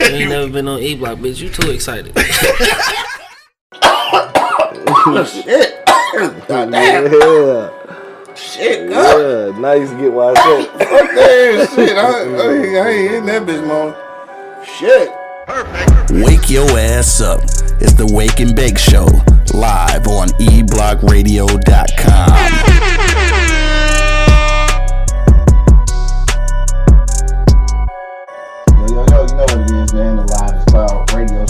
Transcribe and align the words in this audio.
You 0.00 0.06
ain't 0.06 0.30
never 0.30 0.48
been 0.48 0.68
on 0.68 0.80
E 0.80 0.94
Block, 0.94 1.18
bitch. 1.18 1.40
You 1.40 1.48
too 1.50 1.70
excited. 1.70 2.16
Shit. 5.26 5.84
God 6.48 6.70
damn. 6.70 7.12
Yeah. 7.12 7.70
Shit, 8.34 8.88
God. 8.90 9.18
Yeah. 9.18 9.58
Nice 9.58 9.90
get 9.90 10.12
why 10.12 10.32
I 10.32 10.34
said. 10.34 10.66
Fuck 10.88 11.10
that 11.14 11.68
shit. 11.74 11.96
I, 11.96 12.00
I, 12.02 12.04
I 12.84 12.88
ain't 12.90 13.14
in 13.14 13.26
that 13.26 13.42
bitch, 13.42 13.64
man. 13.66 13.94
Shit. 14.64 15.10
Wake 16.24 16.48
your 16.50 16.68
ass 16.78 17.20
up. 17.20 17.40
It's 17.80 17.92
the 17.94 18.06
Wake 18.12 18.40
and 18.40 18.54
Bake 18.56 18.78
Show, 18.78 19.06
live 19.52 20.06
on 20.08 20.28
eblockradio.com. 20.38 23.03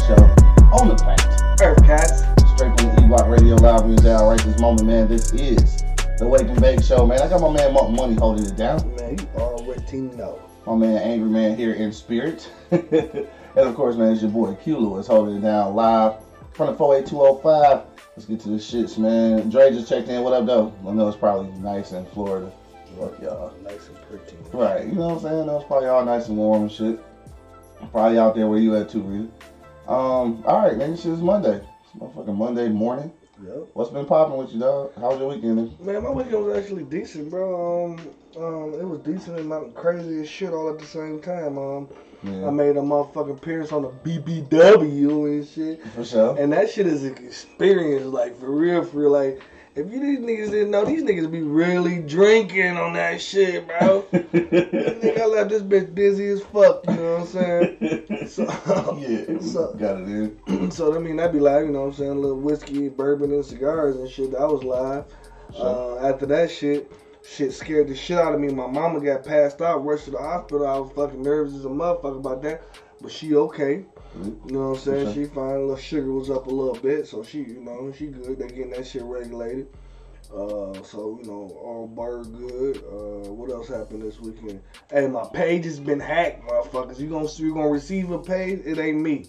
show 0.00 0.14
on 0.72 0.88
the 0.88 0.94
planet. 0.96 1.60
Earth 1.62 1.82
Cats. 1.84 2.22
Straight 2.54 2.78
from 2.80 2.94
the 2.94 3.02
E-Block 3.04 3.28
Radio 3.28 3.54
Live 3.56 3.86
Music 3.86 4.06
Hour 4.06 4.30
right 4.30 4.40
this 4.40 4.60
moment, 4.60 4.86
man. 4.86 5.08
This 5.08 5.32
is 5.32 5.84
the 6.18 6.26
Wake 6.26 6.48
and 6.48 6.60
Bake 6.60 6.82
Show, 6.82 7.06
man. 7.06 7.20
I 7.20 7.28
got 7.28 7.40
my 7.40 7.50
man 7.50 7.72
Mark 7.72 7.90
Money 7.90 8.14
holding 8.14 8.44
it 8.44 8.56
down. 8.56 8.94
Man, 8.96 9.18
you 9.18 9.28
already 9.36 10.00
know. 10.16 10.40
My 10.66 10.74
man 10.74 10.96
Angry 10.98 11.28
Man 11.28 11.56
here 11.56 11.74
in 11.74 11.92
spirit. 11.92 12.50
and 12.70 13.28
of 13.56 13.74
course, 13.74 13.96
man, 13.96 14.12
it's 14.12 14.22
your 14.22 14.30
boy 14.30 14.54
Q 14.54 14.78
Lewis 14.78 15.06
holding 15.06 15.36
it 15.36 15.40
down 15.40 15.74
live 15.74 16.14
from 16.52 16.68
the 16.68 16.76
48205. 16.76 17.86
Let's 18.16 18.26
get 18.26 18.40
to 18.40 18.48
the 18.48 18.56
shits, 18.56 18.98
man. 18.98 19.50
Dre 19.50 19.70
just 19.70 19.88
checked 19.88 20.08
in. 20.08 20.22
What 20.22 20.32
up, 20.32 20.46
though? 20.46 20.72
I 20.86 20.92
know 20.92 21.08
it's 21.08 21.16
probably 21.16 21.50
nice 21.58 21.92
in 21.92 22.06
Florida. 22.06 22.52
Fuck 22.98 23.20
y'all. 23.20 23.52
Nice 23.62 23.88
and 23.88 23.96
pretty. 24.08 24.36
Right, 24.52 24.86
you 24.86 24.92
know 24.92 25.08
what 25.08 25.14
I'm 25.16 25.20
saying? 25.20 25.46
That 25.46 25.52
was 25.52 25.64
probably 25.64 25.88
all 25.88 26.04
nice 26.04 26.28
and 26.28 26.36
warm 26.36 26.62
and 26.62 26.72
shit. 26.72 27.00
Probably 27.90 28.18
out 28.18 28.34
there 28.34 28.46
where 28.46 28.58
you 28.58 28.76
at 28.76 28.88
too, 28.88 29.02
Rita. 29.02 29.28
Um, 29.86 30.42
all 30.46 30.62
right, 30.62 30.76
man, 30.78 30.92
this 30.92 31.04
is 31.04 31.20
Monday. 31.20 31.56
It's 31.56 32.02
motherfucking 32.02 32.36
Monday 32.36 32.68
morning. 32.68 33.12
Yep. 33.44 33.68
What's 33.74 33.90
been 33.90 34.06
popping 34.06 34.38
with 34.38 34.52
you, 34.52 34.60
dog? 34.60 34.92
How 34.94 35.10
was 35.10 35.18
your 35.18 35.28
weekend? 35.28 35.78
Man, 35.78 36.02
my 36.02 36.10
weekend 36.10 36.42
was 36.42 36.56
actually 36.56 36.84
decent, 36.84 37.28
bro. 37.28 37.84
Um, 37.84 38.42
um, 38.42 38.74
it 38.80 38.84
was 38.84 39.00
decent 39.00 39.38
and 39.38 39.50
not 39.50 39.74
crazy 39.74 40.22
as 40.22 40.28
shit 40.28 40.54
all 40.54 40.70
at 40.70 40.78
the 40.78 40.86
same 40.86 41.20
time. 41.20 41.58
Um, 41.58 41.88
I 42.24 42.48
made 42.50 42.76
a 42.76 42.80
motherfucking 42.80 43.36
appearance 43.36 43.72
on 43.72 43.82
the 43.82 43.90
BBW 43.90 45.26
and 45.26 45.46
shit. 45.46 45.86
for 45.88 46.04
sure. 46.04 46.38
And 46.38 46.50
that 46.54 46.70
shit 46.70 46.86
is 46.86 47.04
an 47.04 47.18
experience, 47.18 48.06
like 48.06 48.38
for 48.40 48.50
real, 48.50 48.82
for 48.84 49.00
real. 49.00 49.10
Like, 49.10 49.42
if 49.76 49.92
you 49.92 50.00
these 50.00 50.20
niggas 50.20 50.50
didn't 50.50 50.70
know, 50.70 50.84
these 50.84 51.02
niggas 51.02 51.30
be 51.30 51.42
really 51.42 52.00
drinking 52.00 52.76
on 52.76 52.92
that 52.92 53.20
shit, 53.20 53.66
bro. 53.66 54.02
Nigga, 54.12 55.20
I 55.20 55.26
left 55.26 55.50
this 55.50 55.62
bitch 55.62 55.94
dizzy 55.94 56.28
as 56.28 56.42
fuck, 56.42 56.84
you 56.88 56.94
know 56.94 57.18
what 57.18 57.20
I'm 57.20 57.26
saying? 57.26 58.00
So, 58.24 58.44
yeah, 58.98 59.38
so- 59.40 59.74
got 59.74 60.00
it 60.00 60.08
in. 60.08 60.70
so 60.70 60.94
I 60.94 60.98
mean, 60.98 61.16
that'd 61.16 61.32
be 61.32 61.40
live, 61.40 61.66
you 61.66 61.72
know 61.72 61.80
what 61.80 61.88
I'm 61.88 61.94
saying? 61.94 62.10
A 62.10 62.14
little 62.14 62.40
whiskey, 62.40 62.88
bourbon, 62.88 63.32
and 63.32 63.44
cigars 63.44 63.96
and 63.96 64.08
shit. 64.08 64.30
That 64.30 64.48
was 64.48 64.62
live. 64.64 65.04
Uh, 65.56 65.98
after 65.98 66.26
that 66.26 66.50
shit, 66.50 66.90
shit 67.22 67.52
scared 67.52 67.88
the 67.88 67.94
shit 67.94 68.18
out 68.18 68.34
of 68.34 68.40
me. 68.40 68.48
My 68.48 68.66
mama 68.66 69.00
got 69.00 69.24
passed 69.24 69.60
out, 69.60 69.84
rushed 69.84 70.06
to 70.06 70.12
the 70.12 70.18
hospital. 70.18 70.66
I 70.66 70.78
was 70.78 70.90
fucking 70.92 71.22
nervous 71.22 71.54
as 71.54 71.64
a 71.64 71.68
motherfucker 71.68 72.18
about 72.18 72.42
that. 72.42 72.62
But 73.00 73.12
she 73.12 73.34
okay. 73.34 73.84
You 74.22 74.52
know 74.52 74.70
what 74.70 74.78
I'm 74.78 74.82
saying? 74.84 75.08
Okay. 75.08 75.24
She 75.24 75.28
fine. 75.28 75.60
Little 75.60 75.76
sugar 75.76 76.12
was 76.12 76.30
up 76.30 76.46
a 76.46 76.50
little 76.50 76.74
bit, 76.74 77.06
so 77.06 77.22
she, 77.22 77.38
you 77.38 77.60
know, 77.60 77.92
she 77.96 78.06
good. 78.06 78.38
They 78.38 78.48
getting 78.48 78.70
that 78.70 78.86
shit 78.86 79.02
regulated. 79.02 79.68
Uh, 80.32 80.82
so 80.82 81.18
you 81.22 81.28
know, 81.30 81.56
all 81.62 81.86
bird 81.86 82.32
good. 82.36 82.78
Uh, 82.78 83.32
what 83.32 83.50
else 83.50 83.68
happened 83.68 84.02
this 84.02 84.18
weekend? 84.20 84.60
Hey, 84.90 85.06
my 85.06 85.24
page 85.32 85.64
has 85.64 85.78
been 85.78 86.00
hacked, 86.00 86.46
motherfuckers. 86.46 86.98
You 86.98 87.08
gonna 87.08 87.28
you 87.36 87.54
gonna 87.54 87.68
receive 87.68 88.10
a 88.10 88.18
page? 88.18 88.60
It 88.64 88.78
ain't 88.78 89.00
me. 89.00 89.26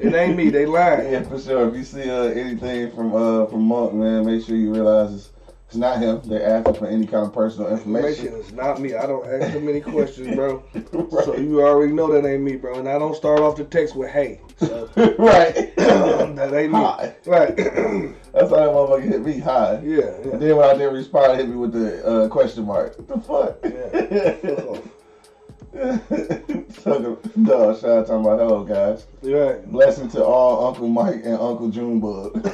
It 0.00 0.14
ain't 0.14 0.36
me. 0.36 0.50
They 0.50 0.66
lying. 0.66 1.12
Yeah, 1.12 1.22
for 1.22 1.38
sure. 1.38 1.68
If 1.68 1.76
you 1.76 1.84
see 1.84 2.10
uh, 2.10 2.24
anything 2.24 2.90
from 2.92 3.14
uh, 3.14 3.46
from 3.46 3.62
Monk, 3.62 3.94
man, 3.94 4.26
make 4.26 4.44
sure 4.44 4.56
you 4.56 4.72
realize 4.72 5.12
it's, 5.14 5.30
it's 5.74 5.80
not 5.80 5.98
him. 6.00 6.20
They're 6.24 6.46
asking 6.46 6.74
for 6.74 6.86
any 6.86 7.04
kind 7.04 7.26
of 7.26 7.32
personal 7.32 7.68
Information 7.68 8.26
information. 8.26 8.46
is 8.46 8.52
not 8.52 8.80
me. 8.80 8.94
I 8.94 9.06
don't 9.06 9.26
ask 9.26 9.52
too 9.52 9.58
many 9.60 9.80
questions, 9.80 10.36
bro. 10.36 10.62
right. 10.92 11.24
So 11.24 11.36
you 11.36 11.62
already 11.62 11.92
know 11.92 12.12
that 12.12 12.24
ain't 12.28 12.42
me, 12.44 12.54
bro. 12.54 12.78
And 12.78 12.88
I 12.88 12.96
don't 12.96 13.16
start 13.16 13.40
off 13.40 13.56
the 13.56 13.64
text 13.64 13.96
with 13.96 14.10
"Hey." 14.10 14.40
So 14.58 14.88
right. 15.18 15.74
that 15.76 16.54
ain't 16.54 16.72
me. 16.72 16.78
Hi. 16.78 17.16
Right. 17.26 17.56
That's 17.56 18.50
how 18.50 18.56
that 18.56 18.70
motherfucker 18.70 19.02
hit 19.02 19.22
me. 19.22 19.40
Hi. 19.40 19.80
yeah. 19.82 20.14
And 20.32 20.40
then 20.40 20.56
when 20.56 20.64
I 20.64 20.74
didn't 20.74 20.94
respond, 20.94 21.38
hit 21.38 21.48
me 21.48 21.56
with 21.56 21.72
the 21.72 22.06
uh, 22.06 22.28
question 22.28 22.66
mark. 22.66 22.96
What 22.96 23.08
the 23.08 23.20
fuck? 23.20 23.58
Yeah. 23.64 24.78
so, 26.70 27.18
no, 27.36 27.76
shout 27.76 27.90
out 27.90 28.06
to 28.06 28.18
my 28.20 28.36
hello 28.36 28.62
guys. 28.62 29.06
Right. 29.22 29.66
Blessing 29.72 30.08
to 30.10 30.24
all 30.24 30.68
Uncle 30.68 30.86
Mike 30.88 31.22
and 31.24 31.34
Uncle 31.34 31.68
Junebug. 31.68 32.48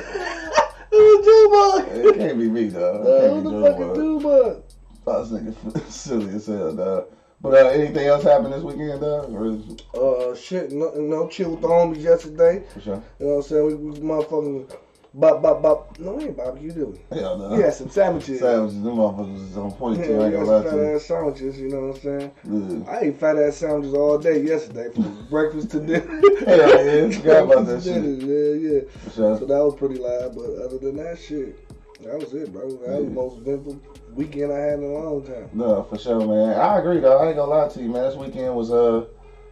Who's 0.90 1.24
Junebug? 1.24 1.88
it 2.06 2.18
can't 2.18 2.38
be 2.38 2.48
me, 2.48 2.68
dog. 2.68 3.06
It 3.06 3.20
can't 3.20 3.32
who 3.44 3.50
be 3.50 3.56
the 3.56 3.62
fuck 3.62 3.80
is 3.80 3.96
Junebug. 3.96 3.96
Junebug? 3.96 4.62
Oh, 5.06 5.24
this 5.24 5.40
nigga 5.42 5.90
silly 5.90 6.34
as 6.34 6.46
hell, 6.46 6.74
dog. 6.74 7.04
But 7.42 7.54
uh, 7.54 7.68
anything 7.70 8.06
else 8.06 8.22
happened 8.24 8.52
this 8.52 8.62
weekend, 8.62 9.00
dog? 9.00 9.32
Or 9.32 9.46
is, 9.46 9.62
Uh, 9.94 10.34
shit, 10.34 10.72
no, 10.72 10.90
no 10.94 11.26
chill 11.28 11.52
with 11.52 11.62
the 11.62 11.68
homies 11.68 12.02
yesterday. 12.02 12.62
for 12.72 12.80
sure. 12.80 13.02
You 13.18 13.26
know 13.26 13.32
what 13.36 13.36
I'm 13.36 13.42
saying? 13.48 13.66
We, 13.66 13.74
we 13.74 13.98
motherfucking 14.00 14.76
bop, 15.15 15.43
bop, 15.43 15.62
bop. 15.62 15.98
No, 15.98 16.12
we 16.15 16.25
ain't 16.25 16.37
barbecue, 16.37 16.72
do 16.72 16.87
we? 17.10 17.16
Hell 17.19 17.38
no. 17.38 17.56
We 17.56 17.62
had 17.62 17.75
some 17.75 17.91
sandwiches. 17.91 18.41
Sandwiches, 18.41 18.82
them 18.82 18.94
motherfuckers 18.97 19.50
is 19.50 19.56
on 19.56 19.72
point 19.72 19.98
Yeah, 20.00 20.06
too. 20.06 20.21
I 20.21 20.25
ain't 20.26 20.32
gonna 20.34 20.44
lie 20.47 20.62
fat 20.62 20.71
to 20.71 20.94
ass 20.94 21.04
sandwiches, 21.04 21.60
you 21.60 21.69
know 21.69 21.81
what 21.88 21.97
I'm 21.97 22.00
saying? 22.03 22.31
you. 22.44 22.87
I 22.88 22.98
ate 23.00 23.19
fat 23.21 23.37
ass 23.37 23.56
sandwiches 23.56 23.94
all 23.94 24.19
day 24.19 24.43
yesterday 24.43 24.91
from 24.94 25.26
breakfast 25.31 25.71
to 25.72 25.81
dinner. 25.81 26.21
Hell 26.47 26.87
yeah, 26.87 27.10
forgot 27.19 27.44
about 27.44 27.66
that 27.66 27.82
shit. 27.82 27.94
dinner, 27.94 28.09
Yeah, 28.09 28.71
yeah. 28.75 28.81
For 29.04 29.10
sure. 29.10 29.38
So 29.38 29.47
that 29.47 29.65
was 29.65 29.75
pretty 29.76 29.97
live, 29.97 30.34
but 30.34 30.44
other 30.65 30.78
than 30.78 30.97
that 30.97 31.19
shit, 31.19 31.56
that 32.03 32.19
was 32.19 32.32
it, 32.32 32.53
bro. 32.53 32.69
That 32.69 32.97
was 32.98 33.04
the 33.04 33.10
most 33.10 33.38
eventful 33.38 33.81
weekend 34.15 34.53
I 34.53 34.59
had 34.59 34.78
in 34.78 34.84
a 34.84 34.88
long 34.88 35.22
time. 35.25 35.50
No, 35.53 35.82
for 35.84 35.98
sure, 35.98 36.27
man. 36.27 36.59
I 36.59 36.78
agree 36.78 37.00
though. 37.00 37.19
I 37.19 37.27
ain't 37.28 37.37
gonna 37.37 37.50
lie 37.50 37.69
to 37.69 37.82
you, 37.82 37.88
man. 37.88 38.04
This 38.04 38.16
weekend 38.16 38.54
was 38.54 38.72
uh, 38.72 39.04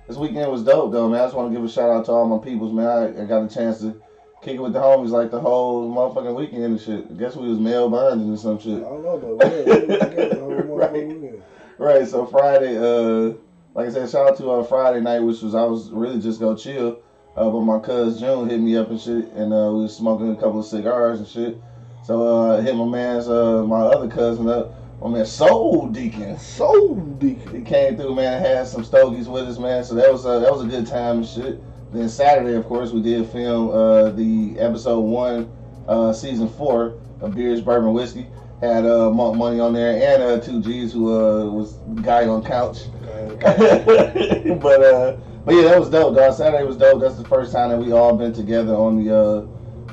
this 0.06 0.16
weekend 0.16 0.50
was 0.50 0.62
dope 0.62 0.92
though, 0.92 1.08
man. 1.08 1.20
I 1.20 1.24
just 1.24 1.36
want 1.36 1.52
to 1.52 1.54
give 1.58 1.64
a 1.64 1.70
shout 1.70 1.90
out 1.90 2.06
to 2.06 2.12
all 2.12 2.26
my 2.26 2.42
peoples, 2.42 2.72
man. 2.72 2.86
I, 2.86 3.22
I 3.22 3.26
got 3.26 3.42
a 3.44 3.54
chance 3.54 3.80
to 3.80 4.00
kick 4.42 4.56
it 4.56 4.60
with 4.60 4.72
the 4.72 4.78
homies 4.80 5.10
like 5.10 5.30
the 5.30 5.40
whole 5.40 5.90
motherfucking 5.90 6.34
weekend 6.34 6.64
and 6.64 6.80
shit. 6.80 7.06
I 7.10 7.14
guess 7.14 7.36
we 7.36 7.48
was 7.48 7.58
mail 7.58 7.88
bonding 7.90 8.32
or 8.32 8.36
some 8.36 8.58
shit. 8.58 8.78
I 8.78 8.80
don't 8.80 9.02
know, 9.02 9.18
but 9.18 9.50
we 9.50 9.62
was 9.64 9.98
together 9.98 10.28
the 10.34 10.40
whole 10.40 10.48
Right. 10.76 10.92
weekend. 10.92 11.42
Right. 11.78 12.06
So 12.08 12.26
Friday, 12.26 12.76
uh, 12.76 13.34
like 13.74 13.88
I 13.88 13.90
said, 13.90 14.10
shout 14.10 14.28
out 14.32 14.36
to 14.38 14.50
uh, 14.52 14.62
Friday 14.64 15.00
night, 15.00 15.20
which 15.20 15.42
was 15.42 15.54
I 15.54 15.64
was 15.64 15.90
really 15.90 16.20
just 16.20 16.40
gonna 16.40 16.56
chill. 16.56 17.00
Uh, 17.36 17.50
but 17.50 17.60
my 17.60 17.78
cousin 17.78 18.18
June 18.18 18.48
hit 18.48 18.58
me 18.60 18.76
up 18.76 18.90
and 18.90 19.00
shit, 19.00 19.26
and 19.32 19.52
uh, 19.52 19.70
we 19.72 19.82
was 19.82 19.96
smoking 19.96 20.30
a 20.32 20.34
couple 20.34 20.58
of 20.58 20.66
cigars 20.66 21.20
and 21.20 21.28
shit. 21.28 21.60
So 22.04 22.26
uh, 22.26 22.56
I 22.58 22.62
hit 22.62 22.74
my 22.74 22.84
man's, 22.84 23.28
uh, 23.28 23.64
my 23.64 23.80
other 23.82 24.08
cousin 24.08 24.48
up, 24.48 24.72
my 25.00 25.08
man 25.08 25.26
Soul 25.26 25.88
Deacon. 25.88 26.36
Soul 26.38 26.96
deacon. 26.96 27.54
He 27.54 27.62
came 27.62 27.96
through, 27.96 28.14
man, 28.14 28.40
had 28.40 28.66
some 28.66 28.82
stogies 28.82 29.28
with 29.28 29.46
us, 29.48 29.58
man. 29.58 29.84
So 29.84 29.94
that 29.94 30.10
was 30.10 30.26
uh, 30.26 30.40
that 30.40 30.50
was 30.50 30.64
a 30.64 30.66
good 30.66 30.86
time 30.86 31.18
and 31.18 31.26
shit. 31.26 31.62
Then 31.92 32.08
Saturday, 32.08 32.54
of 32.54 32.66
course, 32.66 32.90
we 32.92 33.00
did 33.02 33.26
film 33.28 33.70
uh, 33.70 34.10
the 34.10 34.56
episode 34.58 35.00
one, 35.00 35.50
uh, 35.86 36.12
season 36.12 36.48
four 36.48 36.98
of 37.20 37.34
Beers, 37.34 37.60
Bourbon, 37.60 37.92
Whiskey. 37.92 38.26
Had 38.60 38.86
uh, 38.86 39.10
Monk 39.10 39.36
Money 39.36 39.60
on 39.60 39.72
there 39.72 40.14
and 40.14 40.20
uh, 40.20 40.40
two 40.44 40.60
G's 40.60 40.92
who 40.92 41.14
uh, 41.14 41.48
was 41.48 41.74
guy 42.02 42.26
on 42.26 42.42
couch. 42.44 42.78
but 43.40 44.82
uh, 44.82 45.16
but 45.44 45.54
yeah, 45.54 45.62
that 45.62 45.78
was 45.78 45.88
dope, 45.88 46.16
dog. 46.16 46.34
Saturday 46.34 46.64
was 46.64 46.76
dope. 46.76 47.00
That's 47.00 47.16
the 47.16 47.24
first 47.24 47.52
time 47.52 47.70
that 47.70 47.78
we 47.78 47.92
all 47.92 48.16
been 48.16 48.32
together 48.32 48.74
on 48.74 49.02
the 49.02 49.16
uh, 49.16 49.46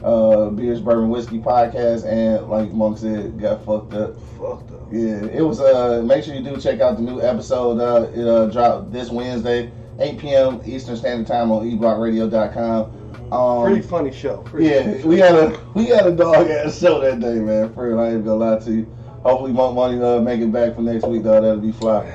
uh, 0.06 0.50
Beers, 0.50 0.82
Bourbon, 0.82 1.10
Whiskey 1.10 1.40
podcast, 1.40 2.06
and 2.06 2.48
like 2.48 2.72
Monk 2.72 2.98
said, 2.98 3.40
got 3.40 3.64
fucked 3.64 3.94
up. 3.94 4.16
Fucked 4.38 4.72
up. 4.72 4.88
Yeah, 4.92 5.26
it 5.26 5.42
was. 5.42 5.60
Uh, 5.60 6.04
make 6.06 6.24
sure 6.24 6.36
you 6.36 6.44
do 6.44 6.60
check 6.60 6.82
out 6.82 6.98
the 6.98 7.04
new 7.04 7.22
episode. 7.22 7.80
Uh, 7.80 8.10
it 8.12 8.28
uh, 8.28 8.48
dropped 8.48 8.92
this 8.92 9.10
Wednesday, 9.10 9.72
8 10.00 10.18
p.m. 10.18 10.62
Eastern 10.66 10.96
Standard 10.98 11.28
Time 11.28 11.52
on 11.52 11.66
eblockradio.com. 11.70 13.32
Um, 13.32 13.66
Pretty 13.66 13.82
funny 13.88 14.12
show. 14.12 14.38
Pretty 14.44 14.68
yeah, 14.68 14.84
funny 14.84 15.02
show. 15.02 15.08
we 15.08 15.18
had 15.20 15.36
a 15.36 15.60
we 15.74 15.86
had 15.88 16.06
a 16.06 16.12
dog 16.12 16.48
ass 16.48 16.80
show 16.82 17.00
that 17.02 17.20
day, 17.20 17.36
man. 17.36 17.74
For 17.74 17.88
real, 17.90 18.00
I 18.00 18.10
ain't 18.10 18.26
gonna 18.26 18.36
lie 18.36 18.60
to 18.60 18.72
you. 18.72 18.86
Hopefully, 19.24 19.52
Monk 19.52 19.76
Money 19.76 20.02
uh, 20.02 20.20
make 20.20 20.42
it 20.42 20.52
back 20.52 20.76
for 20.76 20.82
next 20.82 21.08
week, 21.08 21.24
though. 21.24 21.42
That'll 21.42 21.58
be 21.58 21.72
fly. 21.72 22.06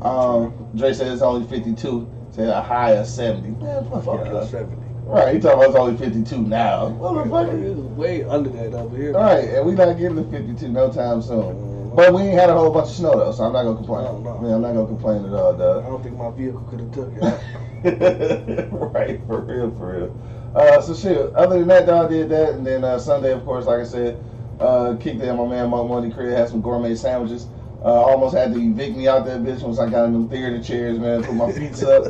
Um, 0.00 0.52
Dre 0.74 0.92
said 0.92 1.12
it's 1.12 1.22
only 1.22 1.46
52. 1.48 2.10
Said 2.32 2.48
a 2.48 2.60
high 2.60 2.92
of 2.92 3.06
70. 3.06 3.50
Man, 3.62 3.88
fuck, 3.90 4.04
Fuck 4.04 4.48
70. 4.48 4.76
Right, 5.04 5.34
he 5.34 5.40
talking 5.40 5.58
about 5.58 5.68
it's 5.68 5.76
only 5.76 5.96
52 5.96 6.38
now. 6.38 6.86
It 6.86 6.90
Motherfucker. 6.94 7.74
was 7.76 7.84
way 7.96 8.24
under 8.24 8.48
that 8.50 8.72
over 8.74 8.96
here. 8.96 9.14
All 9.14 9.22
right, 9.22 9.44
and 9.44 9.66
we 9.66 9.74
not 9.74 9.98
getting 9.98 10.16
to 10.16 10.24
52 10.30 10.68
no 10.68 10.90
time 10.90 11.20
soon. 11.22 11.71
But 11.94 12.14
we 12.14 12.22
ain't 12.22 12.38
had 12.38 12.48
a 12.50 12.54
whole 12.54 12.70
bunch 12.70 12.88
of 12.88 12.94
snow 12.94 13.16
though, 13.16 13.32
so 13.32 13.44
I'm 13.44 13.52
not 13.52 13.64
gonna 13.64 13.76
complain. 13.76 14.04
No, 14.04 14.18
no. 14.40 14.48
Yeah, 14.48 14.54
I'm 14.54 14.62
not 14.62 14.72
gonna 14.72 14.86
complain 14.86 15.24
at 15.26 15.32
all, 15.32 15.54
I 15.54 15.88
don't 15.88 16.02
think 16.02 16.16
my 16.16 16.30
vehicle 16.30 16.60
could 16.62 16.80
have 16.80 16.92
took 16.92 17.12
it. 17.16 18.68
right, 18.72 19.20
for 19.26 19.40
real, 19.40 19.70
for 19.72 19.98
real. 19.98 20.52
Uh, 20.54 20.80
so 20.80 20.94
shit. 20.94 21.34
Other 21.34 21.58
than 21.58 21.68
that, 21.68 21.86
dog 21.86 22.10
did 22.10 22.28
that, 22.30 22.54
and 22.54 22.66
then 22.66 22.84
uh, 22.84 22.98
Sunday, 22.98 23.32
of 23.32 23.44
course, 23.44 23.66
like 23.66 23.80
I 23.80 23.84
said, 23.84 24.22
uh, 24.60 24.96
kicked 25.00 25.20
in 25.20 25.36
my 25.36 25.46
man 25.46 25.70
Monk 25.70 25.88
Money 25.90 26.10
crib, 26.10 26.36
had 26.36 26.48
some 26.48 26.60
gourmet 26.60 26.94
sandwiches. 26.94 27.46
Uh, 27.84 27.88
almost 27.88 28.34
had 28.34 28.54
to 28.54 28.60
evict 28.60 28.96
me 28.96 29.08
out 29.08 29.24
that 29.24 29.42
bitch 29.42 29.62
once 29.62 29.78
I 29.78 29.90
got 29.90 30.04
in 30.04 30.12
them 30.12 30.28
theater 30.28 30.62
chairs, 30.62 30.98
man. 30.98 31.24
Put 31.24 31.34
my 31.34 31.50
feet 31.50 31.82
up. 31.82 32.04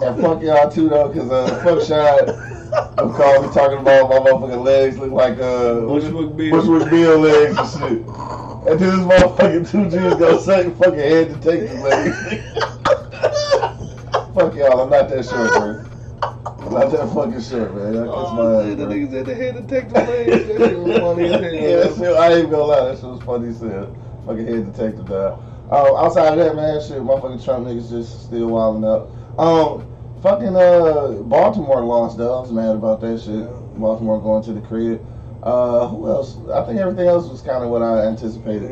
And 0.00 0.20
fuck 0.20 0.42
y'all 0.42 0.70
too 0.70 0.88
though, 0.88 1.10
cause 1.12 1.30
uh, 1.30 1.48
fuck 1.64 1.82
Sean. 1.82 2.48
I'm 2.98 3.12
calling 3.14 3.50
talking 3.50 3.78
about 3.78 4.08
my 4.08 4.18
motherfucking 4.18 4.62
legs 4.62 4.98
look 4.98 5.10
like 5.10 5.38
uh 5.38 5.80
Bushwick 5.80 6.36
Bill. 6.36 6.60
Bushwick 6.60 6.90
Bill 6.90 7.18
legs 7.18 7.58
and 7.58 7.70
shit. 7.70 8.06
And 8.68 8.78
then 8.78 8.98
this 8.98 9.06
motherfucking 9.06 9.70
two 9.70 9.84
G's 9.84 10.14
gonna 10.16 10.40
say 10.40 10.70
fucking 10.70 10.98
head 10.98 11.40
detective 11.40 11.80
legs. 11.80 12.16
fuck 14.34 14.54
y'all, 14.54 14.80
I'm 14.82 14.90
not 14.90 15.08
that 15.08 15.24
short, 15.24 15.50
bro. 15.52 15.84
I'm 16.66 16.72
not 16.74 16.90
that 16.92 17.10
fucking 17.14 17.40
short, 17.40 17.74
man. 17.74 17.92
That 17.94 18.08
Oh, 18.10 18.34
my 18.34 18.70
ass, 18.70 18.76
the 18.76 18.84
niggas 18.84 19.20
at 19.20 19.24
the 19.26 19.34
head 19.34 19.54
detective 19.54 20.08
legs. 20.08 20.46
That 20.48 20.58
shit 20.58 20.78
was 20.78 20.98
funny 20.98 21.24
as 21.24 21.40
hell. 21.40 21.52
Yeah, 21.54 21.96
shit, 21.96 22.16
I 22.16 22.32
ain't 22.34 22.50
gonna 22.50 22.62
lie, 22.64 22.84
that 22.84 22.98
shit 22.98 23.08
was 23.08 23.22
funny 23.22 23.48
as 23.48 23.60
hell. 23.60 23.96
Fucking 24.26 24.46
head 24.46 24.72
detective 24.72 25.06
dog. 25.06 25.40
Um, 25.70 25.96
outside 25.96 26.38
of 26.38 26.44
that, 26.44 26.54
man, 26.56 26.80
shit, 26.82 26.98
motherfucking 26.98 27.44
Trump 27.44 27.66
niggas 27.66 27.88
just 27.88 28.24
still 28.26 28.48
wilding 28.48 28.84
out. 28.84 29.10
Um, 29.38 29.86
fucking 30.22 30.54
uh, 30.56 31.22
Baltimore 31.22 31.82
lost 31.84 32.18
though. 32.18 32.36
I 32.36 32.40
was 32.42 32.52
mad 32.52 32.76
about 32.76 33.00
that 33.00 33.20
shit. 33.22 33.48
Baltimore 33.78 34.20
going 34.20 34.42
to 34.44 34.52
the 34.52 34.60
crib. 34.60 35.04
Uh, 35.42 35.86
who 35.88 36.08
else? 36.08 36.36
I 36.52 36.64
think 36.64 36.78
everything 36.80 37.06
else 37.06 37.28
was 37.28 37.40
kind 37.42 37.62
of 37.64 37.70
what 37.70 37.82
I 37.82 38.06
anticipated. 38.06 38.70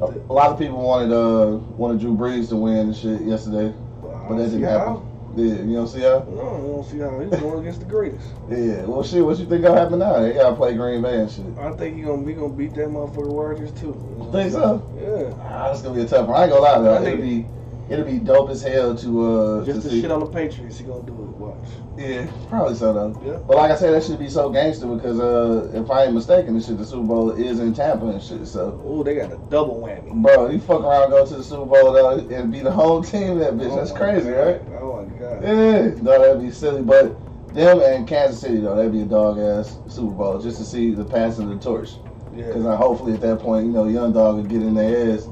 A, 0.00 0.04
a 0.04 0.32
lot 0.32 0.50
of 0.50 0.58
people 0.58 0.80
wanted 0.82 1.12
uh 1.12 1.56
wanted 1.76 2.00
Drew 2.00 2.16
Brees 2.16 2.48
to 2.50 2.56
win 2.56 2.76
and 2.78 2.96
shit 2.96 3.20
yesterday, 3.22 3.74
but 4.02 4.36
that 4.36 4.44
didn't 4.50 4.62
happen. 4.62 5.02
Yeah, 5.36 5.54
you 5.62 5.74
don't 5.76 5.86
see 5.86 6.00
how? 6.00 6.26
No, 6.30 6.40
I 6.40 6.60
don't 6.72 6.84
see 6.84 6.98
how 6.98 7.20
he's 7.20 7.38
going 7.40 7.60
against 7.60 7.80
the 7.80 7.86
greatest. 7.86 8.26
Yeah. 8.50 8.84
Well, 8.86 9.02
shit. 9.04 9.22
What 9.24 9.38
you 9.38 9.44
think 9.46 9.62
gonna 9.62 9.78
happen 9.78 9.98
now? 9.98 10.18
They 10.20 10.32
gotta 10.32 10.56
play 10.56 10.74
Green 10.74 11.02
Bay 11.02 11.20
and 11.20 11.30
shit. 11.30 11.44
I 11.60 11.70
think 11.72 11.96
he 11.96 12.02
gonna 12.02 12.22
be 12.24 12.32
gonna 12.32 12.48
beat 12.48 12.74
that 12.74 12.88
motherfucker 12.88 13.36
Rodgers 13.36 13.70
too. 13.72 13.88
You 14.18 14.24
know? 14.24 14.32
Think 14.32 14.52
so? 14.52 14.82
Yeah. 14.98 15.34
Ah, 15.44 15.68
that's 15.68 15.82
gonna 15.82 15.94
be 15.94 16.00
a 16.02 16.06
tough 16.06 16.26
one. 16.28 16.36
I 16.40 16.44
ain't 16.44 16.50
gonna 16.52 16.62
lie 16.62 16.78
though. 16.80 16.94
I 16.94 16.98
think- 17.04 17.20
It'll 17.20 17.26
be 17.26 17.46
it'll 17.88 18.04
be 18.04 18.18
dope 18.18 18.50
as 18.50 18.62
hell 18.62 18.94
to 18.96 19.26
uh 19.26 19.64
Just 19.64 19.88
to 19.88 20.00
shit 20.00 20.10
on 20.10 20.20
the 20.20 20.26
Patriots, 20.26 20.78
he 20.78 20.84
gonna 20.84 21.02
do 21.04 21.12
it. 21.12 21.38
Watch. 21.38 21.56
Yeah, 21.96 22.26
probably 22.48 22.74
so 22.74 22.92
though. 22.92 23.20
Yeah. 23.24 23.38
But 23.46 23.56
like 23.56 23.70
I 23.70 23.76
said, 23.76 23.92
that 23.94 24.04
should 24.04 24.18
be 24.18 24.28
so 24.28 24.50
gangster 24.50 24.86
because 24.86 25.18
uh 25.20 25.70
if 25.74 25.90
I 25.90 26.04
ain't 26.04 26.14
mistaken, 26.14 26.54
this 26.54 26.66
shit 26.66 26.78
the 26.78 26.84
Super 26.84 27.06
Bowl 27.06 27.30
is 27.32 27.60
in 27.60 27.74
Tampa 27.74 28.06
and 28.06 28.22
shit. 28.22 28.46
So 28.46 28.80
Oh, 28.84 29.02
they 29.02 29.14
got 29.16 29.32
a 29.32 29.36
double 29.50 29.80
whammy. 29.80 30.22
bro, 30.22 30.50
you 30.50 30.60
fuck 30.60 30.82
around, 30.82 31.10
go 31.10 31.26
to 31.26 31.34
the 31.36 31.42
Super 31.44 31.64
Bowl 31.66 31.92
though, 31.92 32.18
and 32.18 32.52
be 32.52 32.60
the 32.60 32.70
home 32.72 33.02
team. 33.04 33.38
That 33.38 33.54
bitch, 33.54 33.70
Oh 33.70 33.76
that's 33.76 33.92
crazy, 33.92 34.30
God. 34.30 34.36
right? 34.36 34.62
Oh 34.80 35.04
my 35.04 35.18
god. 35.18 35.42
Yeah, 35.42 36.02
no, 36.02 36.18
that'd 36.20 36.40
be 36.42 36.50
silly. 36.50 36.82
But 36.82 37.16
them 37.54 37.80
and 37.80 38.06
Kansas 38.06 38.40
City 38.40 38.60
though, 38.60 38.76
that'd 38.76 38.92
be 38.92 39.02
a 39.02 39.06
dog 39.06 39.38
ass 39.38 39.78
Super 39.88 40.12
Bowl 40.12 40.38
just 40.40 40.58
to 40.58 40.64
see 40.64 40.92
the 40.92 41.04
passing 41.04 41.50
of 41.50 41.58
the 41.58 41.64
torch. 41.64 41.90
Because 42.30 42.64
Yeah. 42.64 42.76
Hopefully 42.76 43.14
at 43.14 43.20
that 43.22 43.40
point, 43.40 43.66
you 43.66 43.72
know, 43.72 43.86
young 43.88 44.12
dog 44.12 44.36
would 44.36 44.48
get 44.48 44.62
in 44.62 44.74
their 44.74 45.14
ass. 45.14 45.26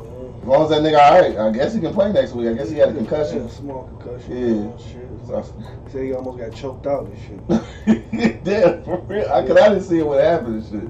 As 0.47 0.51
long 0.51 0.63
as 0.63 0.71
that 0.71 0.81
nigga 0.83 1.01
all 1.01 1.21
right, 1.21 1.37
I 1.37 1.51
guess 1.51 1.75
he 1.75 1.81
can 1.81 1.93
play 1.93 2.13
next 2.13 2.31
week. 2.31 2.47
I 2.47 2.53
guess 2.53 2.71
he 2.71 2.77
had 2.77 2.91
a 2.91 2.95
concussion. 2.95 3.43
Yeah, 3.43 3.49
small 3.49 3.83
concussion. 3.89 4.31
Yeah. 4.31 4.77
Shit. 4.79 5.09
So- 5.27 5.43
He 5.43 5.91
said 5.91 6.05
he 6.05 6.13
almost 6.15 6.39
got 6.39 6.55
choked 6.55 6.87
out 6.87 7.09
and 7.09 7.19
shit. 7.19 8.45
Damn, 8.45 8.85
for 8.85 8.99
real. 9.09 9.29
I, 9.29 9.45
cause 9.45 9.57
I 9.57 9.69
didn't 9.71 9.83
see 9.83 10.03
what 10.03 10.23
happened 10.23 10.63
and 10.63 10.83
shit. 10.83 10.89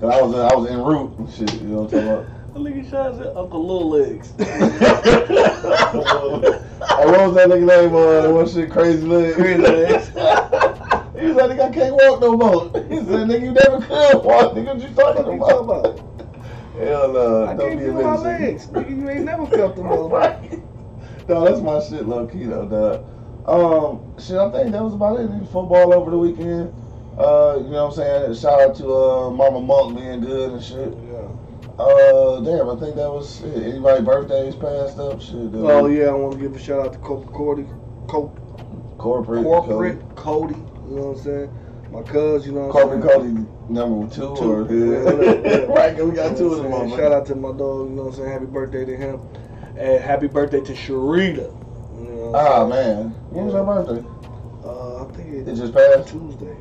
Cause 0.00 0.10
I 0.10 0.22
was 0.22 0.34
I 0.34 0.54
was 0.56 0.70
en 0.70 0.78
route 0.78 1.18
and 1.18 1.30
shit. 1.30 1.52
You 1.60 1.68
know 1.68 1.82
what 1.82 1.92
I'm 1.92 2.00
talking 2.00 2.08
about. 2.08 2.26
The 2.54 2.60
nigga 2.60 2.88
shot 2.88 3.16
said 3.16 3.36
Uncle 3.36 3.66
Lil 3.66 3.90
Legs. 3.90 4.32
about? 4.32 4.54
and 6.94 7.10
what 7.10 7.20
was 7.26 7.34
that 7.34 7.48
nigga 7.48 7.66
name? 7.66 7.94
Uh, 7.94 8.22
that 8.22 8.32
one 8.32 8.48
shit, 8.48 8.70
crazy 8.70 9.04
legs. 9.04 9.34
Crazy 9.36 9.60
Legs. 9.60 10.06
he 11.18 11.26
was 11.26 11.36
like, 11.36 11.50
nigga, 11.50 11.68
I 11.68 11.70
can't 11.74 11.94
walk 11.94 12.20
no 12.22 12.36
more. 12.38 12.70
He 12.88 12.96
said, 13.00 13.28
nigga, 13.28 13.42
you 13.42 13.52
never 13.52 13.80
could 13.80 14.24
walk. 14.24 14.52
Nigga, 14.54 14.66
what 14.66 14.80
you 14.80 14.94
talking 14.94 15.24
What 15.26 15.34
you 15.34 15.40
talking 15.40 15.64
about? 15.98 16.13
Hell 16.78 17.12
no, 17.12 17.46
I 17.46 17.54
don't 17.54 17.76
be 17.78 17.84
a 17.84 17.92
my 17.92 18.16
legs. 18.16 18.66
Nigga, 18.66 18.90
you 18.90 19.08
ain't 19.08 19.24
never 19.24 19.46
felt 19.46 19.76
them 19.76 19.86
motherfuckers. 19.86 20.60
Right. 21.24 21.28
No, 21.28 21.44
that's 21.44 21.60
my 21.62 21.80
shit, 21.80 22.06
low 22.06 22.26
key 22.26 22.44
though, 22.44 22.66
dog. 22.66 23.04
Um, 23.48 24.18
shit, 24.18 24.36
I 24.36 24.50
think 24.50 24.72
that 24.72 24.82
was 24.82 24.92
about 24.94 25.20
it. 25.20 25.28
Football 25.46 25.94
over 25.94 26.10
the 26.10 26.18
weekend. 26.18 26.72
Uh, 27.16 27.56
you 27.62 27.70
know 27.70 27.86
what 27.86 27.98
I'm 27.98 28.32
saying? 28.32 28.34
Shout 28.34 28.60
out 28.60 28.74
to 28.76 28.92
uh 28.92 29.30
Mama 29.30 29.60
Monk 29.60 29.96
being 29.96 30.20
good 30.20 30.52
and 30.52 30.62
shit. 30.62 30.92
Yeah. 31.08 31.28
Uh, 31.82 32.40
damn, 32.40 32.68
I 32.68 32.76
think 32.78 32.96
that 32.96 33.10
was 33.10 33.42
it. 33.42 33.62
Anybody 33.62 34.02
birthdays 34.04 34.54
passed 34.56 34.98
up? 34.98 35.22
Shit. 35.22 35.52
dude. 35.52 35.64
Oh 35.64 35.86
yeah, 35.86 36.06
I 36.08 36.12
want 36.12 36.34
to 36.34 36.40
give 36.40 36.54
a 36.54 36.58
shout 36.58 36.84
out 36.84 36.92
to 36.92 36.98
Corporate 36.98 37.32
Cody, 37.32 37.66
Co- 38.08 38.34
Corporate. 38.98 39.44
Corporate 39.44 40.16
Cody. 40.16 40.54
You 40.88 40.96
know 40.96 41.02
what 41.02 41.18
I'm 41.18 41.22
saying? 41.24 41.50
My 41.94 42.02
cuz, 42.02 42.46
you 42.46 42.52
know 42.52 42.70
I'm? 42.70 42.72
Cody 42.72 43.46
number 43.68 44.12
two, 44.12 44.34
Two. 44.36 44.50
or 44.52 44.72
Yeah, 44.72 45.64
right? 45.68 45.96
'cause 45.96 46.06
we 46.10 46.16
got 46.16 46.36
two 46.36 46.52
of 46.54 46.62
them. 46.62 46.70
what 46.72 46.82
I'm 46.82 46.88
saying? 46.88 46.90
motherfuckers. 46.90 46.96
Shout 46.96 47.12
out 47.12 47.26
to 47.26 47.34
my 47.36 47.48
dog, 47.52 47.88
you 47.88 47.94
know 47.94 48.02
what 48.04 48.08
I'm 48.08 48.14
saying? 48.16 48.30
Happy 48.32 48.46
birthday 48.46 48.84
to 48.84 48.96
him. 48.96 49.20
And 49.76 50.02
happy 50.02 50.26
birthday 50.26 50.60
to 50.60 50.72
Sharita. 50.72 51.52
You 51.96 52.02
know 52.10 52.32
Ah 52.34 52.66
man, 52.66 53.10
when 53.30 53.44
was 53.46 53.54
her 53.54 53.62
birthday? 53.62 54.04
Uh, 54.64 55.04
I 55.04 55.12
think 55.12 55.28
It 55.34 55.48
it's 55.48 55.60
just 55.60 55.72
passed. 55.74 56.08
Tuesday. 56.08 56.56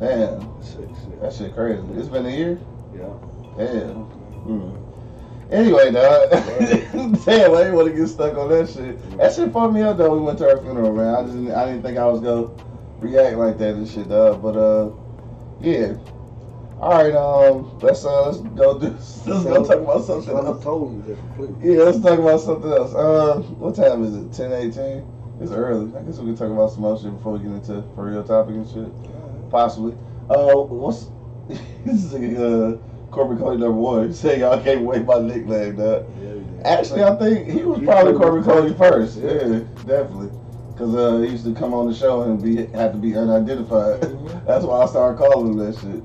Damn. 0.00 0.62
Six. 0.62 0.82
That 1.20 1.32
shit 1.32 1.54
crazy. 1.54 1.82
It's 1.94 2.08
been 2.08 2.26
a 2.26 2.30
year. 2.30 2.58
yeah. 2.94 3.04
Damn. 3.58 4.04
Hmm. 4.44 4.70
Anyway, 5.50 5.90
dog. 5.92 6.30
Damn, 6.30 7.54
I 7.54 7.58
didn't 7.58 7.74
want 7.74 7.88
to 7.88 7.92
get 7.94 8.06
stuck 8.08 8.36
on 8.38 8.48
that 8.48 8.68
shit. 8.68 9.18
That 9.18 9.32
shit 9.34 9.52
fucked 9.52 9.72
me 9.74 9.82
up 9.82 9.98
though. 9.98 10.14
We 10.16 10.20
went 10.24 10.38
to 10.38 10.44
her 10.44 10.58
funeral, 10.58 10.94
man. 10.94 11.14
I 11.14 11.22
just 11.22 11.34
didn't, 11.34 11.52
I 11.52 11.66
didn't 11.66 11.82
think 11.82 11.98
I 11.98 12.06
was 12.06 12.20
gonna 12.20 12.48
react 13.04 13.36
like 13.36 13.58
that 13.58 13.74
and 13.74 13.88
shit, 13.88 14.08
dog. 14.08 14.42
But 14.42 14.56
uh, 14.56 14.90
yeah. 15.60 15.94
All 16.80 16.90
right, 16.90 17.14
um, 17.14 17.78
let's 17.78 18.04
uh, 18.04 18.26
let's 18.26 18.38
go 18.38 18.78
do, 18.78 18.88
let's 18.90 19.24
go 19.24 19.64
talk 19.64 19.78
about 19.78 20.04
something 20.04 20.36
else. 20.36 20.64
totally 20.64 20.98
different, 21.02 21.36
please. 21.36 21.76
Yeah, 21.76 21.84
let's 21.84 22.00
talk 22.00 22.18
about 22.18 22.40
something 22.40 22.70
else. 22.70 22.94
Uh, 22.94 23.36
what 23.58 23.76
time 23.76 24.02
is 24.04 24.16
it? 24.16 24.32
Ten 24.32 24.52
eighteen. 24.52 25.06
It's 25.40 25.52
early. 25.52 25.94
I 25.96 26.02
guess 26.02 26.18
we 26.18 26.26
can 26.26 26.36
talk 26.36 26.50
about 26.50 26.72
some 26.72 26.84
other 26.84 27.00
shit 27.00 27.16
before 27.16 27.32
we 27.32 27.38
get 27.40 27.52
into 27.52 27.82
for 27.94 28.06
real 28.06 28.24
topic 28.24 28.56
and 28.56 28.68
shit. 28.68 29.50
Possibly. 29.50 29.92
Uh, 30.28 30.54
what's 30.56 31.10
this 31.84 32.12
is 32.12 32.38
uh 32.38 32.76
Corporate 33.10 33.38
Cody 33.38 33.58
number 33.58 33.78
one? 33.78 34.12
Say 34.14 34.40
y'all 34.40 34.62
gave 34.62 34.80
away 34.80 34.98
my 35.00 35.20
nickname, 35.20 35.76
dog. 35.76 36.06
Yeah, 36.20 36.32
did. 36.32 36.66
Actually, 36.66 37.04
I 37.04 37.16
think 37.16 37.48
he 37.48 37.64
was 37.64 37.80
probably 37.84 38.14
Corporate 38.14 38.44
Cody 38.44 38.74
first. 38.74 39.18
Yeah. 39.18 39.32
Yeah, 39.32 39.58
definitely. 39.86 40.30
Cause 40.76 40.94
uh, 40.94 41.18
he 41.20 41.30
used 41.30 41.44
to 41.44 41.54
come 41.54 41.72
on 41.72 41.88
the 41.88 41.94
show 41.94 42.22
and 42.22 42.42
be 42.42 42.66
have 42.76 42.92
to 42.92 42.98
be 42.98 43.16
unidentified. 43.16 44.00
Mhm. 44.00 44.44
That's 44.46 44.64
why 44.64 44.82
I 44.82 44.86
started 44.86 45.18
calling 45.18 45.52
him 45.52 45.58
that 45.58 45.78
shit. 45.78 46.02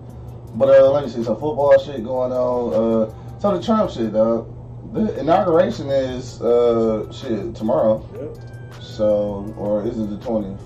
But 0.58 0.70
uh, 0.70 0.92
let 0.92 1.06
me 1.06 1.10
see. 1.12 1.24
So 1.24 1.34
football 1.36 1.78
shit 1.80 2.04
going 2.04 2.32
on. 2.32 2.74
Uh, 2.74 3.40
so 3.40 3.58
the 3.58 3.64
Trump 3.64 3.90
shit, 3.90 4.14
dog. 4.14 4.48
The 4.94 5.20
inauguration 5.20 5.90
is 5.90 6.40
uh 6.42 7.12
shit 7.12 7.56
tomorrow. 7.56 8.08
Yep. 8.14 8.82
So 8.82 9.54
or 9.58 9.86
is 9.86 10.00
it 10.00 10.10
the 10.10 10.18
twentieth? 10.18 10.62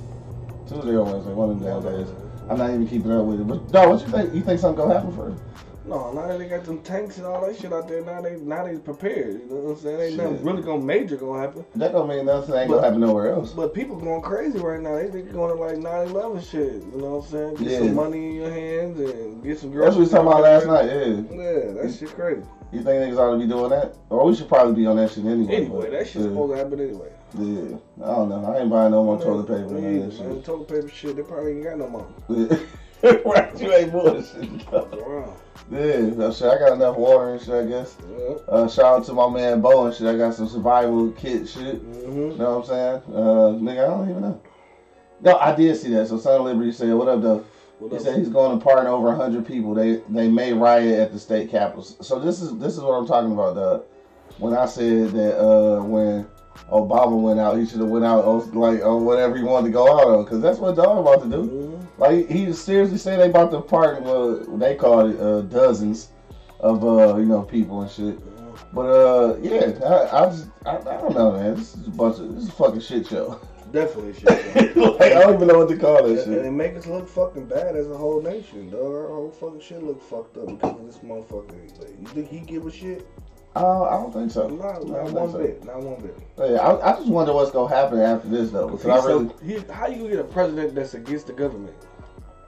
Tuesday 0.68 0.96
or 0.96 1.04
Wednesday? 1.04 1.34
One 1.34 1.52
of 1.52 1.60
them 1.60 1.84
days. 1.84 2.08
I'm 2.50 2.58
not 2.58 2.70
even 2.72 2.88
keeping 2.88 3.12
up 3.12 3.26
with 3.26 3.40
it. 3.40 3.48
But 3.48 3.72
dog, 3.72 3.90
what 3.90 4.02
you 4.06 4.12
think? 4.12 4.34
You 4.34 4.42
think 4.42 4.60
something 4.60 4.84
gonna 4.86 4.96
happen 5.00 5.16
first? 5.16 5.42
No, 5.86 6.14
now 6.14 6.28
that 6.28 6.40
they 6.40 6.48
got 6.48 6.64
them 6.64 6.82
tanks 6.82 7.18
and 7.18 7.26
all 7.26 7.46
that 7.46 7.60
shit 7.60 7.74
out 7.74 7.90
there, 7.90 8.02
now 8.02 8.22
they 8.22 8.38
now 8.38 8.64
they 8.66 8.78
prepared. 8.78 9.42
You 9.42 9.48
know 9.50 9.56
what 9.56 9.72
I'm 9.72 9.78
saying? 9.80 10.00
Ain't 10.02 10.18
nothing 10.18 10.44
really 10.46 10.62
gonna 10.62 10.82
major 10.82 11.18
gonna 11.18 11.42
happen. 11.42 11.66
That 11.76 11.92
don't 11.92 12.08
mean 12.08 12.26
nothing 12.26 12.56
ain't 12.56 12.70
But- 12.70 12.76
gonna 12.76 12.88
happen 12.88 13.02
nowhere 13.02 13.32
else. 13.34 13.52
But 13.52 13.74
people 13.74 13.98
going 13.98 14.22
crazy 14.22 14.60
right 14.60 14.80
now. 14.80 14.96
They 14.96 15.08
think 15.10 15.34
going 15.34 15.54
to 15.56 15.62
like 15.62 15.78
9/11 15.78 16.40
shit. 16.42 16.84
You 16.94 17.02
know 17.02 17.16
what 17.18 17.26
I'm 17.26 17.32
saying? 17.32 17.56
Get 17.56 17.68
Yeah. 17.68 17.78
some 17.80 17.96
money 17.96 18.28
in 18.30 18.34
your 18.36 18.50
hands 18.50 18.98
and 19.00 19.44
get 19.44 19.60
some 19.60 19.72
girls. 19.72 19.88
That's 19.88 19.98
what 19.98 20.04
we 20.06 20.10
talking 20.10 20.28
about 20.28 20.42
last 20.44 20.68
night. 20.68 20.86
Yeah. 20.86 21.42
Yeah, 21.44 21.72
that 21.82 21.94
shit 21.94 22.16
crazy. 22.16 22.42
You 22.72 22.82
think 22.82 23.14
niggas 23.14 23.18
ought 23.20 23.32
to 23.34 23.38
be 23.38 23.46
doing 23.46 23.70
that? 23.72 23.94
Or 24.10 24.26
we 24.26 24.36
should 24.36 24.48
probably 24.48 24.74
be 24.76 24.86
on 24.88 24.96
that 24.96 25.12
shit 25.12 25.26
anyway. 25.26 25.54
Anyway, 25.54 25.90
that 25.92 26.08
shit's 26.08 26.26
yeah. 26.26 26.32
supposed 26.32 26.54
to 26.54 26.58
happen 26.58 26.80
anyway. 26.80 27.10
Yeah, 27.38 27.78
I 28.04 28.16
don't 28.16 28.30
know. 28.30 28.46
I 28.46 28.60
ain't 28.60 28.70
buying 28.70 28.92
no 28.92 29.04
more 29.04 29.20
toilet 29.20 29.48
paper 29.48 29.70
Me 29.74 29.86
and 29.86 29.96
either, 29.98 30.08
that 30.12 30.24
man. 30.24 30.36
shit. 30.38 30.46
Toilet 30.46 30.68
paper 30.70 30.88
shit, 30.90 31.16
they 31.18 31.24
probably 31.24 31.52
ain't 31.52 31.64
got 31.66 31.78
no 31.78 31.88
more. 31.90 32.06
Yeah. 32.30 32.58
right, 33.26 33.60
you 33.62 33.74
ain't 33.74 33.92
bullshit. 33.92 34.72
Wow. 34.72 35.38
yeah, 35.70 36.32
shit. 36.32 36.48
I 36.48 36.58
got 36.58 36.74
enough 36.74 36.96
water 36.96 37.34
and 37.34 37.42
shit, 37.42 37.54
I 37.54 37.66
guess. 37.66 37.98
Uh, 38.48 38.70
shout 38.70 38.86
out 38.86 39.06
to 39.06 39.14
my 39.14 39.30
man 39.30 39.60
Bo 39.62 39.88
and 39.88 39.96
shit. 39.96 40.08
I 40.08 40.16
got 40.16 40.36
some 40.36 40.48
survival 40.48 41.12
kit 41.12 41.50
shit. 41.50 41.84
Mm-hmm. 41.84 42.32
You 42.32 42.38
know 42.38 42.60
what 42.60 42.70
I'm 42.70 43.02
saying? 43.02 43.16
Uh, 43.16 43.60
nigga, 43.60 43.84
I 43.84 43.88
don't 43.88 44.10
even 44.10 44.22
know. 44.22 44.42
No, 45.22 45.38
I 45.38 45.54
did 45.56 45.76
see 45.76 45.90
that. 45.90 46.08
So 46.08 46.18
Son 46.18 46.40
of 46.40 46.46
Liberty 46.46 46.72
said, 46.72 46.94
"What 46.94 47.08
up, 47.08 47.22
though?" 47.22 47.46
What 47.80 47.92
He 47.92 47.98
up? 47.98 48.04
said 48.04 48.18
he's 48.20 48.30
going 48.30 48.58
to 48.58 48.64
pardon 48.64 48.88
over 48.88 49.08
100 49.08 49.46
people. 49.46 49.74
They 49.74 50.02
they 50.10 50.30
may 50.30 50.54
riot 50.54 51.00
at 51.00 51.12
the 51.12 51.20
state 51.20 51.50
capitol. 51.50 51.84
So 51.84 52.20
this 52.20 52.42
is 52.42 52.58
this 52.58 52.74
is 52.74 52.80
what 52.80 52.94
I'm 52.94 53.08
talking 53.08 53.34
about, 53.34 53.56
Doug. 53.56 53.84
When 54.38 54.54
I 54.54 54.66
said 54.66 55.12
that 55.12 55.40
uh, 55.40 55.82
when 55.84 56.26
Obama 56.72 57.20
went 57.22 57.40
out, 57.40 57.58
he 57.58 57.66
should 57.66 57.80
have 57.80 57.90
went 57.90 58.06
out 58.06 58.26
like 58.56 58.82
on 58.82 59.06
whatever 59.06 59.36
he 59.36 59.44
wanted 59.44 59.68
to 59.68 59.74
go 59.74 59.88
out 59.88 60.08
on, 60.08 60.24
because 60.24 60.42
that's 60.42 60.60
what 60.60 60.76
Dog 60.76 61.00
about 61.00 61.24
to 61.24 61.30
do. 61.30 61.63
Like 62.04 62.30
he 62.30 62.52
seriously 62.52 62.98
said 62.98 63.22
they 63.22 63.30
about 63.30 63.52
to 63.52 63.62
pardon. 63.62 64.04
Well, 64.04 64.36
they 64.58 64.76
called 64.76 65.12
it 65.12 65.22
uh, 65.22 65.42
dozens 65.44 66.10
of 66.60 66.84
uh, 66.84 67.16
you 67.16 67.26
know 67.26 67.44
people 67.44 67.82
and 67.82 67.90
shit. 67.90 68.20
But 68.74 68.82
uh, 68.82 69.38
yeah, 69.42 69.72
I, 69.86 70.24
I 70.24 70.26
just 70.30 70.50
I, 70.66 70.78
I 70.80 70.98
don't 70.98 71.16
know, 71.16 71.32
man. 71.32 71.56
This 71.56 71.76
is 71.76 71.88
a 71.88 71.92
bunch 71.92 72.20
of 72.20 72.36
this 72.36 72.44
is 72.44 72.50
a 72.50 72.52
fucking 72.52 72.82
shit 72.82 73.08
show. 73.08 73.40
Definitely 73.72 74.14
shit. 74.16 74.76
like 74.76 75.02
I 75.02 75.22
don't 75.22 75.36
even 75.36 75.48
know 75.48 75.60
what 75.60 75.70
to 75.70 75.78
call 75.78 76.04
this 76.04 76.26
And 76.26 76.36
and 76.36 76.46
it 76.46 76.52
make 76.52 76.76
us 76.76 76.88
look 76.88 77.08
fucking 77.08 77.46
bad 77.46 77.78
as 77.78 77.90
a 77.90 77.98
whole 77.98 78.22
nation, 78.22 78.70
dog. 78.70 78.82
Our 78.82 79.08
whole 79.08 79.32
fucking 79.32 79.62
shit 79.62 79.82
look 79.82 80.02
fucked 80.02 80.36
up 80.38 80.48
because 80.48 80.80
of 80.80 80.86
this 80.86 80.98
motherfucker. 80.98 81.56
You 82.02 82.08
think 82.08 82.28
he 82.28 82.42
give 82.42 82.68
a 82.68 82.72
shit? 82.72 83.08
Uh, 83.56 83.84
I 83.84 83.92
don't 84.02 84.12
think 84.12 84.32
so. 84.32 84.48
Not, 84.50 84.88
not 84.88 85.12
one 85.12 85.32
so. 85.32 85.38
bit. 85.38 85.64
Not 85.64 85.82
one 85.84 86.02
bit. 86.02 86.18
Yeah, 86.40 86.58
I, 86.58 86.92
I 86.92 86.96
just 86.98 87.08
wonder 87.08 87.34
what's 87.34 87.52
gonna 87.52 87.74
happen 87.74 88.00
after 88.00 88.28
this 88.28 88.50
though. 88.50 88.68
Because 88.68 89.06
I 89.06 89.08
really, 89.08 89.30
so, 89.30 89.36
he, 89.46 89.74
how 89.74 89.88
you 89.88 89.98
gonna 89.98 90.10
get 90.10 90.20
a 90.20 90.24
president 90.24 90.74
that's 90.74 90.96
against 90.96 91.28
the 91.28 91.34
government? 91.34 91.76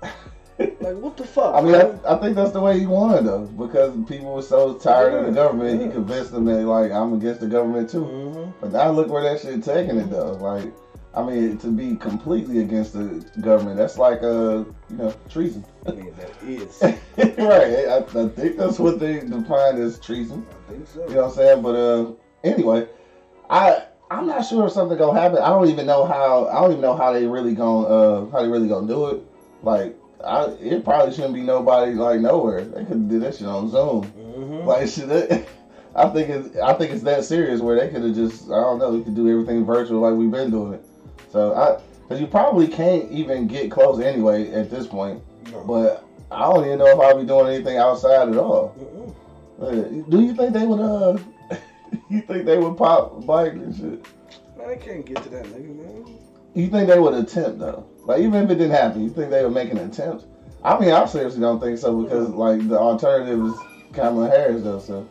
Like 0.02 0.96
what 0.98 1.18
the 1.18 1.26
fuck? 1.26 1.56
I 1.56 1.62
mean. 1.62 1.76
I, 1.76 2.14
I 2.14 2.18
think 2.20 2.36
that's 2.36 2.52
the 2.52 2.62
way 2.62 2.80
he 2.80 2.86
wanted 2.86 3.26
though, 3.26 3.46
because 3.46 3.94
people 4.08 4.34
were 4.34 4.42
so 4.42 4.76
tired 4.76 5.14
of 5.14 5.22
the 5.26 5.30
Yeah, 5.30 5.36
government. 5.36 5.82
He 5.82 5.90
convinced 5.90 6.32
them 6.32 6.46
that 6.46 6.62
like 6.66 6.92
I'm 6.92 7.14
against 7.14 7.42
the 7.42 7.48
government 7.48 7.90
too. 7.90 8.04
Mhm. 8.04 8.54
But 8.62 8.72
now 8.72 8.90
look 8.92 9.10
where 9.10 9.24
that 9.24 9.42
shit 9.42 9.64
taking 9.64 9.98
it 9.98 10.10
though. 10.10 10.34
Like, 10.34 10.74
I 11.14 11.24
mean, 11.24 11.58
to 11.60 11.68
be 11.68 11.96
completely 11.96 12.60
against 12.60 12.94
the 12.94 13.26
government, 13.42 13.78
that's 13.78 13.98
like 13.98 14.24
uh, 14.24 14.64
you 14.90 14.98
know, 14.98 15.14
treason. 15.30 15.66
I 15.88 15.92
mean, 15.92 16.14
that 16.18 16.32
is. 16.42 16.82
right. 17.18 17.88
I, 17.88 17.98
I 17.98 18.30
think 18.30 18.58
that's 18.58 18.80
what 18.80 19.00
they 19.00 19.20
define 19.20 19.78
as 19.78 20.00
treason. 20.00 20.46
I 20.68 20.72
think 20.72 20.88
so. 20.88 21.08
You 21.08 21.16
know 21.16 21.22
what 21.24 21.30
I'm 21.30 21.36
saying? 21.36 21.62
But 21.62 21.76
uh, 21.76 22.12
anyway, 22.44 22.88
I 23.50 23.84
I'm 24.10 24.28
not 24.28 24.46
sure 24.46 24.68
if 24.68 24.72
something 24.72 24.98
gonna 24.98 25.20
happen. 25.20 25.40
I 25.40 25.50
don't 25.50 25.68
even 25.68 25.86
know 25.86 26.06
how. 26.06 26.48
I 26.48 26.62
don't 26.62 26.72
even 26.72 26.82
know 26.82 26.96
how 26.96 27.12
they 27.12 27.26
really 27.26 27.54
gonna 27.56 27.88
uh 27.88 28.30
how 28.32 28.42
they 28.42 28.48
really 28.48 28.68
gonna 28.70 28.88
do 28.88 29.08
it. 29.08 29.22
Like, 29.64 29.96
I 30.24 30.46
it 30.62 30.84
probably 30.84 31.14
shouldn't 31.14 31.34
be 31.34 31.42
nobody 31.42 31.94
like 31.94 32.20
nowhere. 32.20 32.64
They 32.64 32.86
could 32.86 33.10
do 33.10 33.20
that 33.20 33.36
shit 33.36 33.48
on 33.48 33.70
Zoom. 33.70 34.12
Mhm. 34.18 34.66
Like, 34.66 34.88
shit. 34.90 35.08
That, 35.10 35.48
I 35.96 36.10
think 36.10 36.30
it's 36.30 36.58
I 36.58 36.74
think 36.74 36.92
it's 36.92 37.04
that 37.04 37.24
serious 37.24 37.62
where 37.62 37.80
they 37.80 37.90
could 37.90 38.04
have 38.04 38.16
just 38.16 38.46
I 38.46 38.60
don't 38.62 38.80
know. 38.80 38.92
We 38.92 39.04
could 39.04 39.16
do 39.16 39.30
everything 39.30 39.66
virtual 39.66 40.02
like 40.02 40.14
we've 40.14 40.32
been 40.32 40.52
doing 40.52 40.74
it. 40.74 40.86
So 41.32 41.54
I. 41.54 41.82
Cause 42.08 42.22
you 42.22 42.28
probably 42.28 42.68
can't 42.68 43.12
even 43.12 43.48
get 43.48 43.72
close 43.72 44.00
anyway 44.00 44.52
at 44.52 44.70
this 44.70 44.86
point. 44.86 45.24
No. 45.52 45.64
But 45.64 46.06
I 46.30 46.42
don't 46.42 46.64
even 46.64 46.78
know 46.78 46.86
if 46.86 47.00
I'll 47.00 47.20
be 47.20 47.26
doing 47.26 47.48
anything 47.48 47.78
outside 47.78 48.30
at 48.30 48.38
all. 48.38 48.76
Mm-mm. 49.60 50.10
Do 50.10 50.22
you 50.22 50.36
think 50.36 50.54
they 50.54 50.68
would 50.68 50.80
uh 50.82 51.18
you 52.10 52.22
think 52.22 52.46
they 52.46 52.60
would 52.60 52.78
pop 52.78 53.24
Biden 53.24 53.64
and 53.64 53.76
shit? 53.76 54.06
Man, 54.56 54.70
I 54.70 54.76
can't 54.76 55.04
get 55.04 55.24
to 55.24 55.30
that 55.30 55.46
nigga, 55.46 55.76
man. 55.76 56.06
You 56.54 56.68
think 56.68 56.90
they 56.90 57.00
would 57.00 57.16
attempt 57.16 57.58
though? 57.58 57.88
Like 58.06 58.22
even 58.22 58.44
if 58.44 58.50
it 58.50 58.56
didn't 58.56 58.72
happen, 58.72 59.02
you 59.04 59.10
think 59.10 59.30
they 59.32 59.44
would 59.44 59.54
make 59.54 59.72
an 59.72 59.78
attempt? 59.80 60.26
I 60.64 60.80
mean, 60.80 60.92
I 60.92 61.06
seriously 61.06 61.42
don't 61.42 61.60
think 61.60 61.78
so 61.78 62.02
because 62.02 62.30
like 62.30 62.68
the 62.68 62.78
alternative 62.78 63.46
is 63.46 63.54
Kamala 63.94 64.30
Harris 64.30 64.64
though. 64.64 64.80
So 64.80 65.08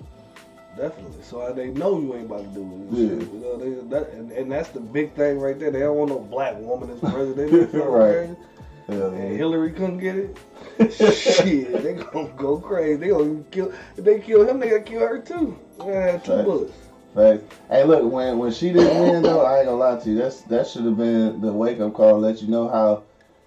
Definitely. 0.77 1.23
So 1.23 1.41
uh, 1.41 1.53
they 1.53 1.69
know 1.69 2.01
you 2.01 2.15
ain't 2.17 2.27
about 2.27 2.41
to 2.41 2.47
do 2.49 2.61
it. 2.61 2.65
and 2.65 2.97
Yeah. 2.97 3.19
shit. 3.21 3.33
You 3.33 3.39
know, 3.41 3.57
they, 3.57 3.89
that, 3.91 4.11
and, 4.13 4.33
and 4.33 4.51
that's 4.51 4.71
the 4.71 4.81
big 4.81 5.15
thing 5.15 5.39
right 5.39 5.57
there. 5.59 5.71
They 5.71 5.81
don't 5.81 5.97
want 5.97 6.11
no 6.11 6.19
black 6.19 6.59
woman 6.59 6.91
as 6.91 6.99
president. 6.99 7.73
Right. 7.75 8.37
yeah, 8.89 8.95
And. 9.07 9.37
Hillary 9.37 9.71
couldn't 9.71 9.99
get 9.99 10.17
it. 10.17 10.37
Shit, 10.93 11.83
they 11.83 11.95
gonna 11.95 12.29
go 12.37 12.59
crazy. 12.59 12.97
They 12.97 13.09
gonna 13.09 13.43
kill. 13.53 13.73
If 13.97 14.05
they 14.05 14.19
kill 14.19 14.49
him, 14.49 14.59
they 14.59 14.71
gonna 14.71 14.83
kill 14.83 15.01
her 15.01 15.19
too. 15.21 15.57
Yeah, 15.79 16.17
two 16.19 16.33
Right. 16.33 16.45
bullets. 16.45 16.73
Facts. 17.15 17.45
Hey, 17.71 17.85
look, 17.85 18.11
when 18.11 18.39
when 18.39 18.53
she 18.53 18.73
didn't 18.73 19.01
win 19.01 19.23
though, 19.23 19.45
I 19.45 19.59
ain't 19.59 19.67
gonna 19.67 19.77
lie 19.79 20.01
to 20.01 20.11
you. 20.11 20.17
That's 20.19 20.41
that 20.43 20.67
should 20.67 20.85
have 20.85 20.97
been 20.97 21.41
the 21.41 21.53
wake 21.53 21.81
up 21.81 21.95
call. 21.95 22.19
Let 22.19 22.43
you 22.43 22.49
know 22.49 22.69
how 22.69 23.05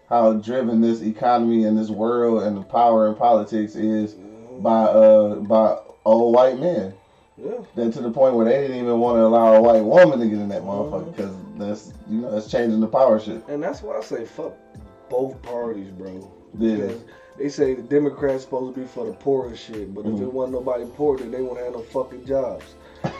how 0.09 0.33
driven 0.33 0.79
this 0.79 1.01
economy 1.01 1.65
and 1.65 1.77
this 1.77 1.89
world 1.89 2.43
and 2.43 2.55
the 2.57 2.61
power 2.61 3.09
in 3.09 3.15
politics 3.15 3.75
is 3.75 4.15
by 4.59 4.83
uh 4.83 5.35
by 5.35 5.77
old 6.05 6.33
white 6.33 6.59
men. 6.59 6.93
Yeah. 7.37 7.57
Then 7.75 7.91
to 7.91 8.01
the 8.01 8.09
point 8.09 8.35
where 8.35 8.45
they 8.45 8.61
didn't 8.61 8.77
even 8.77 8.99
want 8.99 9.17
to 9.17 9.21
allow 9.25 9.53
a 9.55 9.61
white 9.61 9.83
woman 9.83 10.19
to 10.19 10.25
get 10.27 10.39
in 10.39 10.49
that 10.49 10.63
motherfucker 10.63 11.15
because 11.15 11.35
that's 11.57 11.93
you 12.09 12.21
know 12.21 12.31
that's 12.31 12.49
changing 12.49 12.79
the 12.79 12.87
power 12.87 13.19
shit. 13.19 13.45
And 13.49 13.61
that's 13.61 13.81
why 13.81 13.97
I 13.97 14.01
say 14.01 14.23
fuck 14.25 14.53
both 15.09 15.41
parties, 15.41 15.89
bro. 15.89 16.31
Yeah. 16.57 16.93
They 17.37 17.49
say 17.49 17.75
the 17.75 17.83
Democrats 17.83 18.43
supposed 18.43 18.73
to 18.75 18.81
be 18.81 18.87
for 18.87 19.05
the 19.05 19.11
poorest 19.13 19.63
shit, 19.63 19.93
but 19.93 20.05
if 20.07 20.13
Mhm. 20.13 20.21
it 20.21 20.33
wasn't 20.33 20.53
nobody 20.53 20.85
poor, 20.95 21.17
then 21.17 21.29
they 21.29 21.41
wouldn't 21.41 21.59
have 21.63 21.73
no 21.73 21.81
fucking 21.81 22.25
jobs. 22.25 22.63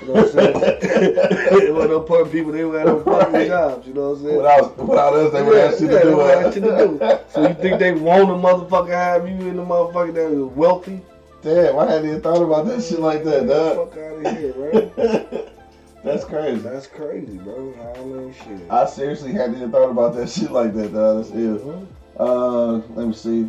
You 0.02 0.08
know 0.08 0.14
what 0.14 0.24
I'm 0.26 0.30
saying? 0.32 0.54
it 0.56 1.74
wasn't 1.74 1.92
no 1.92 2.00
poor 2.02 2.26
people, 2.26 2.52
they 2.52 2.64
wouldn't 2.66 2.88
have 2.88 2.98
no 2.98 3.04
fucking 3.04 3.34
Right. 3.34 3.48
jobs. 3.48 3.88
You 3.88 3.94
know 3.94 4.10
what 4.12 4.18
I'm 4.20 4.24
saying? 4.24 4.38
Without 4.38 4.78
without 4.78 5.14
us, 5.14 5.34
they 5.34 5.44
would 5.44 5.56
Yeah, 5.56 5.62
have 5.66 5.72
shit 5.74 5.82
yeah, 5.82 5.88
to 5.88 5.94
they 5.98 6.04
do. 6.04 6.18
would 6.18 6.30
have 6.44 6.54
shit 6.54 6.64
to 6.64 6.78
do. 6.78 7.20
So 7.30 7.42
you 7.48 7.54
think 7.56 7.80
they 7.80 7.92
want 7.94 8.30
a 8.30 8.34
motherfucker 8.34 8.90
have 8.90 9.28
you 9.28 9.36
in 9.50 9.58
the 9.58 9.64
motherfucker 9.64 10.14
that 10.14 10.32
is 10.32 10.40
wealthy? 10.56 11.02
Damn, 11.42 11.78
I 11.80 11.86
hadn't 11.92 12.10
even 12.10 12.22
thought 12.22 12.42
about 12.42 12.66
that 12.68 12.82
shit 12.84 13.00
like 13.00 13.24
that, 13.24 13.48
dog. 13.48 13.92
fuck 13.92 13.98
out 14.04 14.26
of 14.26 14.38
here, 14.38 14.54
right? 14.58 15.48
That's 16.04 16.24
crazy. 16.26 16.60
That's 16.62 16.88
crazy, 16.88 17.38
bro. 17.38 17.74
I 17.96 18.00
mean, 18.04 18.34
shit. 18.34 18.72
I 18.72 18.86
seriously 18.86 19.34
hadn't 19.34 19.58
even 19.58 19.72
thought 19.72 19.90
about 19.90 20.16
that 20.16 20.30
shit 20.30 20.52
like 20.52 20.74
that, 20.74 20.94
dog. 20.94 21.18
That's 21.18 21.32
ill. 21.32 21.58
Mhm. 21.60 21.86
Uh, 22.20 22.72
let 22.96 23.08
me 23.08 23.14
see. 23.14 23.48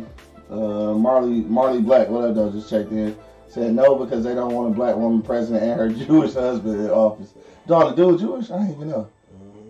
Uh, 0.51 0.93
Marley 0.95 1.41
Marley 1.41 1.81
Black, 1.81 2.09
what 2.09 2.23
up, 2.25 2.35
though? 2.35 2.51
Just 2.51 2.69
checked 2.69 2.91
in. 2.91 3.15
Said 3.49 3.73
no 3.73 3.95
because 3.95 4.23
they 4.23 4.35
don't 4.35 4.53
want 4.53 4.71
a 4.71 4.75
black 4.75 4.95
woman 4.95 5.21
president 5.21 5.63
and 5.63 5.79
her 5.79 5.89
Jewish 6.05 6.33
husband 6.33 6.81
in 6.81 6.89
office. 6.89 7.33
Dog, 7.67 7.95
the 7.95 8.05
dude 8.05 8.19
Jewish? 8.19 8.51
I 8.51 8.59
didn't 8.59 8.75
even 8.75 8.89
know. 8.89 9.09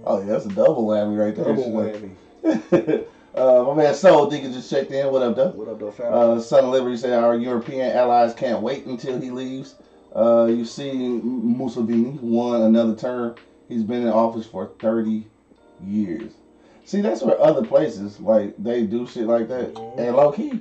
Oh 0.05 0.19
yeah, 0.19 0.25
that's 0.25 0.45
a 0.45 0.49
double 0.49 0.85
whammy 0.85 1.17
right 1.17 1.35
there. 1.35 1.45
Double 1.45 1.71
whammy. 1.71 3.05
uh, 3.35 3.63
my 3.63 3.83
man 3.83 3.93
Soul 3.93 4.29
Deacon 4.29 4.51
just 4.51 4.69
checked 4.69 4.91
in. 4.91 5.11
What 5.11 5.21
up, 5.21 5.35
though? 5.35 5.49
What 5.49 5.67
up, 5.67 5.79
though, 5.79 5.91
fam? 5.91 6.13
Uh, 6.13 6.39
Son 6.39 6.65
of 6.65 6.71
Liberty 6.71 6.97
said 6.97 7.13
our 7.13 7.35
European 7.35 7.95
allies 7.95 8.33
can't 8.33 8.61
wait 8.61 8.85
until 8.85 9.19
he 9.19 9.31
leaves. 9.31 9.75
Uh, 10.15 10.47
you 10.49 10.65
see, 10.65 10.91
Museveni 10.91 12.19
won 12.21 12.63
another 12.63 12.95
term. 12.95 13.35
He's 13.67 13.83
been 13.83 14.01
in 14.01 14.09
office 14.09 14.45
for 14.45 14.71
30 14.79 15.27
years. 15.85 16.33
See, 16.85 17.01
that's 17.01 17.21
where 17.21 17.39
other 17.39 17.63
places 17.63 18.19
like 18.19 18.55
they 18.57 18.83
do 18.83 19.05
shit 19.05 19.27
like 19.27 19.47
that. 19.49 19.73
Mhm. 19.73 19.99
And 19.99 20.15
low 20.15 20.31
key, 20.31 20.59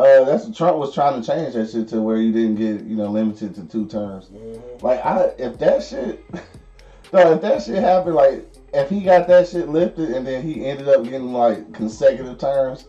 uh, 0.00 0.24
that's 0.24 0.56
Trump 0.56 0.76
was 0.78 0.94
trying 0.94 1.20
to 1.20 1.26
change 1.26 1.54
that 1.54 1.70
shit 1.70 1.88
to 1.88 2.00
where 2.00 2.16
you 2.16 2.32
didn't 2.32 2.56
get 2.56 2.86
you 2.86 2.96
know 2.96 3.08
limited 3.10 3.54
to 3.56 3.64
two 3.64 3.86
terms. 3.86 4.26
Mhm. 4.26 4.82
Like 4.82 5.04
I, 5.04 5.32
if 5.38 5.58
that 5.58 5.82
shit, 5.82 6.24
no, 7.12 7.32
if 7.32 7.42
that 7.42 7.62
shit 7.62 7.82
happened, 7.82 8.14
like 8.14 8.46
if 8.72 8.88
he 8.88 9.00
got 9.00 9.26
that 9.28 9.48
shit 9.48 9.68
lifted 9.68 10.10
and 10.10 10.26
then 10.26 10.42
he 10.42 10.64
ended 10.64 10.88
up 10.88 11.04
getting 11.04 11.32
like 11.32 11.72
consecutive 11.72 12.38
terms, 12.38 12.86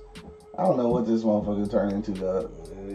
I 0.57 0.63
don't 0.63 0.77
know 0.77 0.89
what 0.89 1.07
this 1.07 1.23
motherfucker 1.23 1.69
turned 1.69 1.93
into, 1.93 2.11
dog. 2.11 2.51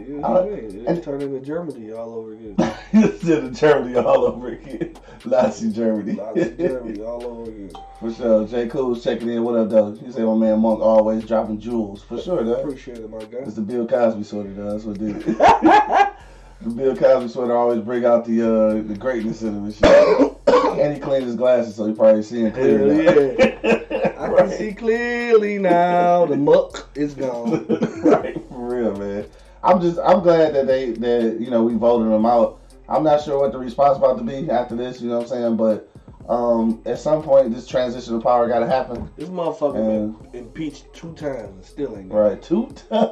Yeah, 0.07 0.13
you 0.15 0.25
I- 0.25 0.29
know 0.29 0.41
what 0.45 0.53
and- 0.59 0.89
It's 0.89 1.05
turning 1.05 1.35
into 1.35 1.45
Germany 1.47 1.93
all 1.93 2.15
over 2.15 2.33
again. 2.33 2.55
Instead 2.93 3.45
of 3.45 3.53
Germany 3.55 3.97
all 3.97 4.25
over 4.27 4.49
again, 4.49 4.97
Nazi 5.25 5.73
Germany. 5.73 6.13
Lots 6.13 6.41
of 6.41 6.59
Germany 6.59 7.01
all 7.03 7.25
over 7.25 7.51
again. 7.51 7.71
For 8.01 8.13
sure. 8.13 8.47
J. 8.47 8.69
Cool's 8.69 9.03
checking 9.03 9.29
in. 9.31 9.43
What 9.43 9.57
up, 9.57 9.69
though? 9.71 9.93
He 9.93 10.13
said 10.13 10.25
my 10.25 10.35
man 10.35 10.61
Monk 10.61 10.81
always 10.81 11.25
dropping 11.25 11.59
jewels. 11.61 12.03
For 12.03 12.21
sure, 12.21 12.45
though. 12.45 12.61
Appreciate 12.63 12.99
it, 12.99 13.11
my 13.11 13.19
guy. 13.25 13.39
It's 13.39 13.55
the 13.55 13.63
Bill 13.63 13.87
Cosby 13.87 14.23
sweater, 14.23 14.53
though. 14.53 14.71
That's 14.71 14.85
what 14.85 14.99
did 14.99 15.17
it. 15.17 15.25
the 16.61 16.71
Bill 16.75 16.97
Cosby 16.97 17.29
sweater 17.29 17.57
always 17.57 17.81
bring 17.81 18.05
out 18.05 18.25
the 18.25 18.43
uh, 18.43 18.75
the 18.83 18.97
greatness 18.97 19.43
in 19.43 19.49
him 19.57 19.65
and 19.65 19.75
shit. 19.75 20.37
and 20.79 20.95
he 20.95 21.01
cleaned 21.01 21.25
his 21.25 21.35
glasses, 21.37 21.75
so 21.75 21.87
he 21.87 21.93
probably 21.95 22.23
seeing 22.23 22.53
clear 22.53 22.79
Hell 22.79 22.89
now. 22.89 24.23
I 24.23 24.29
right. 24.29 24.49
can 24.49 24.51
see 24.59 24.73
clearly 24.73 25.59
now. 25.59 26.27
The 26.27 26.37
muck 26.37 26.89
is 26.95 27.15
gone. 27.15 27.67
right, 28.05 28.37
for 28.49 28.75
real, 28.75 28.97
man. 28.97 29.27
I'm 29.67 29.81
just, 29.81 29.99
I'm 29.99 30.21
glad 30.21 30.55
that 30.55 30.67
they, 30.67 30.93
that 30.93 31.39
you 31.41 31.51
know, 31.51 31.65
we 31.65 31.75
voted 31.75 32.13
him 32.13 32.25
out. 32.25 32.61
I'm 32.89 33.03
not 33.03 33.23
sure 33.23 33.41
what 33.41 33.53
the 33.53 33.59
response 33.59 33.99
about 33.99 34.19
to 34.19 34.25
be 34.25 34.49
after 34.51 34.77
this. 34.77 35.01
You 35.01 35.09
know 35.09 35.17
what 35.19 35.23
I'm 35.25 35.29
saying? 35.29 35.57
But 35.57 35.91
um, 36.29 36.83
at 36.87 36.99
some 37.01 37.23
point, 37.23 37.53
this 37.53 37.67
transition 37.67 38.15
of 38.15 38.23
power 38.23 38.49
got 38.49 38.61
to 38.61 38.67
happen. 38.67 39.11
This 39.17 39.29
motherfucker 39.29 39.77
And- 40.05 40.33
been 40.33 40.41
impeached 40.45 40.93
two 40.93 41.13
times 41.15 41.51
and 41.51 41.65
still 41.65 41.97
ain't 41.97 42.09
got 42.11 42.17
Right, 42.17 42.43
two 42.43 42.67
times. 42.91 43.11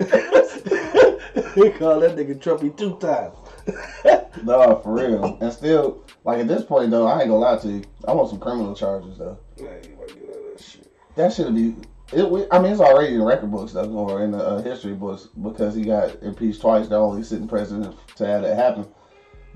They 1.56 1.70
call 1.70 2.00
that 2.00 2.14
nigga 2.16 2.38
Trumpy 2.38 2.76
two 2.76 2.96
times. 2.98 3.34
no, 4.44 4.80
for 4.84 4.92
real. 4.94 5.38
And 5.40 5.52
still, 5.52 6.04
like 6.24 6.38
at 6.40 6.48
this 6.48 6.64
point 6.64 6.90
though, 6.92 7.06
I 7.08 7.20
ain't 7.20 7.28
gonna 7.30 7.40
lie 7.40 7.58
to 7.58 7.68
you. 7.68 7.82
I 8.06 8.12
want 8.12 8.30
some 8.30 8.38
criminal 8.38 8.74
charges 8.74 9.18
though. 9.18 9.38
You 9.56 9.64
might 9.64 9.82
get 9.82 10.28
out 10.30 10.36
of 10.36 10.56
that 10.56 10.60
shit. 10.60 10.92
That 11.16 11.32
should 11.32 11.54
be. 11.54 11.74
It, 12.12 12.28
we- 12.30 12.46
I 12.50 12.58
mean, 12.60 12.72
it's 12.72 12.80
already 12.80 13.14
in 13.14 13.22
record 13.22 13.50
books 13.50 13.72
though, 13.72 13.90
or 13.90 14.22
in 14.24 14.32
the 14.32 14.38
uh, 14.38 14.62
history 14.62 14.94
books 14.94 15.28
because 15.42 15.74
he 15.74 15.82
got 15.82 16.22
impeached 16.22 16.60
twice. 16.60 16.88
The 16.88 16.96
only 16.96 17.22
sitting 17.22 17.48
president 17.48 17.96
to 18.16 18.26
have 18.26 18.42
that 18.42 18.56
happen. 18.56 18.86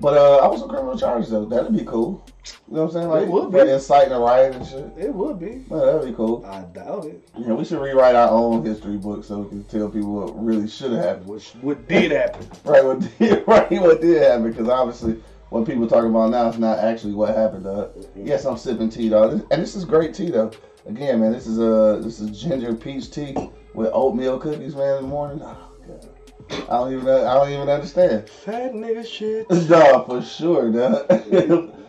But 0.00 0.16
uh, 0.16 0.36
I 0.36 0.46
want 0.46 0.60
some 0.60 0.68
criminal 0.68 0.96
charges 0.96 1.30
though. 1.30 1.44
That'd 1.44 1.76
be 1.76 1.84
cool. 1.84 2.24
You 2.68 2.76
know 2.76 2.84
what 2.84 2.86
I'm 2.86 2.92
saying? 2.92 3.08
Like 3.08 3.22
It 3.24 3.28
would 3.28 3.50
be. 3.52 3.58
inciting 3.72 4.12
a 4.12 4.20
riot 4.20 4.54
and 4.54 4.64
shit. 4.66 4.92
It 4.96 5.12
would 5.12 5.40
be. 5.40 5.64
Man, 5.68 5.80
that'd 5.86 6.04
be 6.04 6.12
cool. 6.12 6.46
I 6.46 6.60
doubt 6.62 7.04
it. 7.06 7.28
Yeah, 7.36 7.52
we 7.54 7.64
should 7.64 7.80
rewrite 7.80 8.14
our 8.14 8.30
own 8.30 8.64
history 8.64 8.96
book 8.96 9.24
so 9.24 9.40
we 9.40 9.48
can 9.48 9.64
tell 9.64 9.88
people 9.90 10.14
what 10.14 10.44
really 10.44 10.68
should 10.68 10.92
have 10.92 11.04
happened. 11.04 11.26
What, 11.26 11.42
what 11.62 11.88
did 11.88 12.12
happen? 12.12 12.46
Right, 12.64 12.84
what 12.84 13.00
did, 13.18 13.44
right, 13.48 13.70
what 13.72 14.00
did 14.00 14.22
happen? 14.22 14.50
Because 14.50 14.68
obviously, 14.68 15.20
what 15.50 15.66
people 15.66 15.88
talking 15.88 16.10
about 16.10 16.30
now 16.30 16.48
is 16.48 16.58
not 16.58 16.78
actually 16.78 17.14
what 17.14 17.34
happened. 17.36 17.64
Dog. 17.64 17.90
Yes, 18.14 18.44
I'm 18.46 18.56
sipping 18.56 18.90
tea, 18.90 19.08
dog, 19.08 19.44
and 19.50 19.60
this 19.60 19.74
is 19.74 19.84
great 19.84 20.14
tea, 20.14 20.30
though. 20.30 20.52
Again, 20.88 21.20
man, 21.20 21.32
this 21.32 21.46
is 21.46 21.58
uh, 21.60 22.00
this 22.02 22.18
is 22.18 22.40
ginger 22.40 22.74
peach 22.74 23.10
tea 23.10 23.36
with 23.74 23.90
oatmeal 23.92 24.38
cookies, 24.38 24.74
man, 24.74 24.96
in 24.96 25.02
the 25.02 25.08
morning. 25.08 25.42
Oh 25.44 25.70
god, 25.86 26.08
I 26.50 26.78
don't 26.78 26.92
even, 26.94 27.08
I 27.08 27.34
don't 27.34 27.50
even 27.50 27.68
understand. 27.68 28.26
Fat 28.26 28.72
nigga 28.72 29.06
shit. 29.06 29.46
Dog, 29.68 30.06
for 30.06 30.22
sure, 30.22 30.72
dog. 30.72 31.06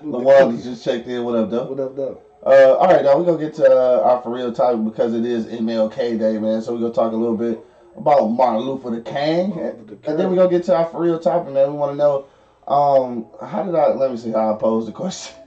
Lawan 0.03 0.61
just 0.63 0.83
checked 0.83 1.07
in. 1.07 1.23
What 1.23 1.35
up, 1.35 1.49
dog? 1.49 1.69
What 1.69 1.79
up, 1.79 1.95
though? 1.95 2.21
Uh, 2.45 2.75
all 2.75 2.87
right, 2.87 3.01
now 3.01 3.17
we're 3.17 3.23
gonna 3.23 3.37
get 3.37 3.53
to 3.55 3.71
uh, 3.71 4.01
our 4.01 4.21
for 4.21 4.31
real 4.33 4.51
topic 4.51 4.83
because 4.83 5.13
it 5.13 5.23
is 5.23 5.45
MLK 5.45 6.19
Day, 6.19 6.37
man. 6.37 6.61
So 6.61 6.73
we're 6.73 6.81
gonna 6.81 6.93
talk 6.93 7.13
a 7.13 7.15
little 7.15 7.37
bit 7.37 7.63
about 7.95 8.27
Martin 8.27 8.63
Luther 8.63 8.91
the 8.91 9.01
King, 9.01 9.57
and, 9.59 9.91
and 9.91 10.19
then 10.19 10.29
we're 10.29 10.35
gonna 10.35 10.49
get 10.49 10.65
to 10.65 10.75
our 10.75 10.85
for 10.87 11.01
real 11.01 11.19
topic, 11.19 11.53
man. 11.53 11.69
We 11.69 11.73
want 11.75 11.93
to 11.93 11.95
know 11.95 12.25
Um, 12.67 13.27
how 13.41 13.63
did 13.63 13.75
I? 13.75 13.93
Let 13.93 14.11
me 14.11 14.17
see 14.17 14.31
how 14.31 14.53
I 14.53 14.57
posed 14.57 14.89
the 14.89 14.91
question 14.91 15.37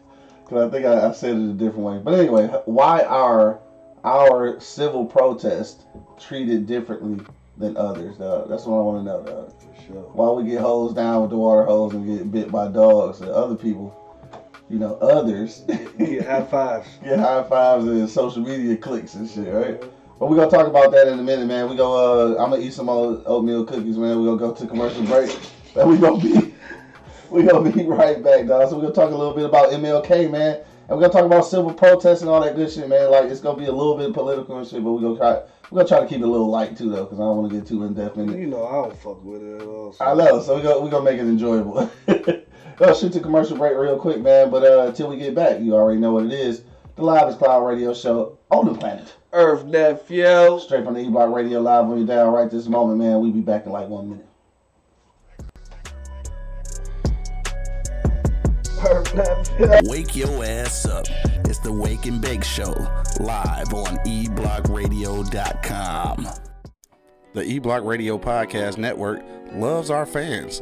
because 0.52 0.68
I 0.68 0.70
think 0.70 0.86
I, 0.86 1.08
I 1.08 1.12
said 1.12 1.36
it 1.36 1.50
a 1.50 1.54
different 1.54 1.80
way. 1.80 1.98
But 1.98 2.14
anyway, 2.14 2.46
why 2.66 3.02
are 3.02 3.60
our 4.04 4.60
civil 4.60 5.06
protests 5.06 5.84
treated 6.20 6.66
differently 6.66 7.24
than 7.56 7.76
others? 7.78 8.18
Dog? 8.18 8.50
That's 8.50 8.66
what 8.66 8.76
I 8.76 8.82
want 8.82 8.98
to 8.98 9.04
know. 9.04 9.22
Dog. 9.22 9.52
For 9.58 9.82
sure. 9.86 10.02
Why 10.12 10.30
we 10.30 10.50
get 10.50 10.60
hosed 10.60 10.96
down 10.96 11.22
with 11.22 11.30
the 11.30 11.36
water 11.36 11.64
hose 11.64 11.94
and 11.94 12.06
get 12.06 12.30
bit 12.30 12.52
by 12.52 12.68
dogs 12.68 13.22
and 13.22 13.30
other 13.30 13.54
people, 13.54 13.98
you 14.68 14.78
know, 14.78 14.96
others 14.96 15.60
Get 15.98 16.26
high 16.26 16.44
fives. 16.44 16.88
get 17.02 17.18
high 17.18 17.44
fives 17.44 17.86
and 17.86 18.08
social 18.08 18.42
media 18.42 18.76
clicks 18.76 19.14
and 19.14 19.28
shit, 19.28 19.52
right? 19.52 19.80
But 20.18 20.28
we're 20.30 20.36
gonna 20.36 20.50
talk 20.50 20.66
about 20.66 20.92
that 20.92 21.08
in 21.08 21.18
a 21.18 21.22
minute, 21.22 21.46
man. 21.46 21.68
We 21.68 21.76
go. 21.76 22.36
Uh, 22.36 22.42
I'm 22.42 22.50
gonna 22.50 22.62
eat 22.62 22.74
some 22.74 22.90
old 22.90 23.22
oatmeal 23.24 23.64
cookies, 23.64 23.96
man. 23.96 24.20
We 24.20 24.26
gonna 24.26 24.36
go 24.36 24.52
to 24.52 24.66
commercial 24.66 25.04
break. 25.04 25.36
And 25.74 25.88
we 25.88 25.96
gonna 25.96 26.20
be, 26.22 26.51
we 27.36 27.42
gonna 27.44 27.70
be 27.70 27.84
right 27.86 28.22
back, 28.22 28.46
dog. 28.46 28.68
So 28.68 28.76
we're 28.76 28.82
gonna 28.82 28.94
talk 28.94 29.10
a 29.10 29.16
little 29.16 29.34
bit 29.34 29.44
about 29.46 29.70
MLK, 29.70 30.30
man, 30.30 30.56
and 30.56 30.64
we're 30.90 31.00
gonna 31.00 31.12
talk 31.12 31.24
about 31.24 31.46
civil 31.46 31.72
protests 31.72 32.20
and 32.20 32.30
all 32.30 32.40
that 32.42 32.54
good 32.56 32.70
shit, 32.70 32.88
man. 32.88 33.10
Like 33.10 33.24
it's 33.30 33.40
gonna 33.40 33.58
be 33.58 33.66
a 33.66 33.72
little 33.72 33.96
bit 33.96 34.12
political 34.12 34.58
and 34.58 34.66
shit, 34.66 34.84
but 34.84 34.92
we're 34.92 35.00
gonna 35.00 35.16
try. 35.16 35.42
We're 35.70 35.76
gonna 35.78 35.88
try 35.88 36.00
to 36.00 36.06
keep 36.06 36.20
it 36.20 36.24
a 36.24 36.30
little 36.30 36.50
light 36.50 36.76
too, 36.76 36.90
though, 36.90 37.04
because 37.04 37.18
I 37.18 37.22
don't 37.22 37.38
want 37.38 37.50
to 37.50 37.58
get 37.58 37.66
too 37.66 37.84
in 37.84 37.94
depth 37.94 38.18
in 38.18 38.28
it. 38.28 38.38
You 38.38 38.46
know, 38.48 38.66
I 38.66 38.72
don't 38.72 38.96
fuck 38.98 39.24
with 39.24 39.42
it 39.42 39.62
at 39.62 39.66
all. 39.66 39.92
so- 39.94 40.04
I 40.04 40.14
know, 40.14 40.42
so 40.42 40.56
we 40.56 40.62
go 40.62 40.80
we 40.80 40.90
gonna 40.90 41.04
make 41.04 41.18
it 41.18 41.22
enjoyable. 41.22 41.90
Go 42.78 42.94
shoot 42.94 43.12
to 43.12 43.20
commercial 43.20 43.56
break 43.58 43.76
real 43.76 43.98
quick, 43.98 44.20
man. 44.20 44.50
But 44.50 44.64
uh, 44.64 44.86
until 44.88 45.08
we 45.08 45.16
get 45.18 45.34
back, 45.34 45.60
you 45.60 45.74
already 45.74 46.00
know 46.00 46.12
what 46.12 46.24
it 46.24 46.32
is. 46.32 46.62
The 46.96 47.02
Live 47.04 47.28
is 47.28 47.36
Cloud 47.36 47.64
Radio 47.66 47.92
Show 47.94 48.38
on 48.50 48.66
the 48.66 48.74
planet. 48.74 49.14
Earth 49.32 49.64
nephew. 49.66 50.58
Straight 50.58 50.84
from 50.84 50.94
the 50.94 51.00
E 51.00 51.08
Block 51.08 51.34
Radio 51.34 51.60
Live 51.60 51.84
on 51.84 51.98
your 51.98 52.06
dial 52.06 52.30
right 52.30 52.50
this 52.50 52.66
moment, 52.68 52.98
man. 52.98 53.20
We 53.20 53.30
be 53.30 53.40
back 53.40 53.66
in 53.66 53.72
like 53.72 53.88
one 53.88 54.08
minute. 54.10 54.26
Wake 59.84 60.14
your 60.14 60.44
ass 60.44 60.84
up. 60.84 61.06
It's 61.46 61.60
the 61.60 61.72
Wake 61.72 62.04
and 62.04 62.20
Bake 62.20 62.44
Show, 62.44 62.74
live 63.20 63.72
on 63.72 63.96
eblockradio.com. 64.04 66.28
The 67.32 67.40
eBlock 67.40 67.86
Radio 67.86 68.18
Podcast 68.18 68.76
Network 68.76 69.22
loves 69.54 69.88
our 69.88 70.04
fans, 70.04 70.60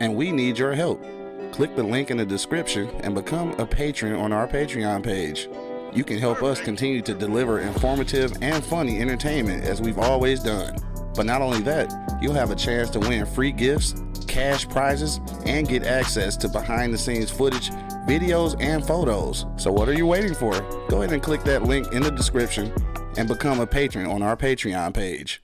and 0.00 0.14
we 0.14 0.30
need 0.30 0.58
your 0.58 0.74
help. 0.74 1.04
Click 1.50 1.74
the 1.74 1.82
link 1.82 2.12
in 2.12 2.18
the 2.18 2.24
description 2.24 2.88
and 3.00 3.16
become 3.16 3.50
a 3.58 3.66
patron 3.66 4.14
on 4.14 4.32
our 4.32 4.46
Patreon 4.46 5.02
page. 5.02 5.48
You 5.92 6.04
can 6.04 6.18
help 6.18 6.44
us 6.44 6.60
continue 6.60 7.02
to 7.02 7.14
deliver 7.14 7.62
informative 7.62 8.32
and 8.40 8.64
funny 8.64 9.00
entertainment 9.00 9.64
as 9.64 9.82
we've 9.82 9.98
always 9.98 10.40
done. 10.40 10.76
But 11.16 11.26
not 11.26 11.42
only 11.42 11.62
that, 11.62 11.92
you'll 12.22 12.32
have 12.34 12.52
a 12.52 12.56
chance 12.56 12.90
to 12.90 13.00
win 13.00 13.26
free 13.26 13.50
gifts, 13.50 13.96
cash 14.32 14.66
prizes, 14.66 15.20
and 15.44 15.68
get 15.68 15.84
access 15.84 16.36
to 16.38 16.48
behind 16.48 16.92
the 16.92 16.98
scenes 16.98 17.30
footage, 17.30 17.70
videos, 18.08 18.56
and 18.60 18.84
photos. 18.84 19.44
So, 19.56 19.70
what 19.70 19.88
are 19.88 19.92
you 19.92 20.06
waiting 20.06 20.34
for? 20.34 20.52
Go 20.88 21.02
ahead 21.02 21.12
and 21.12 21.22
click 21.22 21.44
that 21.44 21.64
link 21.64 21.92
in 21.92 22.02
the 22.02 22.10
description 22.10 22.72
and 23.18 23.28
become 23.28 23.60
a 23.60 23.66
patron 23.66 24.06
on 24.06 24.22
our 24.22 24.36
Patreon 24.36 24.94
page. 24.94 25.42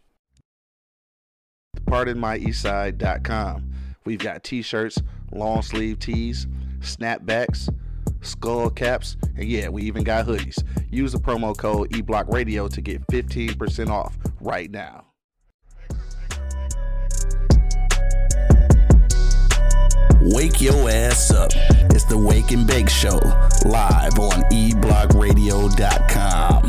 PardonMyEastside.com. 1.83 3.73
We've 4.07 4.19
got 4.19 4.43
t 4.43 4.63
shirts, 4.63 5.03
long 5.33 5.61
sleeve 5.61 5.99
tees, 5.99 6.47
snapbacks, 6.81 7.69
skull 8.23 8.71
caps, 8.71 9.19
and 9.37 9.45
yeah, 9.45 9.69
we 9.69 9.83
even 9.83 10.03
got 10.03 10.27
hoodies. 10.27 10.65
Use 10.91 11.13
the 11.13 11.19
promo 11.19 11.57
code 11.57 11.91
eBlockRadio 11.91 12.73
to 12.73 12.81
get 12.81 13.07
15% 13.09 13.91
off 13.91 14.17
right 14.41 14.71
now. 14.71 15.08
Wake 20.31 20.61
your 20.61 20.91
ass 20.91 21.31
up. 21.31 21.53
It's 21.89 22.05
the 22.05 22.19
Wake 22.19 22.51
and 22.51 22.67
Bake 22.67 22.91
Show, 22.91 23.19
live 23.65 24.19
on 24.19 24.43
eblockradio.com. 24.53 26.69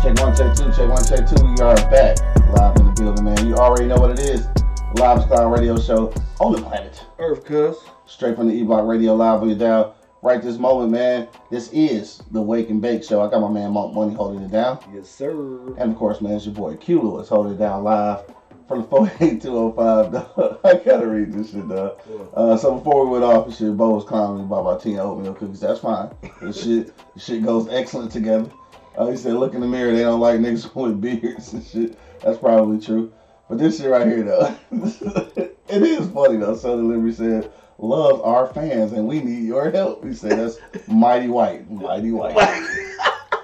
Check 0.00 0.20
one, 0.20 0.36
check 0.36 0.54
two, 0.54 0.70
check 0.70 0.88
one, 0.88 1.04
check 1.04 1.28
two. 1.28 1.44
We 1.44 1.60
are 1.60 1.74
back 1.90 2.18
live 2.54 2.76
in 2.76 2.86
the 2.86 2.92
building, 2.96 3.24
man. 3.24 3.48
You 3.48 3.56
already 3.56 3.86
know 3.86 3.96
what 3.96 4.12
it 4.12 4.20
is. 4.20 4.46
The 4.46 5.00
Live 5.00 5.18
is 5.18 5.24
Cloud 5.24 5.50
Radio 5.50 5.76
Show 5.76 6.14
on 6.38 6.52
the 6.52 6.62
planet. 6.62 7.04
Earth 7.18 7.44
cuz. 7.44 7.78
Straight 8.06 8.36
from 8.36 8.46
the 8.46 8.54
E 8.54 8.62
Block 8.62 8.86
Radio 8.86 9.16
Live 9.16 9.42
on 9.42 9.48
your 9.48 9.58
dial 9.58 9.96
right 10.22 10.40
this 10.40 10.58
moment, 10.58 10.92
man. 10.92 11.26
This 11.50 11.68
is 11.72 12.22
the 12.30 12.40
Wake 12.40 12.70
and 12.70 12.80
Bake 12.80 13.02
Show. 13.02 13.20
I 13.20 13.28
got 13.28 13.40
my 13.40 13.50
man 13.50 13.72
Monk 13.72 13.92
Money 13.92 14.14
holding 14.14 14.40
it 14.40 14.52
down. 14.52 14.78
Yes, 14.94 15.10
sir. 15.10 15.32
And 15.78 15.90
of 15.90 15.96
course, 15.96 16.20
man, 16.20 16.34
it's 16.34 16.46
your 16.46 16.54
boy 16.54 16.76
Q 16.76 17.02
Lewis 17.02 17.28
holding 17.28 17.54
it 17.54 17.58
down 17.58 17.82
live 17.82 18.22
from 18.68 18.80
the 18.82 18.86
48205. 18.88 20.12
dog. 20.12 20.60
I 20.64 20.74
gotta 20.84 21.06
read 21.06 21.32
this 21.32 21.50
shit, 21.52 21.68
dog. 21.68 21.98
Uh, 22.34 22.56
so 22.56 22.76
before 22.76 23.04
we 23.04 23.12
went 23.12 23.24
off, 23.24 23.46
and 23.46 23.54
shit, 23.54 23.76
Bo 23.76 23.90
was 23.90 24.04
clowning 24.04 24.44
about 24.44 24.64
my 24.64 24.78
10 24.78 24.98
oatmeal 24.98 25.34
cookies. 25.34 25.60
That's 25.60 25.80
fine. 25.80 26.10
The 26.40 26.52
shit, 26.62 26.92
the 27.14 27.20
shit 27.20 27.44
goes 27.44 27.68
excellent 27.68 28.12
together. 28.12 28.50
Uh, 28.96 29.08
he 29.08 29.16
said, 29.16 29.34
look 29.34 29.54
in 29.54 29.60
the 29.60 29.66
mirror, 29.66 29.92
they 29.92 30.02
don't 30.02 30.20
like 30.20 30.38
niggas 30.38 30.74
with 30.74 31.00
beards 31.00 31.52
and 31.52 31.64
shit. 31.64 31.98
That's 32.20 32.38
probably 32.38 32.80
true. 32.84 33.12
But 33.48 33.58
this 33.58 33.78
shit 33.78 33.90
right 33.90 34.06
here, 34.06 34.22
though, 34.22 34.56
it 34.70 35.82
is 35.82 36.08
funny, 36.10 36.38
though. 36.38 36.56
Son 36.56 36.78
of 36.78 36.84
Liberty 36.84 37.12
said, 37.12 37.52
love 37.78 38.22
our 38.22 38.46
fans 38.46 38.92
and 38.92 39.06
we 39.06 39.20
need 39.20 39.44
your 39.44 39.70
help. 39.70 40.04
He 40.04 40.14
said, 40.14 40.38
that's 40.38 40.58
mighty 40.86 41.28
white. 41.28 41.68
Mighty 41.70 42.12
white. 42.12 42.36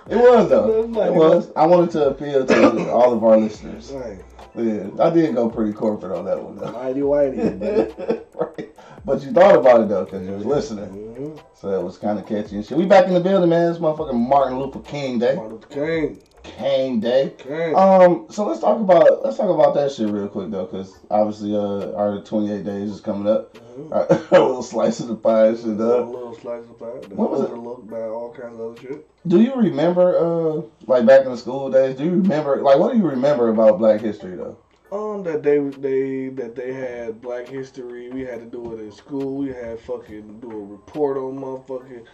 It 0.09 0.17
was, 0.17 0.49
though. 0.49 0.85
It 0.85 1.15
was. 1.15 1.51
I 1.55 1.67
wanted 1.67 1.91
to 1.93 2.09
appeal 2.09 2.47
to 2.47 2.91
all 2.91 3.13
of 3.13 3.23
our 3.23 3.37
listeners. 3.37 3.91
Right. 3.93 4.19
Yeah, 4.55 4.89
I 5.01 5.11
did 5.11 5.35
go 5.35 5.49
pretty 5.49 5.73
corporate 5.73 6.13
on 6.13 6.25
that 6.25 6.43
one, 6.43 6.57
though. 6.57 6.73
Mighty 6.73 7.01
whitey, 7.01 8.23
right. 8.35 8.69
But 9.05 9.23
you 9.23 9.33
thought 9.33 9.57
about 9.57 9.83
it, 9.83 9.89
though, 9.89 10.05
because 10.05 10.27
you 10.27 10.33
was 10.33 10.45
listening. 10.45 10.87
Mhm. 10.89 11.41
So 11.55 11.79
it 11.79 11.83
was 11.83 11.97
kind 11.99 12.19
of 12.19 12.27
catchy 12.27 12.57
and 12.57 12.65
shit. 12.65 12.77
We 12.77 12.87
back 12.87 13.07
in 13.07 13.15
the 13.15 13.21
building, 13.21 13.49
man. 13.51 13.71
It's 13.71 13.79
motherfucking 13.79 14.15
Martin 14.15 14.59
Luther 14.59 14.81
King 14.81 15.19
Day. 15.19 15.37
Martin 15.37 15.53
Luther 15.55 15.69
King. 15.69 16.19
King 16.43 17.01
Day. 17.01 17.33
Um, 17.75 18.27
so 18.31 18.47
let's 18.47 18.61
talk 18.61 18.81
about 18.81 19.25
let's 19.25 19.37
talk 19.37 19.51
about 19.51 19.75
that 19.75 19.93
shit 19.93 20.09
real 20.09 20.29
quick 20.29 20.51
though, 20.51 20.67
because 20.67 20.99
obviously 21.11 21.55
uh 21.55 21.93
our 21.95 22.21
28 22.23 22.65
days 22.65 22.91
is 22.91 23.01
coming 23.01 23.31
up. 23.31 23.55
Mhm. 23.55 23.93
Our, 23.93 24.11
our 24.11 24.47
little 24.47 24.63
slice 24.63 25.01
of 25.01 25.09
the 25.09 25.17
pie 25.17 25.47
and 25.49 25.57
shit. 25.59 25.67
a 25.67 25.71
little 25.73 26.35
slice 26.35 26.65
of 26.65 26.79
pie. 26.79 26.87
What 27.15 27.31
was 27.31 27.41
it? 27.43 27.51
overlooked 27.51 27.89
by 27.89 28.03
all 28.03 28.33
kinds 28.33 28.55
of 28.55 28.73
other 28.73 28.81
shit. 28.81 29.09
do 29.27 29.41
you 29.41 29.55
remember 29.55 30.17
uh 30.19 30.63
like 30.87 31.07
back 31.07 31.25
in 31.25 31.33
the 31.33 31.37
school 31.39 31.71
days? 31.71 31.97
Do 31.97 32.05
you 32.05 32.11
remember 32.13 32.61
like 32.63 32.79
what 32.79 32.93
do 32.93 32.99
you 32.99 33.07
remember 33.07 33.49
about 33.49 33.79
Black 33.79 34.01
History 34.01 34.37
though? 34.37 34.57
Um, 34.93 35.23
that 35.23 35.45
they 35.45 35.59
they 35.59 36.31
that 36.31 36.57
they 36.57 36.73
had 36.73 37.21
Black 37.21 37.49
History. 37.49 38.11
We 38.11 38.23
had 38.23 38.41
to 38.41 38.47
do 38.47 38.75
it 38.75 38.81
in 38.81 38.91
school. 38.91 39.37
We 39.37 39.49
had 39.49 39.79
fucking 39.81 40.41
do 40.41 40.51
a 40.51 40.65
report 40.65 41.17
on 41.17 41.39
motherfucking 41.39 42.05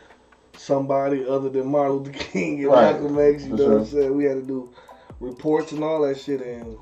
somebody 0.58 1.26
other 1.26 1.48
than 1.48 1.66
Martin 1.66 1.96
Luther 1.98 2.12
King 2.12 2.58
and 2.64 2.72
Right. 2.72 2.92
Malcolm 3.00 3.18
X. 3.18 3.44
You 3.44 3.50
For 3.50 3.56
know 3.56 3.68
what 3.68 3.78
I'm 3.78 3.86
saying? 3.86 4.16
We 4.16 4.24
had 4.24 4.34
to 4.36 4.42
do 4.46 4.70
reports 5.20 5.72
and 5.72 5.82
all 5.84 6.02
that 6.02 6.18
shit. 6.18 6.40
And 6.42 6.76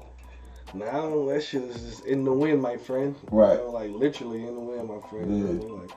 now 0.74 1.26
that 1.26 1.42
shit 1.42 1.62
is 1.62 1.82
just 1.82 2.06
in 2.06 2.24
the 2.24 2.32
wind, 2.32 2.60
my 2.62 2.76
friend. 2.76 3.14
Right. 3.30 3.52
You 3.58 3.64
know, 3.66 3.70
like 3.70 3.90
literally 3.90 4.46
in 4.46 4.54
the 4.54 4.60
wind, 4.60 4.88
my 4.88 5.00
friend. 5.08 5.36
You 5.38 5.44
know 5.44 5.52
Yeah. 5.52 5.58
I 5.60 5.64
mean? 5.64 5.80
Like 5.80 5.90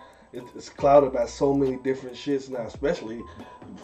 it's 0.56 0.70
clouded 0.70 1.14
by 1.14 1.26
so 1.26 1.54
many 1.54 1.78
different 1.78 2.16
shits 2.16 2.50
now, 2.50 2.60
especially 2.68 3.24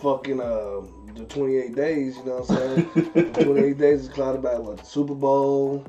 fucking 0.01 0.39
uh, 0.41 0.81
the 1.15 1.25
28 1.29 1.75
days. 1.75 2.17
You 2.17 2.25
know 2.25 2.37
what 2.45 2.49
I'm 2.51 2.57
saying? 2.57 3.11
the 3.33 3.43
28 3.43 3.77
days 3.77 4.01
is 4.01 4.09
clouded 4.09 4.41
by 4.43 4.55
what? 4.59 4.77
The 4.77 4.85
Super 4.85 5.15
Bowl. 5.15 5.85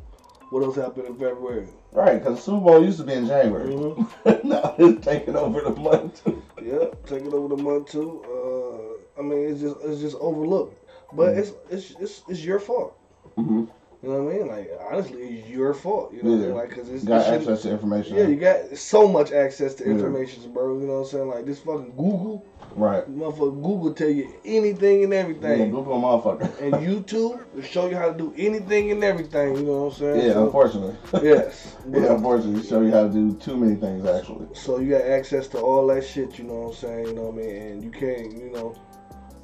What 0.51 0.63
else 0.63 0.77
happened 0.77 1.07
in 1.07 1.15
February? 1.15 1.67
Right, 1.93 2.19
because 2.23 2.43
Super 2.45 2.61
Bowl 2.61 2.85
used 2.85 2.99
to 2.99 3.05
be 3.05 3.15
in 3.15 3.27
January. 3.27 3.75
Mhm. 3.75 4.45
now 4.45 4.75
it's 4.79 5.05
taking 5.05 5.35
over 5.37 5.61
the 5.63 5.71
month. 5.71 6.23
Yep, 6.65 7.07
taking 7.07 7.35
over 7.35 7.49
the 7.49 7.63
month 7.63 7.91
too. 7.93 8.23
Uh, 8.35 9.21
I 9.21 9.23
mean, 9.23 9.49
it's 9.51 9.61
just 9.61 9.77
it's 9.85 10.01
just 10.01 10.17
overlooked, 10.21 10.79
but 11.13 11.37
it's 11.37 11.53
it's 11.71 11.93
it's 12.01 12.23
it's 12.29 12.45
your 12.45 12.61
fault. 12.61 12.95
hmm 13.37 13.65
You 14.05 14.11
know 14.11 14.23
what 14.23 14.35
I 14.35 14.37
mean? 14.39 14.49
Like 14.49 14.71
honestly, 14.91 15.23
it's 15.39 15.49
your 15.49 15.73
fault. 15.73 16.13
You 16.13 16.23
know 16.23 16.31
what 16.33 16.37
I 16.37 16.41
Yeah. 16.41 16.47
mean? 16.49 16.55
Like 16.57 16.69
because 16.69 16.89
it's 16.91 17.05
Got 17.05 17.27
it 17.27 17.41
access 17.41 17.63
to 17.63 17.71
information. 17.71 18.17
Yeah, 18.19 18.27
you 18.27 18.37
got 18.37 18.77
so 18.77 19.09
much 19.09 19.33
access 19.33 19.75
to 19.77 19.85
Yeah. 19.85 19.93
information, 19.93 20.53
bro. 20.53 20.79
You 20.79 20.87
know 20.87 20.93
what 20.95 20.99
I'm 21.01 21.05
saying? 21.07 21.29
Like 21.29 21.47
this 21.47 21.61
fucking 21.61 21.95
Google, 21.97 22.45
right. 22.77 23.09
motherfucker, 23.11 23.63
Google 23.63 23.95
tell 23.95 24.11
you 24.11 24.29
anything 24.45 25.05
and 25.05 25.15
everything. 25.15 25.59
Yeah. 25.59 25.67
Google 25.69 25.99
motherfucker. 25.99 26.51
and 26.61 26.75
YouTube 26.87 27.41
will 27.55 27.63
show 27.63 27.87
you 27.87 27.97
how 27.97 28.13
to 28.13 28.19
do 28.19 28.35
anything 28.37 28.91
and 28.91 29.03
everything. 29.03 29.57
You 29.57 29.63
know 29.63 29.85
what 29.85 29.93
I'm 29.95 29.99
saying? 29.99 30.27
yeah, 30.27 30.33
So- 30.35 30.45
unfortunately. 30.47 30.97
yes. 31.23 31.77
Yeah, 31.91 32.15
unfortunately, 32.15 32.63
show 32.63 32.83
you 32.83 32.91
how 32.91 33.05
to 33.07 33.13
do 33.13 33.33
too 33.37 33.57
many 33.57 33.77
things 33.77 34.05
actually. 34.07 34.49
So 34.53 34.79
you 34.81 34.91
got 34.91 35.03
access 35.03 35.49
to 35.49 35.61
all 35.61 35.87
that 35.87 36.05
shit, 36.05 36.39
you 36.39 36.45
know 36.45 36.55
what 36.55 36.67
I'm 36.69 36.75
saying? 36.75 37.07
You 37.07 37.15
know 37.15 37.23
what 37.31 37.35
I 37.35 37.47
mean? 37.47 37.57
And 37.57 37.85
you 37.85 37.91
can't, 37.91 38.33
you 38.33 38.51
know, 38.53 38.75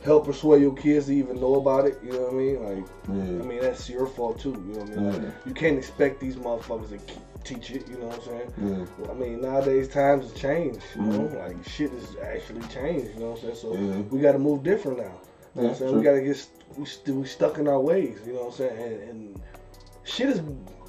help 0.03 0.25
persuade 0.27 0.63
your 0.63 0.75
kids 0.75 1.07
to 1.07 1.15
even 1.15 1.41
know 1.41 1.57
about 1.57 1.87
it, 1.87 1.99
you 2.03 2.13
know 2.13 2.21
what 2.23 2.33
I 2.33 2.37
mean? 2.37 2.63
Like, 2.65 2.91
I 3.09 3.47
mean, 3.47 3.61
that's 3.61 3.89
your 3.89 4.07
fault 4.07 4.39
too, 4.41 4.51
you 4.67 4.75
know 4.75 4.81
what 4.81 4.89
I 4.91 4.95
mean? 5.13 5.25
Like, 5.25 5.33
you 5.47 5.55
can't 5.55 5.77
expect 5.77 6.21
these 6.21 6.37
motherfuckers 6.37 6.89
to 6.91 6.99
teach 7.45 7.71
it, 7.71 7.89
you 7.89 7.99
know 7.99 8.07
what 8.07 8.17
I'm 8.17 8.23
saying? 8.25 8.87
Yeah. 8.99 9.11
I 9.11 9.15
mean, 9.15 9.41
nowadays 9.43 9.89
times 9.89 10.31
have 10.31 10.35
changed, 10.41 10.81
you 10.97 11.03
know? 11.03 11.19
Mhm. 11.21 11.39
Like, 11.39 11.69
shit 11.69 11.91
has 11.91 12.17
actually 12.23 12.63
changed, 12.69 13.15
you 13.15 13.21
know 13.21 13.31
what 13.31 13.43
I'm 13.43 13.55
saying? 13.55 13.57
So 13.57 13.75
Yeah. 13.75 14.03
we 14.11 14.21
got 14.21 14.33
to 14.33 14.39
move 14.39 14.63
different 14.63 14.99
now. 14.99 15.05
You 15.05 15.11
know 15.11 15.13
what 15.53 15.65
I'm 15.71 15.75
saying? 15.77 15.91
true. 15.91 15.99
We 15.99 16.05
got 16.05 16.13
to 16.15 16.21
get, 16.23 16.47
we, 16.79 16.85
st- 16.87 17.17
we 17.17 17.27
stuck 17.27 17.59
in 17.59 17.69
our 17.69 17.81
ways, 17.81 18.19
you 18.27 18.33
know 18.33 18.41
what 18.41 18.47
I'm 18.49 18.53
saying? 18.53 18.79
And, 18.79 19.11
and 19.11 19.41
shit 20.05 20.29
is 20.31 20.41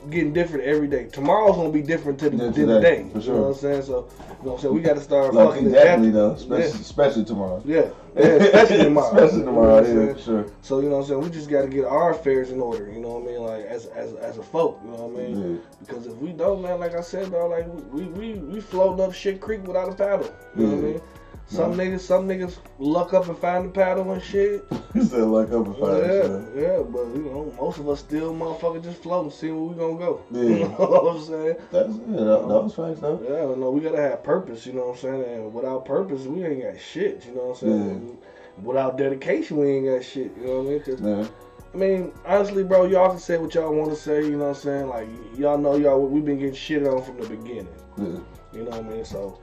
getting 0.09 0.33
different 0.33 0.63
every 0.65 0.87
day. 0.87 1.05
Tomorrow's 1.11 1.55
gonna 1.57 1.69
be 1.69 1.81
different 1.83 2.17
to 2.19 2.29
the, 2.29 2.37
Yeah, 2.37 2.51
today, 2.51 2.63
today. 2.73 3.05
for 3.13 3.19
You 3.19 3.33
know 3.33 3.41
what 3.41 3.47
I'm 3.49 3.53
saying? 3.55 3.81
So, 3.83 3.91
you 3.91 3.93
know 3.93 4.35
what 4.39 4.53
I'm 4.53 4.59
saying? 4.61 4.73
We 4.73 4.81
got 4.81 4.95
to 4.95 5.01
start 5.01 5.33
Look, 5.33 5.53
fucking 5.53 5.71
definitely 5.71 6.11
though, 6.11 6.31
especially, 6.31 6.63
Yeah. 6.63 6.81
especially 6.81 7.25
tomorrow. 7.25 7.61
Yeah, 7.65 7.89
yeah, 8.15 8.23
especially 8.25 8.83
tomorrow. 8.83 9.07
especially 9.15 9.39
You 9.39 9.45
know 9.45 9.51
tomorrow, 9.51 10.05
yeah, 10.13 10.21
sure. 10.21 10.45
So 10.61 10.79
you 10.79 10.89
know 10.89 10.97
what 10.97 11.01
I'm 11.03 11.07
saying? 11.07 11.21
We 11.21 11.29
just 11.29 11.49
got 11.49 11.61
to 11.61 11.67
get 11.67 11.85
our 11.85 12.11
affairs 12.11 12.51
in 12.51 12.59
order. 12.59 12.91
You 12.91 12.99
know 12.99 13.19
what 13.19 13.23
I 13.23 13.31
mean? 13.31 13.41
Like 13.41 13.65
as 13.65 13.85
as 13.87 14.13
as 14.15 14.37
a 14.37 14.43
folk. 14.43 14.79
You 14.83 14.91
know 14.91 15.07
what 15.07 15.21
I 15.21 15.27
mean? 15.27 15.53
Yeah. 15.53 15.59
Because 15.79 16.07
if 16.07 16.15
we 16.17 16.31
don't, 16.31 16.61
man, 16.61 16.79
like 16.79 16.95
I 16.95 17.01
said, 17.01 17.31
dog, 17.31 17.51
like 17.51 17.67
we 17.91 18.03
we 18.03 18.33
we 18.33 18.59
floating 18.59 19.03
up 19.03 19.13
shit 19.13 19.39
creek 19.39 19.65
without 19.65 19.89
a 19.89 19.95
paddle. 19.95 20.33
You 20.55 20.67
know 20.67 20.75
what 20.75 20.77
I 20.77 20.81
mean? 20.81 21.01
Some 21.47 21.73
niggas, 21.73 21.99
some 21.99 22.27
niggas 22.29 22.55
luck 22.79 23.13
up 23.13 23.27
and 23.27 23.37
find 23.37 23.65
the 23.65 23.69
paddle 23.69 24.09
and 24.11 24.21
shit. 24.21 24.63
He 24.93 25.01
said 25.03 25.23
like 25.23 25.51
up 25.51 25.65
and 25.67 25.75
Yeah, 25.77 25.81
five. 25.81 26.25
so. 26.25 26.45
yeah, 26.55 26.79
but 26.83 27.05
you 27.15 27.23
know, 27.23 27.53
most 27.57 27.79
of 27.79 27.87
us 27.89 27.99
still 27.99 28.33
motherfucker 28.33 28.83
just 28.83 29.01
floating, 29.01 29.31
seeing 29.31 29.55
where 29.55 29.69
we 29.69 29.75
gonna 29.75 29.97
go. 29.97 30.21
Yeah. 30.31 30.41
You 30.57 30.67
know 30.67 30.75
what 30.75 31.15
I'm 31.15 31.21
saying? 31.23 31.55
That's 31.71 31.95
it. 31.95 32.07
That, 32.07 32.47
was 32.47 32.73
facts 32.73 32.99
though. 32.99 33.19
Yeah, 33.23 33.55
no, 33.59 33.69
we 33.71 33.79
gotta 33.81 34.01
have 34.01 34.23
purpose, 34.23 34.65
you 34.65 34.73
know 34.73 34.87
what 34.87 34.95
I'm 34.95 35.01
saying? 35.01 35.23
And 35.23 35.53
without 35.53 35.85
purpose, 35.85 36.23
we 36.23 36.43
ain't 36.45 36.63
got 36.63 36.79
shit, 36.79 37.25
you 37.25 37.33
know 37.35 37.47
what 37.47 37.61
I'm 37.63 37.69
saying? 37.69 38.17
Without 38.63 38.97
dedication, 38.97 39.57
we 39.57 39.67
ain't 39.69 39.85
got 39.87 40.03
shit, 40.03 40.31
you 40.37 40.45
know 40.45 40.61
what 40.61 40.67
I 40.67 40.69
mean? 40.71 40.79
'Cause, 40.81 41.01
Yeah. 41.01 41.27
I 41.73 41.77
mean, 41.77 42.11
honestly, 42.25 42.63
bro, 42.65 42.83
y'all 42.83 43.09
can 43.11 43.19
say 43.19 43.37
what 43.37 43.55
y'all 43.55 43.73
want 43.73 43.91
to 43.91 43.95
say, 43.95 44.23
you 44.25 44.31
know 44.31 44.49
what 44.49 44.57
I'm 44.57 44.61
saying? 44.61 44.87
Like, 44.89 45.07
y'all 45.37 45.57
know 45.57 45.75
y'all, 45.75 46.05
we've 46.05 46.25
been 46.25 46.37
getting 46.39 46.53
shit 46.53 46.85
on 46.85 47.01
from 47.01 47.17
the 47.17 47.27
beginning, 47.29 47.67
Yeah. 47.97 48.19
you 48.53 48.63
know 48.63 48.71
what 48.71 48.79
I 48.79 48.89
mean? 48.89 49.05
So, 49.05 49.37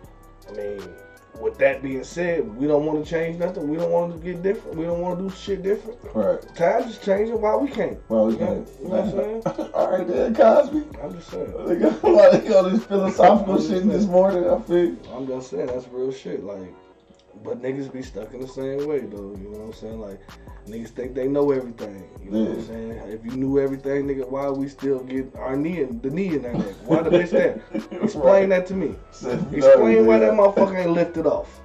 I 0.46 0.52
mean, 0.52 0.80
with 1.40 1.58
that 1.58 1.82
being 1.82 2.04
said, 2.04 2.56
we 2.56 2.66
don't 2.66 2.84
want 2.84 3.04
to 3.04 3.10
change 3.10 3.38
nothing. 3.38 3.68
We 3.68 3.76
don't 3.76 3.90
want 3.90 4.14
to 4.14 4.18
get 4.18 4.42
different. 4.42 4.76
We 4.76 4.84
don't 4.84 5.00
want 5.00 5.18
to 5.18 5.24
do 5.24 5.34
shit 5.34 5.62
different. 5.62 5.98
Right. 6.14 6.40
Times 6.54 6.92
is 6.92 6.98
changing. 6.98 7.40
Why 7.40 7.56
we 7.56 7.68
can't? 7.68 7.98
Well, 8.08 8.26
we 8.26 8.36
can't. 8.36 8.68
you 8.82 8.88
know 8.88 9.02
what 9.02 9.04
I'm 9.04 9.10
saying? 9.10 9.70
All 9.74 9.90
right, 9.90 10.06
then, 10.06 10.34
Cosby. 10.34 10.84
I'm 11.02 11.14
just 11.14 11.30
saying. 11.30 11.54
They 11.66 11.76
got 11.76 12.04
like 12.04 12.42
they 12.42 12.48
got 12.48 12.70
this 12.70 12.84
philosophical 12.84 13.60
shit 13.60 13.88
this 13.88 14.06
morning. 14.06 14.48
I 14.48 14.60
feel. 14.62 14.96
I'm 15.14 15.26
just 15.26 15.50
saying 15.50 15.66
that's 15.66 15.88
real 15.88 16.12
shit. 16.12 16.42
Like, 16.44 16.74
but 17.42 17.62
niggas 17.62 17.92
be 17.92 18.02
stuck 18.02 18.32
in 18.34 18.40
the 18.40 18.48
same 18.48 18.86
way 18.86 19.00
though. 19.00 19.34
You 19.36 19.50
know 19.50 19.58
what 19.58 19.66
I'm 19.66 19.72
saying? 19.72 20.00
Like, 20.00 20.20
niggas 20.66 20.90
think 20.90 21.14
they 21.14 21.28
know 21.28 21.50
everything. 21.50 22.08
You 22.22 22.30
know 22.30 22.44
what 22.44 22.58
I'm 22.58 22.66
saying? 22.66 22.90
If 23.08 23.24
you 23.24 23.32
knew 23.32 23.58
everything, 23.58 24.06
nigga, 24.06 24.28
why 24.28 24.48
we 24.50 24.68
still 24.68 25.00
get 25.00 25.34
our 25.36 25.56
knee 25.56 25.80
in 25.80 26.00
the 26.00 26.10
knee 26.10 26.34
in 26.34 26.42
that 26.42 26.54
nigga? 26.54 26.82
Why 26.82 27.02
the 27.02 27.10
bitch 27.10 27.30
there? 27.30 27.62
Explain 28.02 28.48
that 28.50 28.66
to 28.66 28.74
me. 28.74 28.94
Explain 29.10 30.06
why 30.06 30.18
that 30.18 30.32
motherfucker 30.32 30.78
ain't 30.78 30.92
lifted 30.92 31.26
off. 31.26 31.60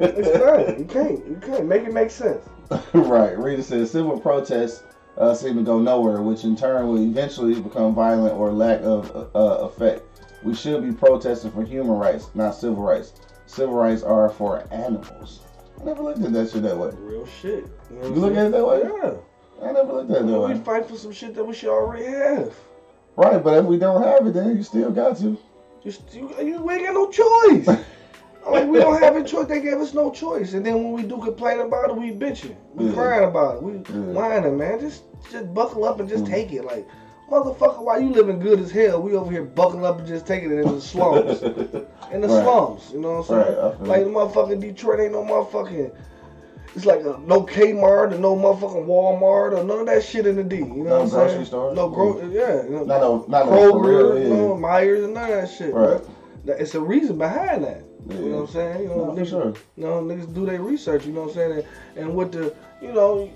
Explain. 0.00 0.78
You 0.78 0.84
can't. 0.86 1.26
You 1.26 1.38
can't 1.40 1.66
make 1.66 1.82
it 1.82 1.92
make 1.92 2.10
sense. 2.10 2.44
right. 2.94 3.38
Rita 3.38 3.62
says 3.62 3.90
civil 3.90 4.18
protests 4.18 4.82
uh, 5.18 5.34
seem 5.34 5.56
to 5.56 5.62
go 5.62 5.78
nowhere, 5.78 6.22
which 6.22 6.44
in 6.44 6.56
turn 6.56 6.88
will 6.88 7.02
eventually 7.02 7.60
become 7.60 7.94
violent 7.94 8.34
or 8.34 8.50
lack 8.52 8.80
of 8.82 9.30
uh, 9.34 9.64
effect. 9.66 10.02
We 10.42 10.54
should 10.54 10.82
be 10.82 10.92
protesting 10.92 11.52
for 11.52 11.64
human 11.64 11.92
rights, 11.92 12.28
not 12.34 12.54
civil 12.54 12.82
rights. 12.82 13.12
Civil 13.52 13.74
rights 13.74 14.02
are 14.02 14.30
for 14.30 14.66
animals. 14.70 15.42
I 15.78 15.84
never 15.84 16.02
looked 16.02 16.22
at 16.22 16.32
that 16.32 16.50
shit 16.50 16.62
that 16.62 16.74
way. 16.78 16.90
Real 16.98 17.26
shit. 17.26 17.66
You, 17.90 17.96
know 17.98 18.06
You 18.06 18.14
look 18.14 18.34
at 18.34 18.46
it 18.46 18.52
that 18.52 18.66
way? 18.66 18.80
Yeah. 18.82 19.68
I 19.68 19.72
never 19.72 19.92
looked 19.92 20.10
at 20.10 20.22
it 20.22 20.26
that 20.26 20.40
way. 20.40 20.54
We 20.54 20.60
fight 20.60 20.88
for 20.88 20.96
some 20.96 21.12
shit 21.12 21.34
that 21.34 21.44
we 21.44 21.52
should 21.52 21.68
already 21.68 22.06
have. 22.06 22.54
Right, 23.14 23.44
but 23.44 23.58
if 23.58 23.66
we 23.66 23.76
don't 23.76 24.02
have 24.02 24.26
it, 24.26 24.32
then 24.32 24.56
you 24.56 24.62
still 24.62 24.90
got 24.90 25.18
to. 25.18 25.36
You, 25.84 25.92
you, 26.14 26.34
you 26.40 26.70
ain't 26.70 26.86
got 26.86 26.94
no 26.94 27.10
choice. 27.10 27.68
I'm 27.68 28.52
like 28.52 28.68
we 28.68 28.78
don't 28.78 29.02
have 29.02 29.16
a 29.16 29.22
choice. 29.22 29.48
They 29.48 29.60
gave 29.60 29.74
us 29.80 29.92
no 29.92 30.10
choice. 30.10 30.54
And 30.54 30.64
then 30.64 30.76
when 30.76 30.92
we 30.92 31.02
do 31.02 31.18
complain 31.20 31.60
about 31.60 31.90
it, 31.90 31.96
we 31.96 32.10
bitching. 32.10 32.56
We 32.74 32.86
Yeah. 32.86 32.94
crying 32.94 33.24
about 33.28 33.56
it. 33.56 33.62
We 33.62 33.72
Yeah. 33.72 34.12
whining, 34.12 34.56
man. 34.56 34.80
Just 34.80 35.02
just 35.30 35.52
buckle 35.52 35.84
up 35.84 36.00
and 36.00 36.08
just 36.08 36.24
Mm. 36.24 36.28
take 36.30 36.52
it. 36.52 36.64
Like, 36.64 36.88
motherfucker, 37.30 37.82
while 37.82 38.00
you 38.00 38.10
living 38.10 38.38
good 38.40 38.60
as 38.60 38.70
hell, 38.70 39.00
we 39.02 39.14
over 39.14 39.30
here 39.30 39.44
buckling 39.44 39.84
up 39.84 39.98
and 39.98 40.06
just 40.06 40.26
taking 40.26 40.50
it 40.50 40.58
in 40.60 40.74
the 40.74 40.80
slums. 40.80 41.42
in 42.12 42.20
the 42.20 42.28
Right. 42.28 42.42
slums. 42.44 42.90
You 42.92 43.00
know 43.00 43.20
what 43.20 43.30
I'm 43.30 43.44
saying? 43.44 43.58
Right, 43.58 43.80
like 43.82 44.04
the 44.04 44.10
motherfucking 44.10 44.60
Detroit 44.60 45.00
ain't 45.00 45.12
no 45.12 45.22
motherfucking. 45.24 45.92
It's 46.74 46.86
like 46.86 47.00
a, 47.00 47.18
no 47.26 47.42
Kmart 47.42 48.12
and 48.12 48.20
no 48.22 48.34
motherfucking 48.34 48.86
Walmart 48.86 49.52
or 49.58 49.62
none 49.64 49.80
of 49.80 49.86
that 49.86 50.02
shit 50.02 50.26
in 50.26 50.36
the 50.36 50.44
D. 50.44 50.56
You 50.56 50.64
know 50.64 50.74
No 50.74 50.82
what 50.84 51.02
I'm 51.02 51.08
grocery 51.10 51.32
saying? 51.34 51.44
stores? 51.46 51.76
No 51.76 51.88
gro- 51.90 52.14
mm. 52.14 52.32
yeah. 52.32 52.62
You 52.64 52.70
know, 52.70 52.84
Not 52.84 53.00
no, 53.02 53.24
not 53.28 53.46
no 53.46 53.72
Kroger, 53.74 53.84
real, 54.14 54.18
yeah. 54.22 54.28
no 54.28 54.54
Meijers, 54.56 55.04
and 55.04 55.14
none 55.14 55.24
of 55.30 55.40
that 55.42 55.50
shit. 55.50 55.74
Right. 55.74 56.00
Bro. 56.44 56.54
It's 56.58 56.74
a 56.74 56.80
reason 56.80 57.18
behind 57.18 57.64
that. 57.64 57.82
You 58.08 58.14
know 58.30 58.36
what 58.38 58.48
I'm 58.48 58.52
saying? 58.54 58.82
You 58.82 58.88
know, 58.88 58.96
No, 59.04 59.14
for 59.14 59.20
niggas, 59.20 59.28
sure. 59.28 59.54
you 59.76 59.84
know, 59.84 60.02
niggas 60.02 60.34
do 60.34 60.44
their 60.46 60.60
research. 60.62 61.04
You 61.06 61.12
know 61.12 61.20
what 61.22 61.28
I'm 61.30 61.34
saying? 61.34 61.52
And, 61.96 62.04
and 62.06 62.16
with 62.16 62.32
the, 62.32 62.54
you 62.80 62.92
know, 62.92 63.30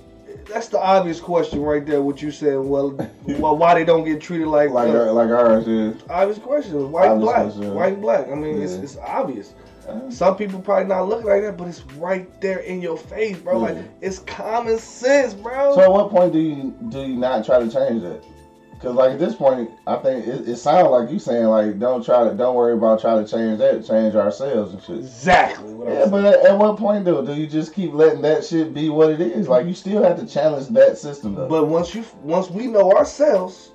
that's 0.45 0.69
the 0.69 0.79
obvious 0.81 1.21
question 1.21 1.61
right 1.63 1.85
there. 1.85 2.03
What 2.03 2.21
you 2.23 2.31
said? 2.31 2.59
Well, 2.59 2.91
well, 3.27 3.57
why 3.57 3.75
they 3.75 3.85
don't 3.85 4.05
get 4.05 4.21
treated 4.21 4.47
like 4.49 4.71
Like 4.71 4.89
uh, 4.91 5.13
like 5.13 5.31
ours, 5.31 5.67
yeah. 5.67 5.93
obvious 6.11 6.39
question? 6.39 6.91
White, 6.93 7.09
Obvious 7.09 7.25
black, 7.25 7.43
question, 7.53 7.75
white, 7.75 8.01
black. 8.01 8.29
I 8.29 8.35
mean, 8.35 8.61
it's 8.63 8.75
Yeah. 8.75 8.83
it's 8.83 8.97
obvious. 8.99 9.55
Uh, 9.89 10.11
Some 10.11 10.37
people 10.37 10.59
probably 10.61 10.87
not 10.87 11.09
looking 11.09 11.27
like 11.29 11.43
that, 11.43 11.57
but 11.57 11.69
it's 11.69 11.83
right 11.97 12.29
there 12.41 12.59
in 12.59 12.83
your 12.83 12.97
face, 12.97 13.39
bro. 13.39 13.61
Yeah. 13.67 13.73
Like 13.75 13.85
it's 14.01 14.19
common 14.21 14.79
sense, 14.79 15.33
bro. 15.35 15.75
So 15.75 15.83
at 15.83 15.93
what 15.93 16.11
point 16.11 16.33
do 16.33 16.41
you 16.41 16.75
do 16.89 17.01
you 17.03 17.17
not 17.17 17.45
try 17.47 17.61
to 17.61 17.71
change 17.71 18.03
that? 18.03 18.23
Because 18.79 18.95
like 18.95 19.13
at 19.13 19.19
this 19.19 19.35
point, 19.35 19.71
I 19.87 19.97
think 19.97 20.27
it, 20.27 20.49
it 20.49 20.57
sounds 20.57 20.91
like 20.91 21.11
you 21.11 21.19
saying 21.19 21.47
like 21.47 21.79
don't 21.79 22.05
try 22.05 22.25
to 22.25 22.35
don't 22.35 22.55
worry 22.55 22.75
about 22.75 23.01
trying 23.01 23.25
to 23.25 23.31
change 23.31 23.59
that, 23.59 23.87
change 23.87 24.15
ourselves 24.15 24.75
and 24.75 24.83
shit. 24.83 24.99
exactly 24.99 25.73
what 25.73 25.89
I'm 25.89 25.95
Yeah, 25.95 26.07
but 26.07 26.25
at, 26.25 26.47
at 26.47 26.59
what 26.59 26.77
point 26.77 27.05
though 27.05 27.25
do 27.25 27.35
you 27.35 27.47
just 27.47 27.75
keep 27.75 27.93
letting 27.95 28.21
that 28.23 28.45
shit 28.45 28.75
be 28.75 28.91
what 28.91 29.11
it 29.11 29.21
is? 29.21 29.49
Like 29.49 29.67
you 29.67 29.75
still 29.75 30.03
have 30.03 30.19
to 30.21 30.27
challenge 30.27 30.69
that 30.69 30.99
system 30.99 31.35
though. 31.35 31.49
But 31.49 31.69
once 31.69 31.95
you 31.95 32.05
once 32.23 32.51
we 32.51 32.67
know 32.67 32.93
ourselves, 32.93 33.71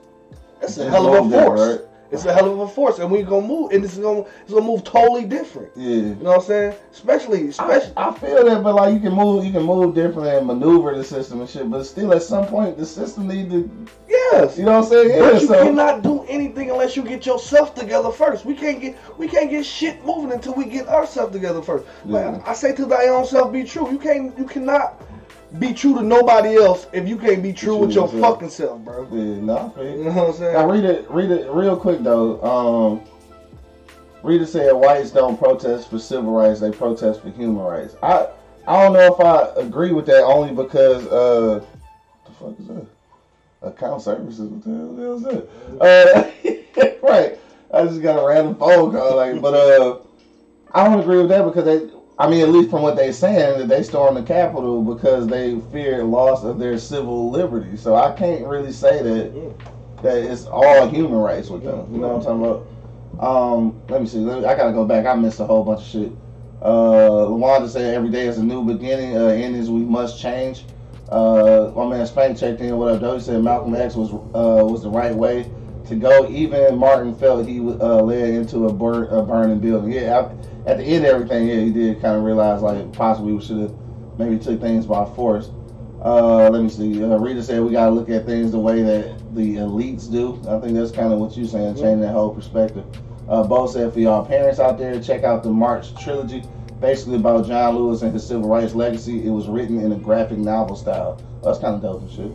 that's 0.59 0.77
a 0.77 0.89
hell 0.89 1.13
of 1.15 1.31
a 1.33 1.45
force. 1.45 1.59
right? 1.59 1.90
It's 2.11 2.25
a 2.25 2.33
hell 2.33 2.51
of 2.51 2.59
a 2.59 2.67
force, 2.67 2.99
and 2.99 3.09
we 3.09 3.23
gonna 3.23 3.47
move, 3.47 3.71
and 3.71 3.85
it's 3.85 3.97
gonna 3.97 4.25
it's 4.41 4.51
gonna 4.51 4.65
move 4.65 4.83
totally 4.83 5.23
different. 5.25 5.71
yeah. 5.77 5.95
You 5.95 6.15
know 6.15 6.31
what 6.31 6.35
I'm 6.39 6.41
saying? 6.41 6.75
Especially, 6.91 7.45
I, 7.45 7.47
especially. 7.47 7.93
I 7.95 8.13
feel 8.13 8.45
that, 8.45 8.63
but 8.63 8.75
like 8.75 8.93
you 8.93 8.99
can 8.99 9.13
move, 9.13 9.45
you 9.45 9.51
can 9.53 9.63
move 9.63 9.95
differently 9.95 10.31
and 10.31 10.45
maneuver 10.45 10.95
the 10.95 11.05
system 11.05 11.39
and 11.39 11.49
shit. 11.49 11.69
But 11.71 11.85
still, 11.85 12.13
at 12.13 12.21
some 12.21 12.47
point, 12.47 12.77
the 12.77 12.85
system 12.85 13.29
need 13.29 13.49
to, 13.51 13.87
yes. 14.09 14.57
you 14.57 14.65
know 14.65 14.79
what 14.79 14.85
I'm 14.85 14.89
saying? 14.89 15.09
Yeah. 15.09 15.19
But 15.19 15.41
you 15.41 15.47
so 15.47 15.63
cannot 15.63 16.01
do 16.01 16.23
anything 16.23 16.69
unless 16.69 16.97
you 16.97 17.03
get 17.03 17.25
yourself 17.25 17.73
together 17.75 18.11
first. 18.11 18.43
We 18.43 18.55
can't 18.55 18.81
get 18.81 18.97
we 19.17 19.29
can't 19.29 19.49
get 19.49 19.65
shit 19.65 20.03
moving 20.05 20.33
until 20.33 20.53
we 20.53 20.65
get 20.65 20.89
ourselves 20.89 21.31
together 21.31 21.61
first. 21.61 21.85
Yeah. 22.05 22.29
Like 22.29 22.47
I 22.47 22.53
say 22.53 22.75
to 22.75 22.85
thy 22.85 23.07
own 23.07 23.25
self, 23.25 23.53
be 23.53 23.63
true. 23.63 23.89
You 23.89 23.99
can't 23.99 24.37
you 24.37 24.45
cannot 24.45 25.01
be 25.59 25.73
true 25.73 25.95
to 25.95 26.01
nobody 26.01 26.55
else 26.55 26.87
if 26.93 27.07
you 27.07 27.17
can't 27.17 27.43
be 27.43 27.51
true 27.53 27.69
True 27.75 27.77
with 27.85 27.91
your 27.95 28.05
yourself. 28.05 28.35
fucking 28.35 28.49
self, 28.49 28.79
bro. 28.81 29.07
yeah, 29.11 29.39
no, 29.41 29.73
I 29.77 29.81
you. 29.81 29.89
You 29.89 30.03
know 30.05 30.11
what 30.11 30.27
I'm 30.29 30.33
saying? 30.33 30.53
Now 30.53 30.69
read 30.69 30.85
it, 30.85 31.09
read 31.11 31.31
it 31.31 31.49
real 31.51 31.75
quick 31.75 31.99
though. 32.01 32.41
Um, 32.41 33.01
Rita 34.23 34.45
said 34.45 34.71
whites 34.73 35.11
don't 35.11 35.37
protest 35.37 35.89
for 35.89 35.99
civil 35.99 36.31
rights; 36.31 36.59
they 36.59 36.71
protest 36.71 37.21
for 37.21 37.29
human 37.31 37.63
rights. 37.63 37.95
I 38.03 38.27
I 38.67 38.83
don't 38.83 38.93
know 38.93 39.13
if 39.13 39.19
I 39.19 39.59
agree 39.59 39.91
with 39.91 40.05
that 40.05 40.23
only 40.23 40.53
because 40.53 41.05
uh, 41.07 41.65
the 42.25 42.31
fuck 42.31 42.59
is 42.59 42.67
that? 42.67 42.85
Account 43.63 44.01
services. 44.01 44.49
What 44.49 44.63
the 44.63 44.69
hell 44.69 45.15
is 45.15 45.23
that? 45.23 47.01
Uh, 47.03 47.07
right. 47.07 47.37
I 47.73 47.85
just 47.85 48.01
got 48.01 48.21
a 48.21 48.27
random 48.27 48.55
phone 48.55 48.91
call, 48.91 49.15
like, 49.15 49.41
but 49.41 49.53
uh, 49.53 49.97
I 50.73 50.83
don't 50.85 50.99
agree 50.99 51.17
with 51.17 51.29
that 51.29 51.43
because 51.45 51.65
they. 51.65 51.89
I 52.19 52.29
mean, 52.29 52.41
at 52.41 52.49
least 52.49 52.69
from 52.69 52.81
what 52.83 52.95
they're 52.95 53.13
saying, 53.13 53.59
that 53.59 53.67
they 53.67 53.83
stormed 53.83 54.17
the 54.17 54.23
Capitol 54.23 54.83
because 54.83 55.27
they 55.27 55.59
feared 55.71 56.05
loss 56.05 56.43
of 56.43 56.59
their 56.59 56.77
civil 56.77 57.31
liberty. 57.31 57.77
So 57.77 57.95
I 57.95 58.13
can't 58.13 58.45
really 58.45 58.71
say 58.71 59.01
that 59.01 59.55
that 60.03 60.17
it's 60.17 60.45
all 60.45 60.87
human 60.89 61.17
rights 61.17 61.49
with 61.49 61.63
them. 61.63 61.91
You 61.93 61.99
know 61.99 62.15
what 62.15 62.27
I'm 62.27 62.41
talking 62.41 62.45
about? 62.45 62.67
Um, 63.19 63.81
let 63.87 64.01
me 64.01 64.07
see. 64.07 64.17
Let 64.17 64.39
me, 64.39 64.45
I 64.45 64.55
gotta 64.55 64.73
go 64.73 64.85
back. 64.85 65.05
I 65.05 65.15
missed 65.15 65.39
a 65.39 65.45
whole 65.45 65.63
bunch 65.63 65.81
of 65.81 65.87
shit. 65.87 66.11
Uh, 66.61 67.25
Lawanda 67.27 67.69
said 67.69 67.93
every 67.95 68.09
day 68.09 68.27
is 68.27 68.37
a 68.37 68.43
new 68.43 68.63
beginning. 68.63 69.15
Uh, 69.17 69.27
endings 69.27 69.69
we 69.69 69.81
must 69.81 70.21
change. 70.21 70.65
Uh, 71.09 71.71
my 71.75 71.87
man 71.87 72.05
Spank 72.05 72.37
checked 72.37 72.61
in. 72.61 72.77
What 72.77 72.93
up, 72.93 73.01
though? 73.01 73.15
He 73.15 73.21
said 73.21 73.43
Malcolm 73.43 73.75
X 73.75 73.95
was 73.95 74.13
uh, 74.13 74.63
was 74.65 74.83
the 74.83 74.89
right 74.89 75.13
way 75.13 75.51
to 75.87 75.95
go. 75.95 76.29
Even 76.29 76.77
Martin 76.77 77.13
felt 77.15 77.47
he 77.47 77.59
uh, 77.59 78.01
led 78.01 78.29
into 78.29 78.67
a, 78.67 78.69
a 78.69 79.25
burning 79.25 79.59
building. 79.59 79.91
Yeah, 79.91 80.19
I, 80.19 80.50
at 80.65 80.77
the 80.77 80.83
end 80.83 81.05
of 81.05 81.11
everything, 81.11 81.47
yeah, 81.47 81.59
he 81.59 81.71
did 81.71 82.01
kind 82.01 82.15
of 82.17 82.23
realize 82.23 82.61
like 82.61 82.91
possibly 82.93 83.33
we 83.33 83.41
should 83.41 83.57
have 83.57 83.75
maybe 84.17 84.37
took 84.37 84.61
things 84.61 84.85
by 84.85 85.05
force. 85.15 85.49
Uh, 86.03 86.49
let 86.49 86.63
me 86.63 86.69
see. 86.69 87.03
Uh, 87.03 87.17
Rita 87.17 87.43
said 87.43 87.61
we 87.61 87.71
gotta 87.71 87.91
look 87.91 88.09
at 88.09 88.25
things 88.25 88.51
the 88.51 88.59
way 88.59 88.81
that 88.81 89.35
the 89.35 89.57
elites 89.57 90.11
do. 90.11 90.41
I 90.47 90.59
think 90.59 90.73
that's 90.73 90.91
kind 90.91 91.13
of 91.13 91.19
what 91.19 91.37
you're 91.37 91.47
saying, 91.47 91.75
changing 91.75 92.01
that 92.01 92.13
whole 92.13 92.33
perspective. 92.33 92.85
Uh, 93.29 93.43
Bo 93.43 93.67
said 93.67 93.93
for 93.93 93.99
y'all 93.99 94.25
parents 94.25 94.59
out 94.59 94.77
there, 94.77 94.99
check 94.99 95.23
out 95.23 95.43
the 95.43 95.49
March 95.49 95.95
trilogy, 96.03 96.43
basically 96.79 97.15
about 97.15 97.47
John 97.47 97.75
Lewis 97.75 98.01
and 98.01 98.13
his 98.13 98.25
civil 98.27 98.49
rights 98.49 98.73
legacy. 98.73 99.25
It 99.25 99.29
was 99.29 99.47
written 99.47 99.79
in 99.79 99.91
a 99.91 99.95
graphic 99.95 100.37
novel 100.39 100.75
style. 100.75 101.21
That's 101.43 101.59
kind 101.59 101.75
of 101.75 101.81
dope 101.81 102.01
and 102.01 102.11
shit. 102.11 102.31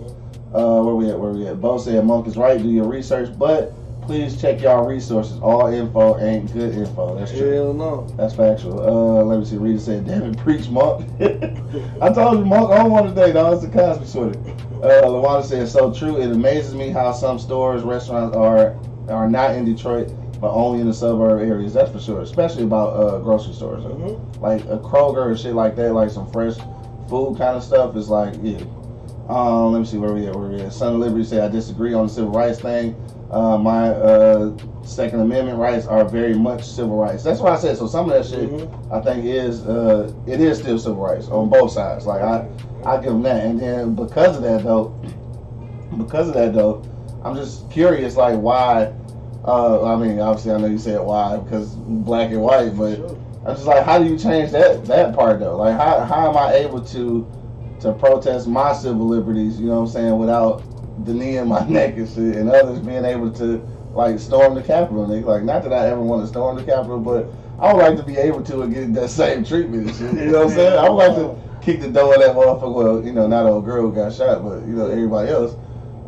Uh, 0.55 0.83
where 0.83 0.95
we 0.95 1.11
at? 1.11 1.19
Where 1.19 1.33
we 1.33 1.47
at? 1.49 1.61
Bo 1.61 1.77
said 1.77 2.05
Monk 2.05 2.27
is 2.27 2.37
right. 2.37 2.61
Do 2.61 2.69
your 2.69 2.89
research, 2.89 3.37
but 3.37 3.73
please 4.07 4.41
check 4.41 4.61
y'all 4.61 4.87
resources. 4.87 5.39
All 5.41 5.67
info 5.67 6.19
ain't 6.19 6.53
good 6.53 6.75
info. 6.75 7.19
That's 7.19 7.33
true. 7.33 7.51
Hell 7.51 7.75
no. 7.75 8.07
That's 8.17 8.35
factual. 8.35 8.81
Uh, 8.81 9.23
let 9.25 9.39
me 9.41 9.45
see. 9.45 9.57
Rita 9.57 9.81
said, 9.81 10.07
"Damn 10.07 10.23
it, 10.31 10.39
preach, 10.39 10.69
Monk." 10.69 11.09
I 12.01 12.13
told 12.13 12.39
you, 12.39 12.45
Monk. 12.45 12.71
I 12.71 12.79
don't 12.79 12.91
want 12.91 13.09
today, 13.09 13.33
dog. 13.33 13.55
It's 13.55 13.65
a 13.65 13.69
Cosby 13.69 14.07
sweater. 14.07 14.39
Uh, 14.83 15.07
Lawanda 15.07 15.45
said, 15.45 15.69
"So 15.69 15.93
true. 15.93 16.19
It 16.21 16.31
amazes 16.31 16.75
me 16.75 16.91
how 16.91 17.13
some 17.13 17.39
stores, 17.39 17.83
restaurants 17.83 18.37
are 18.37 18.77
are 19.09 19.29
not 19.29 19.55
in 19.55 19.65
Detroit, 19.65 20.13
but 20.41 20.51
only 20.53 20.81
in 20.81 20.87
the 20.87 20.95
suburb 20.95 21.41
areas. 21.41 21.75
That's 21.75 21.91
for 21.91 22.01
sure. 22.01 22.21
Especially 22.23 22.63
about 22.65 22.89
uh, 22.97 23.19
grocery 23.19 23.55
stores. 23.55 23.85
Mhm. 23.85 24.41
like 24.41 24.63
a 24.67 24.79
Kroger 24.79 25.27
or 25.33 25.37
shit 25.37 25.55
like 25.55 25.77
that, 25.77 25.93
like 25.93 26.11
some 26.11 26.31
fresh 26.31 26.55
food 27.09 27.37
kind 27.39 27.57
of 27.57 27.63
stuff. 27.63 27.97
Is 27.97 28.09
like, 28.09 28.35
yeah. 28.43 28.59
Um, 29.29 29.73
let 29.73 29.81
me 29.81 29.85
see 29.85 29.99
where 29.99 30.13
we 30.13 30.27
at. 30.27 30.35
Where 30.37 30.49
we 30.49 30.61
at? 30.61 30.73
Son 30.73 30.95
of 30.95 31.01
Liberty 31.01 31.25
said, 31.25 31.43
"I 31.43 31.49
disagree 31.49 31.95
on 31.95 32.07
the 32.07 32.13
civil 32.13 32.31
rights 32.31 32.61
thing. 32.61 32.95
Uh, 33.31 33.59
my 33.59 33.89
uh, 33.89 34.57
Second 34.85 35.21
Amendment 35.21 35.59
rights 35.59 35.87
are 35.87 36.05
very 36.05 36.35
much 36.35 36.65
civil 36.65 36.97
rights. 36.97 37.25
That's 37.25 37.41
what 37.41 37.53
I 37.53 37.57
said. 37.59 37.77
So 37.77 37.89
some 37.89 38.09
of 38.09 38.17
that 38.17 38.25
shit, 38.25 38.49
Mhm. 38.51 38.93
I 38.93 39.01
think, 39.01 39.25
is 39.25 39.67
uh, 39.67 40.13
it 40.27 40.41
is 40.41 40.59
still 40.59 40.79
civil 40.79 41.03
rights 41.03 41.29
on 41.29 41.49
both 41.49 41.73
sides. 41.73 42.07
Like 42.07 42.23
I, 42.23 42.47
I 42.85 42.97
give 42.99 43.13
them 43.13 43.23
that. 43.23 43.45
And 43.45 43.59
then 43.59 43.95
because 43.97 44.37
of 44.37 44.43
that, 44.45 44.63
though, 44.63 44.95
because 45.99 46.29
of 46.29 46.35
that, 46.35 46.55
though, 46.55 46.83
I'm 47.25 47.35
just 47.35 47.69
curious, 47.71 48.17
like 48.17 48.39
why. 48.39 48.93
Uh, 49.45 49.93
I 49.93 49.97
mean, 49.97 50.19
obviously, 50.21 50.53
I 50.53 50.59
know 50.59 50.67
you 50.67 50.79
said 50.79 51.01
why 51.01 51.37
because 51.39 51.71
black 51.75 52.31
and 52.31 52.43
white, 52.43 52.77
but 52.77 52.97
Sure. 52.97 53.17
I'm 53.45 53.55
just 53.55 53.67
like, 53.67 53.85
how 53.85 53.99
do 53.99 54.05
you 54.05 54.19
change 54.19 54.51
that 54.53 54.85
that 54.87 55.15
part 55.17 55.41
though? 55.41 55.57
Like, 55.57 55.77
how 55.77 56.01
how 56.01 56.31
am 56.31 56.37
I 56.37 56.55
able 56.55 56.81
to 56.81 57.27
to 57.81 57.93
protest 57.93 58.47
my 58.47 58.73
civil 58.73 59.07
liberties? 59.07 59.61
You 59.61 59.67
know 59.67 59.81
what 59.81 59.87
I'm 59.87 59.93
saying 59.93 60.19
without 60.19 60.63
the 61.05 61.15
knee 61.15 61.37
in 61.37 61.49
my 61.49 61.67
neck 61.69 61.97
and 61.97 62.09
shit, 62.09 62.37
and 62.37 62.49
others 62.49 62.81
being 62.81 63.05
able 63.05 63.31
to 63.33 63.67
like 63.93 64.19
storm 64.19 64.55
the 64.55 64.63
Capitol. 64.63 65.07
Nigga. 65.07 65.25
Like, 65.25 65.45
not 65.45 65.63
that 65.63 65.73
I 65.73 65.89
ever 65.89 66.01
want 66.01 66.23
to 66.23 66.29
storm 66.29 66.57
the 66.57 66.65
Capitol, 66.65 67.01
but 67.01 67.33
I 67.59 67.73
would 67.73 67.81
like 67.81 67.97
to 67.97 68.03
be 68.03 68.17
able 68.17 68.43
to 68.45 68.63
and 68.63 68.75
get 68.75 68.95
that 68.95 69.09
same 69.23 69.45
treatment 69.45 69.89
and 69.89 69.97
shit. 69.97 70.15
You 70.15 70.33
know 70.33 70.45
what 70.45 70.51
I'm 70.51 70.57
saying? 70.57 70.79
I 70.79 70.89
would 70.89 70.97
like 70.97 71.17
to 71.17 71.37
kick 71.63 71.81
the 71.81 71.91
door 71.91 72.15
of 72.15 72.21
that 72.21 72.35
motherfucker. 72.35 72.75
Well, 72.75 73.05
you 73.05 73.13
know, 73.13 73.27
not 73.27 73.47
old 73.47 73.65
girl 73.65 73.83
who 73.83 73.95
got 73.95 74.13
shot, 74.13 74.43
but 74.43 74.61
you 74.61 74.75
know 74.75 74.89
everybody 74.89 75.31
else. 75.31 75.57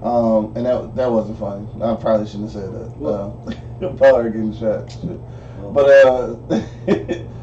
Um, 0.03 0.57
and 0.57 0.65
that 0.65 0.95
that 0.95 1.11
wasn't 1.11 1.39
funny. 1.39 1.67
I 1.83 1.95
probably 1.97 2.27
shouldn't 2.27 2.53
have 2.53 2.63
said 2.63 2.73
that. 2.73 3.05
Uh, 3.05 4.17
her 4.17 4.31
getting 4.31 4.57
shot. 4.57 4.91
Shit. 4.93 5.21
But 5.73 5.89
uh, 6.07 6.35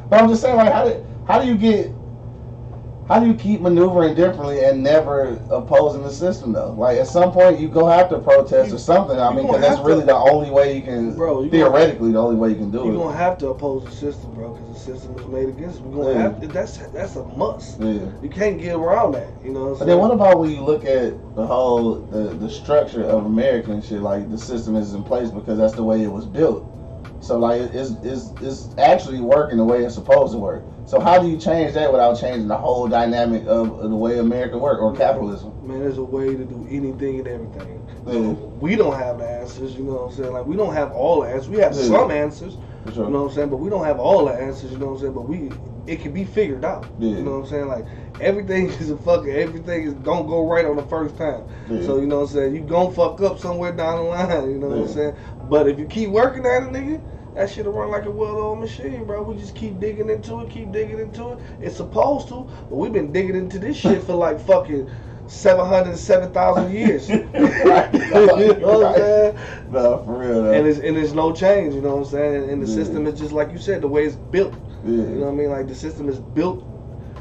but 0.09 0.21
I'm 0.21 0.29
just 0.29 0.41
saying, 0.41 0.55
like, 0.55 0.71
how 0.71 0.85
do 0.85 1.05
how 1.27 1.41
do 1.41 1.47
you 1.47 1.57
get 1.57 1.91
how 3.07 3.19
do 3.19 3.27
you 3.27 3.35
keep 3.35 3.61
maneuvering 3.61 4.15
differently 4.15 4.63
and 4.63 4.81
never 4.81 5.39
opposing 5.51 6.01
the 6.01 6.09
system 6.11 6.51
though? 6.51 6.71
Like 6.71 6.97
at 6.97 7.07
some 7.07 7.31
point 7.31 7.59
you 7.59 7.67
go 7.67 7.85
have 7.85 8.09
to 8.09 8.17
protest 8.17 8.73
or 8.73 8.79
something. 8.79 9.19
I 9.19 9.31
mean, 9.31 9.45
because 9.45 9.61
that's 9.61 9.75
have 9.75 9.85
to- 9.85 9.91
really 9.91 10.05
the 10.05 10.15
only 10.15 10.49
way 10.49 10.75
you 10.75 10.81
can 10.81 11.15
Bro, 11.15 11.43
you 11.43 11.51
theoretically 11.51 12.11
the 12.11 12.19
only 12.19 12.35
way 12.35 12.49
you 12.49 12.55
can 12.55 12.71
do 12.71 12.81
it. 12.81 12.85
You're 12.85 12.95
gonna 12.95 13.15
have 13.15 13.37
to 13.39 13.49
oppose 13.49 13.85
the 13.85 13.91
system, 13.91 14.33
bro, 14.33 14.53
because 14.53 14.73
the 14.73 14.79
system 14.79 15.15
is 15.19 15.25
made 15.27 15.49
against. 15.49 15.81
We're 15.81 16.03
gonna 16.03 16.15
Yeah. 16.15 16.21
have 16.23 16.41
to. 16.41 16.47
That's 16.47 16.77
that's 16.77 17.15
a 17.15 17.23
must. 17.37 17.79
Yeah. 17.79 17.99
You 18.23 18.29
can't 18.29 18.59
get 18.59 18.75
around 18.75 19.11
that. 19.13 19.27
You 19.43 19.51
know 19.51 19.61
what 19.65 19.71
I'm 19.73 19.79
But 19.79 19.85
then 19.85 19.99
what 19.99 20.11
about 20.11 20.39
when 20.39 20.49
you 20.49 20.61
look 20.61 20.83
at 20.85 21.13
the 21.35 21.45
whole 21.45 21.95
the, 22.11 22.33
the 22.33 22.49
structure 22.49 23.03
of 23.03 23.25
America 23.27 23.71
and 23.71 23.83
shit? 23.83 24.01
Like 24.01 24.31
the 24.31 24.37
system 24.37 24.75
is 24.75 24.95
in 24.95 25.03
place 25.03 25.29
because 25.29 25.59
that's 25.59 25.73
the 25.75 25.83
way 25.83 26.01
it 26.01 26.11
was 26.11 26.25
built. 26.25 26.65
So 27.19 27.37
like 27.37 27.61
it's 27.61 27.91
it's 28.03 28.31
it's 28.41 28.69
actually 28.79 29.19
working 29.19 29.57
the 29.59 29.63
way 29.63 29.83
it's 29.83 29.93
supposed 29.93 30.33
to 30.33 30.39
work. 30.39 30.63
So 30.85 30.99
how 30.99 31.19
do 31.19 31.27
you 31.27 31.37
change 31.37 31.73
that 31.73 31.91
without 31.91 32.19
changing 32.19 32.47
the 32.47 32.57
whole 32.57 32.87
dynamic 32.87 33.41
of, 33.47 33.79
of 33.79 33.89
the 33.89 33.95
way 33.95 34.19
America 34.19 34.57
work 34.57 34.79
or 34.79 34.95
capitalism? 34.95 35.51
Man, 35.67 35.79
there's 35.79 35.97
a 35.97 36.03
way 36.03 36.35
to 36.35 36.45
do 36.45 36.67
anything 36.69 37.19
and 37.19 37.27
everything. 37.27 37.87
Yeah. 38.05 38.33
We 38.59 38.75
don't 38.75 38.93
have 38.97 39.17
the 39.17 39.27
answers, 39.27 39.75
you 39.75 39.83
know 39.83 39.93
what 39.93 40.11
I'm 40.11 40.15
saying? 40.15 40.33
Like 40.33 40.45
we 40.45 40.55
don't 40.55 40.73
have 40.73 40.91
all 40.91 41.21
the 41.21 41.29
answers. 41.29 41.49
We 41.49 41.57
have 41.57 41.73
Yeah. 41.73 41.83
some 41.87 42.11
answers, 42.11 42.57
sure. 42.93 43.05
you 43.05 43.09
know 43.09 43.23
what 43.23 43.29
I'm 43.29 43.35
saying? 43.35 43.49
But 43.49 43.57
we 43.57 43.69
don't 43.71 43.83
have 43.83 43.99
all 43.99 44.25
the 44.25 44.33
answers, 44.33 44.71
you 44.71 44.77
know 44.77 44.87
what 44.87 44.93
I'm 44.93 44.99
saying? 44.99 45.13
But 45.13 45.27
we 45.27 45.49
it 45.87 46.01
can 46.01 46.13
be 46.13 46.23
figured 46.23 46.63
out. 46.63 46.85
Yeah. 46.99 47.17
You 47.17 47.23
know 47.23 47.39
what 47.39 47.45
I'm 47.45 47.49
saying? 47.49 47.67
Like 47.67 47.85
everything 48.21 48.69
is 48.79 48.91
a 48.91 48.97
fucking 48.97 49.31
everything 49.31 49.87
is 49.87 49.93
don't 49.95 50.27
go 50.27 50.47
right 50.47 50.65
on 50.65 50.75
the 50.75 50.83
first 50.85 51.17
time. 51.17 51.45
Yeah. 51.67 51.81
So 51.83 51.99
you 51.99 52.05
know 52.05 52.19
what 52.19 52.29
I'm 52.29 52.35
saying? 52.35 52.55
You 52.55 52.61
gonna 52.61 52.91
fuck 52.91 53.19
up 53.21 53.39
somewhere 53.39 53.71
down 53.71 53.97
the 53.97 54.03
line, 54.03 54.51
you 54.51 54.59
know 54.59 54.67
what 54.67 54.87
I'm 54.87 54.93
saying? 54.93 55.15
But 55.49 55.67
if 55.67 55.79
you 55.79 55.85
keep 55.87 56.09
working 56.09 56.45
at 56.45 56.61
it, 56.61 56.69
nigga, 56.69 57.01
that 57.35 57.49
shit'll 57.49 57.73
run 57.73 57.91
like 57.91 58.05
a 58.05 58.11
well-oiled 58.11 58.59
machine, 58.59 59.03
bro. 59.05 59.21
We 59.23 59.35
just 59.37 59.55
keep 59.55 59.79
digging 59.79 60.09
into 60.09 60.41
it, 60.41 60.49
keep 60.49 60.71
digging 60.71 60.99
into 60.99 61.33
it. 61.33 61.39
It's 61.61 61.75
supposed 61.77 62.29
to, 62.29 62.49
but 62.69 62.75
we've 62.75 62.93
been 62.93 63.11
digging 63.11 63.35
into 63.35 63.59
this 63.59 63.77
shit 63.77 64.03
for 64.03 64.13
like 64.15 64.39
fucking 64.39 64.89
seven 65.27 65.65
hundred 65.65 65.97
seven 65.97 66.31
thousand 66.31 66.71
years. 66.73 67.09
you 67.09 67.27
Right. 67.33 67.93
know 67.93 68.79
what 68.79 68.87
I'm 68.87 68.95
saying? 68.95 69.37
No, 69.71 70.03
for 70.05 70.17
real. 70.19 70.43
Though. 70.43 70.53
And 70.53 70.67
it's 70.67 70.79
and 70.79 70.95
there's 70.95 71.13
no 71.13 71.33
change, 71.33 71.73
you 71.73 71.81
know 71.81 71.95
what 71.97 72.05
I'm 72.05 72.11
saying? 72.11 72.49
And 72.49 72.61
the 72.63 72.67
Yeah. 72.67 72.75
system 72.75 73.07
is 73.07 73.19
just 73.19 73.31
like 73.33 73.51
you 73.51 73.57
said, 73.57 73.81
the 73.81 73.87
way 73.87 74.05
it's 74.05 74.15
built. 74.15 74.53
yeah. 74.85 74.91
You 74.91 75.01
know 75.01 75.25
what 75.25 75.31
I 75.31 75.35
mean? 75.35 75.49
Like 75.49 75.67
the 75.67 75.75
system 75.75 76.07
is 76.09 76.19
built 76.19 76.63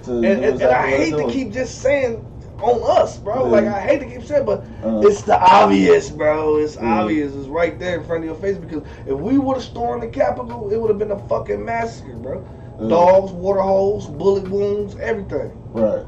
to 0.04 0.12
and, 0.16 0.24
and, 0.26 0.44
and 0.60 0.62
I 0.62 0.86
hate 0.90 1.10
to 1.16 1.28
keep 1.30 1.52
just 1.52 1.80
saying 1.80 2.24
on 2.64 3.02
us, 3.02 3.18
bro. 3.18 3.44
Yeah. 3.44 3.50
Like 3.50 3.64
I 3.66 3.80
hate 3.80 4.00
to 4.00 4.06
keep 4.06 4.22
saying, 4.24 4.44
but 4.46 4.64
Uh, 4.84 5.00
it's 5.04 5.22
the 5.22 5.38
obvious, 5.40 6.10
bro. 6.10 6.56
It's 6.56 6.76
Yeah. 6.76 7.00
obvious. 7.00 7.34
It's 7.34 7.48
right 7.48 7.78
there 7.78 7.98
in 7.98 8.04
front 8.04 8.24
of 8.24 8.26
your 8.26 8.36
face. 8.36 8.56
Because 8.56 8.82
if 9.06 9.18
we 9.18 9.38
would 9.38 9.54
have 9.56 9.62
stormed 9.64 10.02
the 10.02 10.08
Capitol, 10.08 10.68
it 10.70 10.80
would 10.80 10.88
have 10.88 10.98
been 10.98 11.10
a 11.12 11.18
fucking 11.28 11.64
massacre, 11.64 12.14
bro. 12.14 12.42
Yeah. 12.80 12.88
Dogs, 12.88 13.32
water 13.32 13.60
holes, 13.60 14.06
bullet 14.06 14.48
wounds, 14.48 14.96
everything. 15.00 15.52
right. 15.72 16.04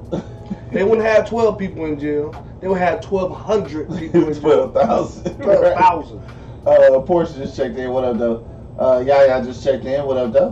They 0.73 0.83
wouldn't 0.85 1.07
have 1.07 1.29
twelve 1.29 1.59
people 1.59 1.85
in 1.87 1.99
jail. 1.99 2.35
They 2.61 2.69
would 2.69 2.79
have 2.79 3.01
twelve 3.01 3.33
hundred 3.37 3.89
people 3.99 4.27
in 4.29 4.33
jail. 4.35 4.41
Twelve 4.43 4.75
thousand. 4.75 5.35
Twelve 5.43 5.75
thousand. 5.79 6.21
Uh, 6.67 7.01
Portia 7.01 7.35
just 7.35 7.57
checked 7.57 7.77
in. 7.77 7.91
What 7.93 8.03
up, 8.05 8.19
though? 8.19 8.45
Uh, 8.79 9.03
Yaya 9.07 9.43
just 9.45 9.63
checked 9.63 9.85
in. 9.85 10.05
What 10.05 10.17
up, 10.17 10.33
though? 10.33 10.51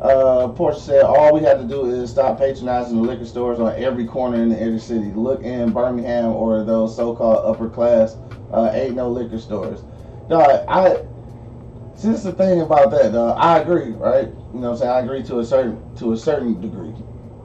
Uh, 0.00 0.72
said 0.72 1.02
all 1.02 1.34
we 1.34 1.40
have 1.42 1.58
to 1.60 1.66
do 1.66 1.84
is 1.84 2.10
stop 2.10 2.38
patronizing 2.38 2.96
the 2.96 3.02
liquor 3.02 3.26
stores 3.26 3.60
on 3.60 3.74
every 3.76 4.06
corner 4.06 4.42
in 4.42 4.48
the 4.48 4.60
inner 4.60 4.78
city. 4.78 5.12
Look 5.12 5.42
in 5.42 5.72
Birmingham 5.72 6.32
or 6.32 6.64
those 6.64 6.96
so-called 6.96 7.44
upper 7.44 7.68
class 7.68 8.16
uh, 8.52 8.70
ain't 8.72 8.94
no 8.96 9.10
liquor 9.10 9.38
stores. 9.38 9.82
No, 10.30 10.40
I 10.68 11.02
is 12.04 12.22
the 12.22 12.32
thing 12.32 12.60
about 12.62 12.90
that. 12.92 13.12
Though. 13.12 13.30
I 13.30 13.58
agree, 13.58 13.90
right? 13.90 14.28
You 14.28 14.60
know, 14.60 14.70
what 14.70 14.70
I'm 14.70 14.76
saying 14.78 14.90
I 14.90 15.00
agree 15.00 15.22
to 15.24 15.40
a 15.40 15.44
certain 15.44 15.94
to 15.96 16.12
a 16.12 16.16
certain 16.16 16.60
degree. 16.60 16.94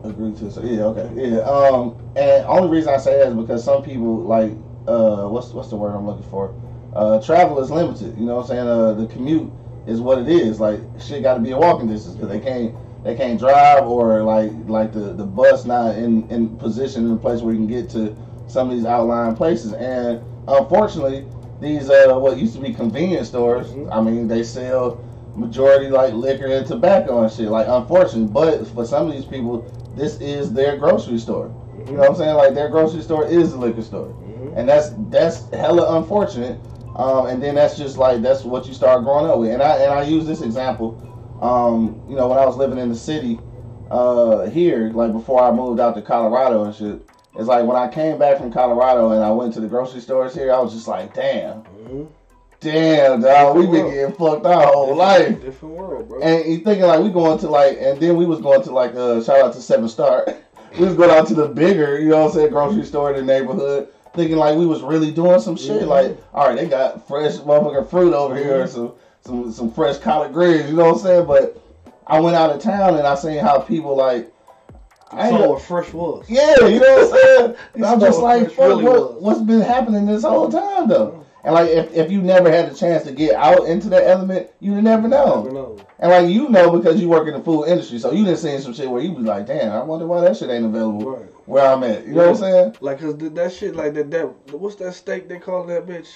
Agree 0.04 0.34
to 0.36 0.52
cer- 0.52 0.65
yeah, 0.65 0.84
okay, 0.84 1.10
yeah. 1.15 1.39
Um, 1.39 1.98
and 2.15 2.46
only 2.46 2.70
reason 2.70 2.94
I 2.94 2.98
say 2.98 3.18
that 3.20 3.30
is 3.30 3.34
because 3.34 3.63
some 3.63 3.84
people 3.84 4.22
like 4.22 4.52
uh, 4.88 5.28
what's 5.28 5.50
what's 5.50 5.70
the 5.70 5.76
word 5.76 5.96
I'm 5.96 6.06
looking 6.06 6.30
for? 6.30 6.56
Uh, 6.94 7.22
travel 7.22 7.60
is 7.60 7.70
limited. 7.70 8.18
You 8.18 8.26
know 8.26 8.36
what 8.38 8.44
I'm 8.44 8.48
saying? 8.48 8.68
Uh, 8.68 8.94
the 8.94 9.08
commute 9.08 9.52
is 9.88 10.02
what 10.02 10.19
it 10.19 10.28
is. 10.30 10.60
Like 10.60 10.80
shit 11.00 11.24
got 11.24 11.36
to 11.36 11.39
be 11.39 11.52
a 11.52 11.58
walking 11.58 11.88
distance 11.88 12.15
because 12.15 12.30
they 12.30 12.39
can't 12.39 12.76
they 13.04 13.15
can't 13.15 13.39
drive 13.39 13.86
or 13.88 14.24
like 14.24 14.52
like 14.67 14.91
the 14.93 15.13
the 15.13 15.26
bus 15.26 15.65
not 15.65 15.95
in 15.95 16.28
in 16.30 16.56
position 16.58 17.06
in 17.06 17.12
a 17.12 17.17
place 17.17 17.41
where 17.41 17.54
you 17.54 17.60
can 17.60 17.67
get 17.67 17.89
to 17.91 18.15
some 18.48 18.69
of 18.69 18.76
these 18.76 18.86
outlying 18.86 19.36
places. 19.36 19.74
And 19.74 20.21
unfortunately, 20.48 21.26
these 21.62 21.89
uh 21.89 22.15
what 22.17 22.38
used 22.38 22.56
to 22.56 22.62
be 22.62 22.74
convenience 22.74 23.28
stores. 23.30 23.71
Mhm. 23.71 23.89
I 23.91 24.02
mean, 24.02 24.28
they 24.28 24.43
sell 24.43 25.00
majority 25.36 25.89
like 25.89 26.13
liquor 26.13 26.45
and 26.48 26.65
tobacco 26.65 27.21
and 27.21 27.32
shit. 27.32 27.50
Like 27.50 27.67
unfortunately, 27.67 28.30
but 28.32 28.65
for 28.67 28.86
some 28.86 29.08
of 29.08 29.13
these 29.13 29.26
people, 29.26 29.65
this 29.95 30.19
is 30.19 30.54
their 30.54 30.78
grocery 30.78 31.17
store. 31.17 31.52
You 31.88 31.93
know 31.93 32.00
what 32.00 32.10
I'm 32.12 32.15
saying? 32.15 32.36
Like 32.36 32.54
their 32.56 32.69
grocery 32.69 33.02
store 33.02 33.26
is 33.28 33.52
the 33.52 33.58
liquor 33.60 33.82
store 33.82 34.08
Mhm. 34.08 34.58
and 34.58 34.67
that's 34.69 34.91
that's 35.10 35.48
hella 35.50 35.98
unfortunate. 35.98 36.60
Um, 36.96 37.28
and 37.28 37.44
then 37.44 37.56
that's 37.56 37.78
just 37.78 37.98
like 37.98 38.22
that's 38.22 38.44
what 38.44 38.68
you 38.68 38.74
start 38.74 39.04
growing 39.04 39.30
up 39.30 39.40
with. 39.40 39.52
And 39.52 39.62
I 39.62 39.78
and 39.78 39.92
I 39.94 40.04
use 40.04 40.26
this 40.26 40.42
example. 40.42 41.02
Um, 41.42 42.02
you 42.08 42.16
know, 42.16 42.28
when 42.28 42.38
I 42.40 42.46
was 42.46 42.56
living 42.56 42.78
in 42.78 42.90
the 42.90 42.96
city 42.96 43.40
uh, 43.92 44.46
here, 44.50 44.90
like 44.94 45.12
before 45.12 45.42
I 45.44 45.52
moved 45.52 45.80
out 45.80 45.96
to 45.96 46.02
Colorado 46.02 46.64
and 46.64 46.74
shit. 46.76 47.06
It's 47.38 47.48
like 47.48 47.66
when 47.66 47.76
I 47.76 47.90
came 47.90 48.18
back 48.18 48.38
from 48.38 48.50
Colorado 48.50 49.12
and 49.12 49.22
I 49.22 49.30
went 49.30 49.54
to 49.56 49.60
the 49.60 49.68
grocery 49.68 50.00
stores 50.00 50.34
here, 50.34 50.54
I 50.54 50.60
was 50.60 50.74
just 50.74 50.88
like, 50.88 51.14
damn, 51.14 51.64
Mhm. 51.86 52.08
damn, 52.62 53.22
dog, 53.22 53.58
we 53.58 53.68
been 53.68 53.92
getting 53.92 54.16
fucked 54.16 54.46
our 54.46 54.68
whole 54.68 54.96
life. 54.96 55.42
Different 55.42 55.76
world, 55.76 56.08
bro. 56.08 56.22
And 56.22 56.46
you 56.46 56.60
thinking 56.60 56.86
like 56.86 57.02
we 57.02 57.10
going 57.10 57.38
to 57.40 57.50
like, 57.50 57.78
and 57.78 58.00
then 58.00 58.16
we 58.16 58.26
was 58.26 58.40
going 58.40 58.62
to 58.64 58.72
like, 58.72 58.96
uh, 58.96 59.22
shout 59.22 59.42
out 59.42 59.54
to 59.54 59.62
Seven 59.62 59.90
Star. 59.90 60.26
we 60.80 60.86
was 60.86 60.96
going 60.96 61.10
out 61.10 61.28
to 61.28 61.34
the 61.34 61.50
bigger, 61.50 62.00
you 62.00 62.08
know 62.10 62.20
what 62.22 62.28
I'm 62.28 62.32
saying, 62.36 62.52
grocery 62.52 62.86
store 62.86 63.14
in 63.14 63.18
the 63.26 63.34
neighborhood, 63.34 63.90
thinking 64.15 64.38
like 64.38 64.58
we 64.58 64.65
was 64.65 64.82
really 64.82 65.12
doing 65.12 65.39
some 65.39 65.56
shit. 65.58 65.82
Mhm. 65.84 65.88
Like, 65.88 66.17
all 66.34 66.47
right, 66.47 66.56
they 66.58 66.65
got 66.67 67.08
fresh 67.08 67.34
motherfucking 67.38 67.89
fruit 67.89 68.13
over 68.13 68.36
here, 68.36 68.63
or 68.63 68.67
some 68.67 68.93
some 69.21 69.51
some 69.51 69.71
fresh 69.71 69.97
collard 69.97 70.34
greens, 70.34 70.69
you 70.69 70.75
know 70.75 70.86
what 70.86 70.93
I'm 70.93 70.99
saying? 70.99 71.25
But 71.25 71.62
I 72.08 72.19
went 72.19 72.36
out 72.36 72.51
of 72.51 72.62
town 72.62 72.95
and 72.97 73.06
I 73.08 73.15
seen 73.15 73.39
how 73.39 73.60
people 73.60 73.95
like. 73.95 74.32
I 75.12 75.30
saw 75.30 75.38
know- 75.39 75.49
what 75.51 75.62
fresh 75.62 75.93
was. 75.93 76.25
yeah, 76.30 76.56
you 76.65 76.80
know 76.80 77.08
what 77.08 77.13
I'm 77.13 77.19
saying? 77.19 77.56
You 77.75 77.86
I'm 77.86 77.99
just 77.99 78.19
like, 78.19 78.49
fuck, 78.51 78.58
really 78.67 78.84
what, 78.84 79.21
what's 79.21 79.39
been 79.41 79.62
happening 79.62 80.06
this 80.08 80.23
whole 80.23 80.49
time 80.49 80.88
though? 80.88 81.23
And 81.43 81.54
like, 81.54 81.69
if, 81.69 81.93
if 81.93 82.12
you 82.12 82.21
never 82.23 82.49
had 82.51 82.71
the 82.71 82.75
chance 82.75 83.04
to 83.04 83.12
get 83.12 83.36
out 83.36 83.67
into 83.67 83.88
that 83.89 84.08
element, 84.08 84.49
you'd 84.60 84.84
never 84.84 85.08
know. 85.08 85.43
Never 85.43 85.54
know. 85.54 85.78
And 85.99 86.12
like 86.12 86.28
you 86.30 86.49
know 86.49 86.71
because 86.75 86.99
you 86.99 87.08
work 87.08 87.28
in 87.28 87.36
the 87.36 87.39
food 87.39 87.65
industry, 87.65 87.99
so 87.99 88.12
you 88.12 88.25
done 88.25 88.36
seen 88.36 88.60
some 88.60 88.73
shit 88.73 88.89
where 88.89 89.01
you 89.01 89.13
be 89.13 89.21
like, 89.21 89.45
damn, 89.45 89.71
I 89.71 89.84
wonder 89.84 90.08
why 90.08 90.21
that 90.21 90.36
shit 90.38 90.49
ain't 90.49 90.65
available 90.65 91.12
Right. 91.12 91.30
Where 91.46 91.66
I'm 91.66 91.84
at. 91.84 92.06
You 92.06 92.14
know 92.14 92.22
what 92.22 92.30
I'm 92.30 92.36
saying? 92.36 92.76
Like, 92.82 93.00
cause 93.00 93.18
that 93.18 93.54
shit, 93.54 93.76
like 93.76 93.94
that, 93.96 94.12
that, 94.12 94.54
what's 94.54 94.76
that 94.76 94.94
steak 94.94 95.28
they 95.30 95.40
call 95.40 95.66
that 95.68 95.86
bitch? 95.86 96.08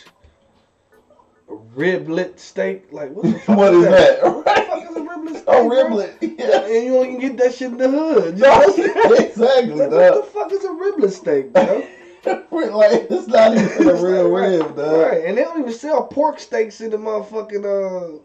a 1.50 1.54
riblet 1.76 2.38
steak. 2.40 2.92
Like 2.92 3.12
what 3.12 3.24
the 3.26 3.40
fuck 3.46 3.58
What 3.58 3.74
is 3.74 3.80
is 3.84 3.90
that? 3.90 4.22
that? 4.22 4.34
What 4.36 4.46
the 4.46 4.62
fuck 4.62 4.84
is 4.92 4.96
a 4.98 5.00
riblet 5.00 5.30
steak? 5.32 5.44
Oh, 5.48 5.68
bro? 5.68 5.84
riblet. 5.84 6.18
Yeah, 6.22 6.30
Yeah. 6.48 6.66
and 6.76 6.86
you 6.86 6.94
don't 6.94 7.06
even 7.08 7.20
get 7.20 7.38
that 7.38 7.54
shit 7.56 7.72
in 7.72 7.78
the 7.78 7.90
hood. 7.90 8.38
You 8.38 8.44
No, 8.44 8.60
know? 8.60 9.14
exactly. 9.16 9.74
Like, 9.74 9.92
what 9.92 10.26
the 10.26 10.30
fuck 10.32 10.52
is 10.52 10.64
a 10.64 10.68
riblet 10.70 11.12
steak, 11.12 11.54
bro? 11.54 11.88
like 12.52 13.08
it's 13.10 13.28
not 13.28 13.54
even 13.56 13.88
a 13.90 13.94
real 13.96 14.30
rib, 14.30 14.76
dog. 14.76 15.12
Right, 15.12 15.26
and 15.26 15.38
they 15.38 15.42
don't 15.44 15.60
even 15.60 15.74
sell 15.74 16.04
pork 16.06 16.40
steaks 16.40 16.82
in 16.82 16.92
the 16.92 16.98
motherfucking 16.98 17.64
uh 17.64 18.20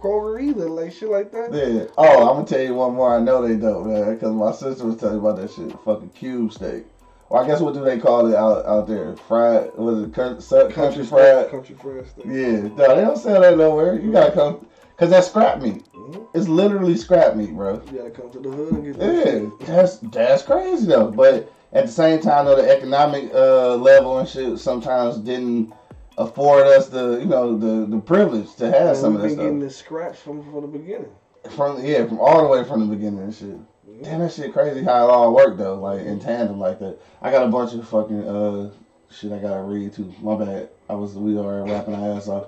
Kroger 0.00 0.42
either, 0.42 0.68
like 0.68 0.92
shit 0.92 1.08
like 1.10 1.32
that. 1.32 1.52
Yeah. 1.52 1.84
Oh, 1.98 2.28
I'm 2.28 2.36
gonna 2.36 2.46
tell 2.46 2.60
you 2.62 2.74
one 2.74 2.94
more. 2.94 3.14
I 3.16 3.20
know 3.20 3.46
they 3.46 3.56
don't, 3.56 3.86
man, 3.92 4.14
because 4.14 4.32
my 4.32 4.52
sister 4.52 4.84
was 4.86 4.96
telling 4.96 5.16
me 5.16 5.20
about 5.20 5.36
that 5.40 5.50
shit. 5.52 5.72
Fucking 5.84 6.10
cube 6.10 6.52
steak. 6.52 6.84
Well, 7.28 7.42
I 7.42 7.46
guess 7.46 7.60
what 7.60 7.74
do 7.74 7.84
they 7.84 7.98
call 7.98 8.26
it 8.32 8.34
out 8.36 8.64
out 8.64 8.86
there? 8.86 9.14
Fried? 9.28 9.74
Was 9.76 10.02
it 10.02 10.42
su- 10.42 10.68
country, 10.70 11.04
fried? 11.04 11.50
country 11.50 11.74
fried 11.74 12.06
steak. 12.08 12.26
Yeah. 12.26 12.60
No, 12.76 12.94
they 12.94 13.00
don't 13.02 13.18
sell 13.18 13.40
that 13.40 13.56
nowhere. 13.58 14.00
You 14.00 14.12
gotta 14.12 14.32
come, 14.32 14.66
cause 14.96 15.10
that's 15.10 15.28
scrap 15.28 15.60
meat. 15.60 15.84
Mhm. 15.92 16.26
It's 16.32 16.48
literally 16.48 16.96
scrap 16.96 17.36
meat, 17.36 17.54
bro. 17.54 17.82
You 17.92 17.98
gotta 17.98 18.10
come 18.10 18.30
to 18.30 18.38
the 18.38 18.50
hood 18.50 18.72
and 18.74 18.84
get 18.84 18.98
that 18.98 19.14
Yeah, 19.14 19.24
shit. 19.24 19.60
that's 19.66 19.98
that's 19.98 20.42
crazy 20.42 20.86
though. 20.86 21.10
But 21.10 21.52
at 21.74 21.84
the 21.86 21.92
same 21.92 22.20
time, 22.20 22.46
though, 22.46 22.56
the 22.56 22.70
economic 22.70 23.30
uh, 23.34 23.74
level 23.76 24.18
and 24.18 24.28
shit 24.28 24.58
sometimes 24.58 25.18
didn't 25.18 25.72
afford 26.18 26.66
us 26.66 26.88
the 26.88 27.18
you 27.20 27.26
know 27.26 27.56
the 27.56 27.86
the 27.86 28.00
privilege 28.00 28.54
to 28.56 28.70
have 28.70 28.88
And 28.88 28.96
some 28.96 29.16
of 29.16 29.22
that 29.22 29.28
been 29.28 29.36
getting 29.38 29.60
the 29.60 29.70
scraps 29.70 30.20
from 30.20 30.42
from 30.50 30.62
the 30.62 30.78
beginning. 30.78 31.10
from 31.56 31.84
yeah 31.84 32.06
from 32.06 32.18
all 32.20 32.42
the 32.42 32.48
way 32.48 32.64
from 32.68 32.80
the 32.88 32.94
beginning 32.94 33.20
and 33.20 33.34
shit. 33.34 33.56
Damn, 34.02 34.20
that 34.20 34.32
shit 34.32 34.52
crazy 34.52 34.82
how 34.84 35.08
it 35.08 35.10
all 35.10 35.34
worked 35.34 35.58
though, 35.58 35.76
like 35.80 36.00
in 36.00 36.20
tandem 36.20 36.58
like 36.60 36.78
that. 36.80 36.98
I 37.22 37.30
got 37.30 37.44
a 37.44 37.48
bunch 37.48 37.72
of 37.74 37.86
fucking 37.88 38.28
uh 38.28 38.70
shit 39.10 39.32
I 39.32 39.38
gotta 39.38 39.62
read 39.62 39.92
too. 39.94 40.12
My 40.20 40.36
bad. 40.36 40.68
I 40.88 40.94
was 40.94 41.14
we 41.14 41.38
are 41.38 41.64
rapping 41.64 41.94
our 41.94 42.16
ass 42.16 42.28
off. 42.28 42.46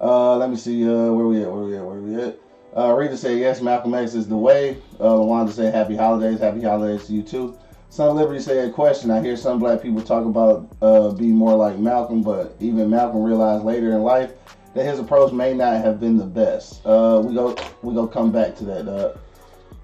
Uh, 0.00 0.36
let 0.36 0.50
me 0.50 0.56
see. 0.56 0.84
Uh, 0.84 1.12
where 1.12 1.26
we 1.26 1.42
at? 1.42 1.50
Where 1.50 1.62
we 1.62 1.76
at? 1.76 1.84
Where 1.84 2.00
we 2.00 2.20
at? 2.20 2.38
Uh, 2.76 2.92
Rita 2.92 3.16
said 3.16 3.38
yes. 3.38 3.60
Malcolm 3.60 3.94
X 3.94 4.14
is 4.14 4.26
the 4.26 4.36
way. 4.36 4.78
Uh, 5.00 5.20
Wanda 5.22 5.52
said 5.52 5.72
happy 5.72 5.94
holidays. 5.94 6.40
Happy 6.40 6.60
holidays 6.62 7.06
to 7.06 7.12
you 7.12 7.22
too. 7.22 7.54
Of 7.98 8.16
Liberty 8.16 8.40
said 8.40 8.72
question. 8.72 9.10
I 9.10 9.20
hear 9.20 9.36
some 9.36 9.58
black 9.58 9.82
people 9.82 10.00
talk 10.00 10.24
about 10.24 10.66
uh 10.80 11.10
be 11.10 11.26
more 11.26 11.54
like 11.54 11.78
Malcolm, 11.78 12.22
but 12.22 12.56
even 12.58 12.88
Malcolm 12.88 13.22
realized 13.22 13.64
later 13.64 13.92
in 13.92 14.02
life 14.02 14.32
that 14.72 14.86
his 14.86 14.98
approach 14.98 15.30
may 15.30 15.52
not 15.52 15.76
have 15.84 16.00
been 16.00 16.16
the 16.16 16.24
best. 16.24 16.84
Uh, 16.86 17.22
we 17.22 17.34
go 17.34 17.54
we 17.82 17.92
go 17.92 18.06
come 18.06 18.32
back 18.32 18.56
to 18.56 18.64
that. 18.64 18.88
Uh, 18.88 19.14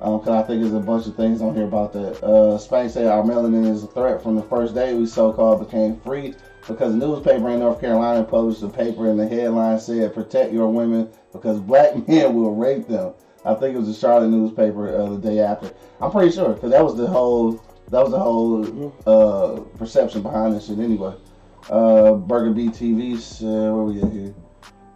um, 0.01 0.21
cause 0.21 0.29
I 0.29 0.43
think 0.43 0.63
there's 0.63 0.73
a 0.73 0.81
bunch 0.81 1.07
of 1.07 1.17
things 1.17 1.43
on 1.43 1.55
here 1.55 1.67
about 1.67 1.93
that. 1.93 2.25
Uh, 2.25 2.57
Spank 2.57 2.91
said 2.91 3.07
our 3.09 3.23
melanin 3.23 3.71
is 3.71 3.85
a 3.85 3.89
threat 3.89 4.23
from 4.23 4.37
the 4.37 4.43
first 4.43 4.75
day 4.75 4.95
we 4.95 5.05
so-called 5.05 5.67
became 5.67 6.01
free 6.01 6.35
because 6.67 6.95
a 6.95 6.97
newspaper 6.97 7.51
in 7.51 7.59
North 7.59 7.79
Carolina 7.79 8.25
published 8.25 8.63
a 8.63 8.69
paper 8.69 9.11
and 9.11 9.21
the 9.21 9.29
headline 9.29 9.79
said 9.79 10.15
protect 10.15 10.53
your 10.53 10.69
women 10.69 11.11
because 11.31 11.61
black 11.61 11.95
men 12.09 12.35
will 12.35 12.55
rape 12.55 12.89
them. 12.89 13.13
I 13.45 13.55
think 13.55 13.75
it 13.75 13.79
was 13.79 13.89
the 13.89 13.95
Charlotte 13.95 14.29
newspaper 14.29 14.97
uh, 14.97 15.11
the 15.11 15.19
day 15.19 15.41
after. 15.41 15.71
I'm 16.01 16.11
pretty 16.11 16.33
sure 16.33 16.55
because 16.55 16.71
that 16.71 16.83
was 16.83 16.97
the 16.97 17.07
whole 17.07 17.63
that 17.91 18.03
was 18.03 18.11
the 18.11 18.19
whole 18.19 18.95
uh, 19.07 19.61
perception 19.79 20.23
behind 20.23 20.55
this 20.55 20.67
shit 20.67 20.79
anyway. 20.79 21.15
Uh, 21.71 22.13
Burger 22.15 22.53
B 22.53 22.69
TV 22.69 23.19
said 23.19 23.73
where 23.73 23.85
we 23.85 24.03
at 24.03 24.13
here? 24.13 24.35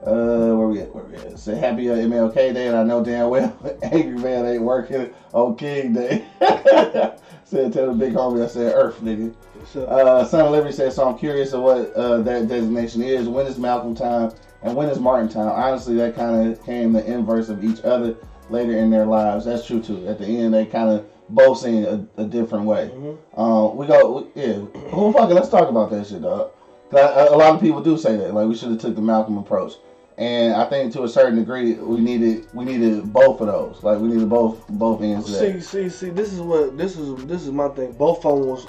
Uh, 0.04 0.56
where 0.56 0.66
we 0.68 0.80
at? 0.80 0.94
Where 0.94 1.04
we 1.04 1.16
at? 1.16 1.38
Say 1.38 1.54
happy 1.56 1.88
uh, 1.90 1.94
MLK 1.94 2.54
Day, 2.54 2.66
and 2.66 2.76
I 2.76 2.82
know 2.82 3.04
damn 3.04 3.30
well 3.30 3.56
Angry 3.82 4.18
Man 4.18 4.46
ain't 4.46 4.62
working 4.62 5.12
on 5.32 5.56
King 5.56 5.92
Day. 5.92 6.24
said 7.44 7.72
tell 7.72 7.86
the 7.86 7.92
big 7.92 8.14
homie 8.14 8.42
I 8.42 8.48
said 8.48 8.72
Earth 8.74 9.00
nigga. 9.00 9.34
Uh, 9.76 10.24
Son 10.24 10.46
of 10.46 10.52
Liberty 10.52 10.72
said 10.72 10.92
so. 10.92 11.08
I'm 11.08 11.18
curious 11.18 11.52
of 11.52 11.62
what 11.62 11.92
uh, 11.92 12.18
that 12.22 12.48
designation 12.48 13.02
is. 13.02 13.28
When 13.28 13.46
is 13.46 13.58
Malcolm 13.58 13.94
time 13.94 14.32
and 14.62 14.74
when 14.74 14.88
is 14.88 14.98
Martin 14.98 15.28
time? 15.28 15.48
Honestly, 15.48 15.94
that 15.96 16.16
kind 16.16 16.50
of 16.50 16.64
came 16.64 16.92
the 16.92 17.04
inverse 17.04 17.48
of 17.48 17.62
each 17.62 17.82
other 17.84 18.16
later 18.50 18.76
in 18.76 18.90
their 18.90 19.06
lives. 19.06 19.44
That's 19.44 19.66
true 19.66 19.80
too. 19.80 20.06
At 20.08 20.18
the 20.18 20.26
end, 20.26 20.54
they 20.54 20.66
kind 20.66 20.90
of 20.90 21.06
both 21.34 21.58
seen 21.58 21.84
a, 21.84 22.06
a 22.16 22.24
different 22.24 22.64
way. 22.66 22.90
Mhm. 22.94 23.16
Um, 23.36 23.76
we 23.76 23.86
go, 23.86 24.28
we, 24.34 24.42
yeah. 24.42 24.58
Well, 24.92 25.12
fuck 25.12 25.30
it, 25.30 25.34
let's 25.34 25.48
talk 25.48 25.68
about 25.68 25.90
that 25.90 26.06
shit, 26.06 26.22
dog. 26.22 26.50
A, 26.92 27.28
a 27.30 27.36
lot 27.36 27.54
of 27.54 27.60
people 27.60 27.82
do 27.82 27.96
say 27.96 28.16
that, 28.16 28.34
like 28.34 28.46
we 28.46 28.54
should 28.54 28.70
have 28.70 28.78
took 28.78 28.94
the 28.94 29.00
Malcolm 29.00 29.38
approach, 29.38 29.72
and 30.18 30.52
I 30.54 30.66
think 30.68 30.92
to 30.92 31.04
a 31.04 31.08
certain 31.08 31.38
degree 31.38 31.72
we 31.74 32.00
needed 32.00 32.46
we 32.52 32.64
needed 32.66 33.10
both 33.12 33.40
of 33.40 33.46
those. 33.46 33.82
Like 33.82 33.98
we 33.98 34.08
needed 34.08 34.28
both 34.28 34.68
both 34.68 35.00
ends 35.00 35.28
of 35.30 35.36
See, 35.36 35.52
that. 35.52 35.62
see, 35.62 35.88
see. 35.88 35.88
See 35.88 36.10
this 36.10 36.32
is 36.34 36.40
what 36.40 36.76
this 36.76 36.98
is. 36.98 37.24
This 37.24 37.42
is 37.44 37.50
my 37.50 37.68
thing. 37.68 37.92
Both 37.92 38.26
of 38.26 38.38
them 38.40 38.48
was 38.48 38.66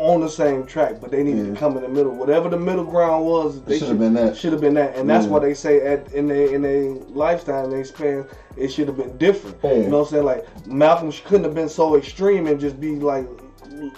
on 0.00 0.20
the 0.22 0.28
same 0.28 0.64
track, 0.64 0.94
but 0.98 1.10
they 1.10 1.22
needed 1.22 1.46
Yeah. 1.46 1.52
to 1.52 1.58
come 1.58 1.76
in 1.76 1.82
the 1.82 1.88
middle. 1.88 2.12
Whatever 2.12 2.48
the 2.48 2.56
middle 2.56 2.84
ground 2.84 3.26
was, 3.26 3.60
they 3.62 3.78
should 3.78 3.88
have 3.88 3.98
been 3.98 4.14
that. 4.14 4.34
Should 4.34 4.52
have 4.52 4.60
been 4.62 4.74
that, 4.74 4.96
and 4.96 5.08
that's 5.08 5.26
Yeah. 5.26 5.32
why 5.32 5.38
they 5.40 5.54
say 5.54 5.80
at 5.82 6.10
in 6.14 6.26
their 6.26 6.46
in 6.54 6.62
their 6.62 6.94
lifetime 7.12 7.70
they 7.70 7.82
span, 7.84 8.24
it 8.56 8.68
should 8.72 8.88
have 8.88 8.96
been 8.96 9.16
different. 9.18 9.56
Yeah. 9.62 9.72
You 9.74 9.88
know 9.88 9.98
what 9.98 10.06
I'm 10.08 10.12
saying? 10.12 10.24
Like 10.24 10.46
Malcolm 10.66 11.12
couldn't 11.26 11.44
have 11.44 11.54
been 11.54 11.68
so 11.68 11.96
extreme 11.96 12.46
and 12.46 12.58
just 12.58 12.80
be 12.80 12.96
like 12.96 13.26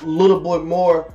a 0.02 0.06
little 0.06 0.40
bit 0.40 0.64
more 0.64 1.06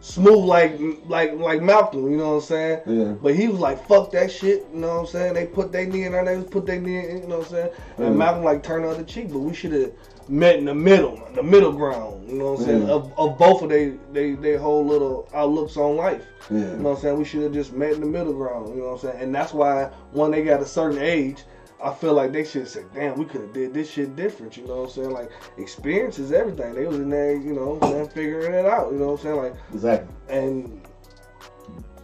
smooth, 0.00 0.44
like 0.44 0.78
like 1.08 1.36
like 1.40 1.60
Malcolm. 1.60 2.08
You 2.08 2.16
know 2.16 2.28
what 2.28 2.34
I'm 2.36 2.40
saying? 2.42 2.80
Yeah. 2.86 3.12
But 3.20 3.34
he 3.34 3.48
was 3.48 3.58
like, 3.58 3.84
"Fuck 3.88 4.12
that 4.12 4.30
shit." 4.30 4.64
You 4.72 4.80
know 4.80 4.88
what 4.94 5.00
I'm 5.00 5.06
saying? 5.06 5.34
They 5.34 5.46
put 5.46 5.72
their 5.72 5.86
knee 5.86 6.04
in 6.04 6.14
our 6.14 6.22
neighbors, 6.22 6.44
put 6.44 6.66
their 6.66 6.80
knee. 6.80 6.98
in, 6.98 7.22
You 7.22 7.26
know 7.28 7.38
what 7.38 7.46
I'm 7.48 7.52
saying? 7.52 7.70
And. 7.98 8.16
Malcolm 8.16 8.44
like 8.44 8.62
turned 8.62 8.84
the 8.84 8.90
other 8.90 9.02
cheek, 9.02 9.32
but 9.32 9.40
we 9.40 9.52
should 9.54 9.72
have 9.72 9.90
met 10.28 10.56
in 10.56 10.64
the 10.64 10.74
middle, 10.74 11.22
the 11.34 11.42
middle 11.42 11.72
ground. 11.72 12.28
You 12.28 12.38
know 12.38 12.52
what 12.52 12.60
I'm 12.60 12.66
saying? 12.66 12.82
Yeah. 12.88 12.94
Of, 12.94 13.18
of 13.18 13.38
both 13.38 13.62
of 13.62 13.68
they 13.68 13.94
they 14.12 14.32
they 14.32 14.56
whole 14.56 14.84
little 14.84 15.28
outlooks 15.34 15.76
on 15.76 15.96
life. 15.96 16.24
Yeah. 16.50 16.58
You 16.58 16.64
know 16.64 16.90
what 16.90 16.96
I'm 16.96 17.02
saying? 17.02 17.18
We 17.18 17.24
should 17.24 17.42
have 17.42 17.52
just 17.52 17.72
met 17.72 17.92
in 17.92 18.00
the 18.00 18.06
middle 18.06 18.32
ground. 18.32 18.68
You 18.74 18.82
know 18.82 18.88
what 18.92 19.04
I'm 19.04 19.10
saying? 19.10 19.22
And 19.22 19.34
that's 19.34 19.52
why 19.52 19.90
when 20.12 20.30
they 20.30 20.42
got 20.42 20.60
a 20.60 20.66
certain 20.66 20.98
age, 20.98 21.44
I 21.82 21.92
feel 21.92 22.14
like 22.14 22.32
they 22.32 22.44
should 22.44 22.62
have 22.62 22.70
said, 22.70 22.86
"Damn, 22.94 23.18
we 23.18 23.26
could 23.26 23.42
have 23.42 23.52
did 23.52 23.74
this 23.74 23.90
shit 23.90 24.16
different." 24.16 24.56
You 24.56 24.66
know 24.66 24.82
what 24.82 24.88
I'm 24.88 24.90
saying? 24.90 25.10
Like 25.10 25.30
experience 25.58 26.18
is 26.18 26.32
everything. 26.32 26.74
They 26.74 26.86
was 26.86 26.96
in 26.96 27.10
there, 27.10 27.36
you 27.36 27.52
know, 27.52 27.78
figuring 28.14 28.54
it 28.54 28.66
out. 28.66 28.92
You 28.92 28.98
know 28.98 29.12
what 29.12 29.20
I'm 29.20 29.24
saying? 29.24 29.36
Like 29.36 29.54
Exactly. 29.74 30.14
and 30.28 30.80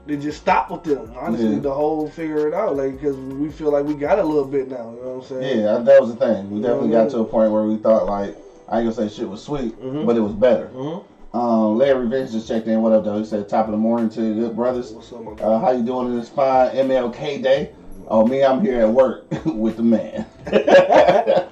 they 0.06 0.16
just 0.16 0.40
stop 0.40 0.70
with 0.70 0.82
them. 0.84 1.12
Honestly, 1.18 1.54
Yeah. 1.54 1.58
the 1.60 1.72
whole 1.72 2.08
figure 2.08 2.48
it 2.48 2.54
out, 2.54 2.76
like 2.76 2.92
because 3.00 3.16
we 3.16 3.48
feel 3.50 3.70
like 3.70 3.84
we 3.84 3.94
got 3.94 4.18
a 4.18 4.22
little 4.22 4.44
bit 4.44 4.70
now. 4.70 4.92
You 4.96 5.02
know 5.04 5.08
what 5.18 5.30
I'm 5.32 5.40
saying? 5.40 5.58
Yeah, 5.60 5.78
that 5.78 6.00
was 6.00 6.14
the 6.14 6.16
thing. 6.26 6.50
We 6.50 6.56
You 6.56 6.62
definitely 6.62 6.88
know 6.88 6.94
what 6.94 7.00
I 7.00 7.04
got 7.04 7.10
to 7.12 7.18
a 7.20 7.24
point 7.24 7.52
where 7.52 7.62
we 7.64 7.76
thought 7.76 8.06
like 8.06 8.36
I 8.68 8.80
ain't 8.80 8.94
gonna 8.94 9.08
say 9.08 9.14
shit 9.14 9.28
was 9.28 9.42
sweet, 9.42 9.80
Mhm. 9.82 10.06
but 10.06 10.16
it 10.16 10.20
was 10.20 10.32
better. 10.32 10.70
Mm-hmm. 10.74 11.36
Um, 11.36 11.78
Larry 11.78 12.08
Vince 12.08 12.32
just 12.32 12.46
checked 12.48 12.66
in. 12.66 12.82
What 12.82 12.92
up, 12.92 13.04
though? 13.04 13.18
He 13.18 13.24
said 13.24 13.48
top 13.48 13.66
of 13.66 13.72
the 13.72 13.78
morning 13.78 14.10
to 14.10 14.22
you 14.22 14.34
good 14.34 14.56
brothers. 14.56 14.92
What's 14.92 15.12
up, 15.12 15.22
my? 15.24 15.32
Uh, 15.42 15.58
how 15.60 15.70
you 15.70 15.82
doing 15.82 16.08
in 16.08 16.18
this 16.18 16.28
fine 16.28 16.70
MLK 16.76 17.38
day? 17.42 17.70
Oh, 18.08 18.26
me, 18.26 18.44
I'm 18.44 18.60
here 18.60 18.80
at 18.80 18.88
work 18.90 19.24
with 19.46 19.76
the 19.78 19.82
man. 19.82 20.26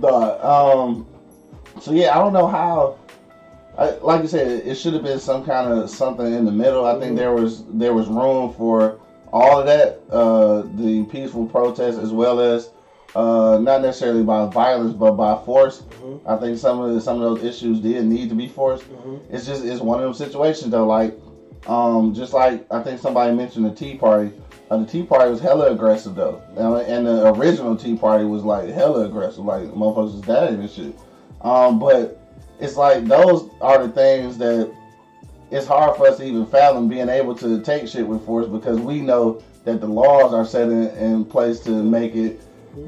Dog, 0.00 0.44
um, 0.44 1.06
so 1.80 1.92
yeah, 1.92 2.16
I 2.16 2.22
don't 2.22 2.32
know 2.32 2.46
how. 2.46 2.96
I, 3.80 3.92
like 4.02 4.20
you 4.22 4.28
said, 4.28 4.46
it 4.66 4.74
should 4.76 4.92
have 4.92 5.02
been 5.02 5.18
some 5.18 5.44
kind 5.44 5.72
of 5.72 5.88
something 5.88 6.26
in 6.32 6.44
the 6.44 6.52
middle. 6.52 6.84
I 6.84 6.98
think 7.00 7.14
Mhm. 7.14 7.16
there 7.16 7.32
was 7.32 7.64
there 7.72 7.94
was 7.94 8.06
room 8.08 8.52
for 8.52 8.96
all 9.32 9.58
of 9.60 9.66
that, 9.66 10.00
uh, 10.10 10.64
the 10.76 11.04
peaceful 11.04 11.46
protest 11.46 11.98
as 11.98 12.12
well 12.12 12.40
as 12.40 12.70
uh, 13.16 13.58
not 13.60 13.80
necessarily 13.82 14.22
by 14.22 14.46
violence 14.46 14.92
but 14.92 15.12
by 15.12 15.34
force. 15.44 15.82
Mhm. 16.04 16.20
I 16.26 16.36
think 16.36 16.58
some 16.58 16.80
of 16.80 16.94
the, 16.94 17.00
some 17.00 17.20
of 17.20 17.22
those 17.22 17.42
issues 17.42 17.80
did 17.80 18.06
need 18.06 18.28
to 18.28 18.36
be 18.36 18.46
forced. 18.46 18.84
Mhm. 18.84 19.18
It's 19.30 19.46
just 19.46 19.64
it's 19.64 19.80
one 19.80 19.98
of 19.98 20.04
those 20.04 20.18
situations 20.18 20.70
though. 20.70 20.86
Like, 20.86 21.18
um, 21.66 22.12
just 22.14 22.34
like 22.34 22.66
I 22.70 22.82
think 22.82 23.00
somebody 23.00 23.34
mentioned 23.34 23.64
the 23.66 23.70
Tea 23.70 23.94
Party. 23.96 24.30
Uh, 24.70 24.76
the 24.76 24.84
Tea 24.84 25.02
Party 25.02 25.28
was 25.30 25.40
hella 25.40 25.72
aggressive 25.72 26.14
though, 26.14 26.40
and, 26.56 26.76
and 26.82 27.06
the 27.06 27.32
original 27.34 27.74
Tea 27.76 27.96
Party 27.96 28.24
was 28.24 28.44
like 28.44 28.68
hella 28.68 29.06
aggressive, 29.06 29.44
like 29.44 29.62
motherfuckers 29.74 30.12
was 30.12 30.20
dying 30.20 30.60
and 30.60 30.70
shit. 30.70 30.94
Um, 31.42 31.78
but 31.80 32.19
it's 32.60 32.76
like 32.76 33.04
those 33.06 33.50
are 33.60 33.86
the 33.86 33.92
things 33.92 34.38
that 34.38 34.72
it's 35.50 35.66
hard 35.66 35.96
for 35.96 36.06
us 36.06 36.18
to 36.18 36.24
even 36.24 36.46
fathom 36.46 36.88
being 36.88 37.08
able 37.08 37.34
to 37.36 37.60
take 37.62 37.88
shit 37.88 38.06
with 38.06 38.24
force 38.24 38.46
because 38.46 38.78
we 38.78 39.00
know 39.00 39.42
that 39.64 39.80
the 39.80 39.86
laws 39.86 40.32
are 40.32 40.44
set 40.44 40.68
in, 40.68 40.88
in 40.96 41.24
place 41.24 41.60
to 41.60 41.70
make 41.70 42.14
it 42.14 42.40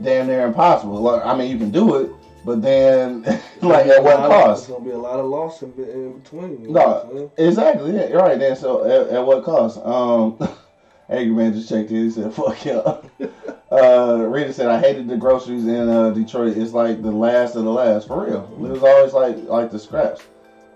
damn 0.03 0.27
near 0.27 0.47
impossible. 0.47 1.01
Like, 1.01 1.25
I 1.25 1.37
mean, 1.37 1.51
you 1.51 1.59
can 1.59 1.71
do 1.71 1.97
it, 1.97 2.11
but 2.45 2.63
then 2.63 3.23
like 3.63 3.87
at 3.87 4.03
what 4.03 4.17
There's 4.19 4.29
cost? 4.29 4.69
gonna 4.69 4.85
be 4.85 4.91
a 4.91 4.99
lot 4.99 5.19
of 5.19 5.27
loss 5.27 5.63
in, 5.63 5.73
in 5.79 6.19
between. 6.19 6.63
You 6.63 6.71
know 6.71 7.11
No, 7.13 7.31
exactly. 7.37 7.95
Yeah, 7.95 8.09
you're 8.09 8.19
right. 8.21 8.39
Then 8.39 8.57
so 8.57 8.85
at, 8.85 9.15
at 9.15 9.27
what 9.27 9.45
cost? 9.45 9.79
Um, 9.85 10.39
Angry 11.09 11.35
Man 11.35 11.53
just 11.53 11.69
checked 11.69 11.91
in. 11.91 12.05
He 12.05 12.11
said, 12.11 12.33
"Fuck 12.35 12.65
y'all." 12.65 13.05
Uh, 13.73 14.27
Rita 14.29 14.53
said, 14.53 14.69
"I 14.69 14.79
hated 14.79 15.09
the 15.09 15.17
groceries 15.17 15.67
in 15.67 15.89
uh, 15.89 16.11
Detroit. 16.11 16.57
It's 16.57 16.73
like 16.73 17.03
the 17.03 17.11
last 17.11 17.57
of 17.57 17.65
the 17.65 17.71
last 17.71 18.09
for 18.09 18.27
real. 18.27 18.49
It 18.53 18.59
was 18.59 18.83
always 18.83 19.13
like 19.13 19.37
like 19.49 19.71
the 19.71 19.79
scraps." 19.79 20.23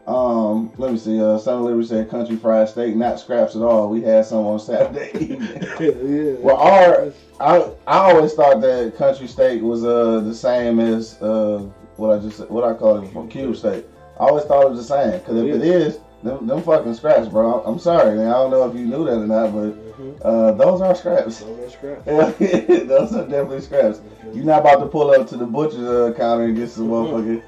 Um, 0.07 0.73
let 0.79 0.93
me 0.93 0.99
see. 0.99 1.21
Uh, 1.21 1.37
Son 1.37 1.59
of 1.59 1.65
Liberty 1.65 1.89
said, 1.89 2.09
"Country 2.09 2.37
fried 2.37 2.69
steak, 2.69 2.95
not 2.95 3.19
scraps 3.19 3.57
at 3.57 3.63
all. 3.63 3.91
We 3.91 4.03
had 4.03 4.25
some 4.25 4.47
on 4.47 4.61
Saturday 4.61 5.11
yeah. 5.81 6.35
Well, 6.39 6.57
our 6.57 7.13
I 7.41 7.71
I 7.87 8.13
always 8.13 8.33
thought 8.35 8.61
that 8.61 8.95
country 8.97 9.27
steak 9.27 9.63
was 9.63 9.85
uh 9.85 10.21
the 10.21 10.35
same 10.35 10.81
as 10.81 11.21
uh 11.21 11.69
what 11.97 12.19
I 12.19 12.23
just 12.23 12.49
what 12.51 12.65
I 12.65 12.73
call 12.75 13.03
it 13.03 13.13
from 13.13 13.29
cube 13.29 13.57
steak. 13.57 13.85
I 14.19 14.25
always 14.25 14.45
thought 14.45 14.65
it 14.65 14.71
was 14.71 14.89
the 14.89 14.95
same 14.95 15.19
because 15.19 15.37
if 15.37 15.55
it 15.57 15.63
is, 15.63 15.99
them, 16.23 16.47
them 16.47 16.63
fucking 16.63 16.95
scraps, 16.95 17.29
bro. 17.29 17.63
I'm 17.65 17.79
sorry, 17.79 18.17
man. 18.17 18.29
I 18.29 18.33
don't 18.33 18.51
know 18.51 18.69
if 18.71 18.75
you 18.75 18.87
knew 18.87 19.05
that 19.05 19.19
or 19.19 19.27
not, 19.27 19.53
but 19.53 19.77
uh, 20.23 20.53
those 20.53 20.81
are 20.81 20.95
scraps. 20.95 21.39
So 21.39 21.57
that's 21.57 21.77
crap. 21.77 22.05
those 22.05 23.15
are 23.15 23.23
definitely 23.23 23.61
scraps. 23.61 24.01
You're 24.33 24.45
not 24.45 24.61
about 24.61 24.81
to 24.81 24.87
pull 24.87 25.11
up 25.11 25.29
to 25.29 25.37
the 25.37 25.47
butcher's 25.47 25.81
uh, 25.81 26.13
counter 26.17 26.45
and 26.45 26.57
get 26.57 26.71
some 26.71 26.89
motherfucking 26.89 27.43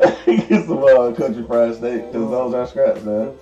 get 0.48 0.66
some 0.66 0.82
uh, 0.82 1.12
country 1.12 1.44
fried 1.44 1.74
steak 1.76 2.06
because 2.06 2.30
those 2.30 2.54
are 2.54 2.66
scraps, 2.66 3.02
man. 3.02 3.32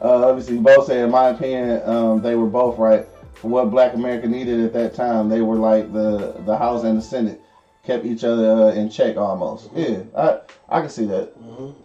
Uh, 0.00 0.28
obviously, 0.28 0.58
both 0.58 0.86
say, 0.86 1.00
in 1.02 1.10
my 1.10 1.30
opinion, 1.30 1.80
um, 1.88 2.22
they 2.22 2.34
were 2.34 2.46
both 2.46 2.78
right 2.78 3.06
for 3.34 3.48
what 3.48 3.70
Black 3.70 3.94
America 3.94 4.28
needed 4.28 4.60
at 4.60 4.72
that 4.72 4.94
time. 4.94 5.28
They 5.28 5.40
were 5.42 5.56
like 5.56 5.92
the 5.92 6.34
the 6.44 6.56
House 6.56 6.84
and 6.84 6.98
the 6.98 7.02
Senate 7.02 7.40
kept 7.82 8.04
each 8.04 8.24
other 8.24 8.50
uh, 8.50 8.72
in 8.72 8.90
check 8.90 9.16
almost. 9.16 9.70
Yeah, 9.74 10.00
I 10.16 10.40
I 10.68 10.80
can 10.80 10.90
see 10.90 11.06
that. 11.06 11.32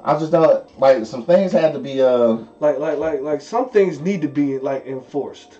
I 0.03 0.17
just 0.19 0.31
don't 0.31 0.79
like 0.79 1.05
some 1.05 1.25
things 1.25 1.51
had 1.51 1.73
to 1.73 1.79
be 1.79 2.01
uh 2.01 2.37
Like 2.59 2.79
like 2.79 2.97
like 2.97 3.21
like 3.21 3.41
some 3.41 3.69
things 3.69 3.99
need 3.99 4.21
to 4.21 4.27
be 4.27 4.59
like 4.59 4.85
enforced. 4.85 5.59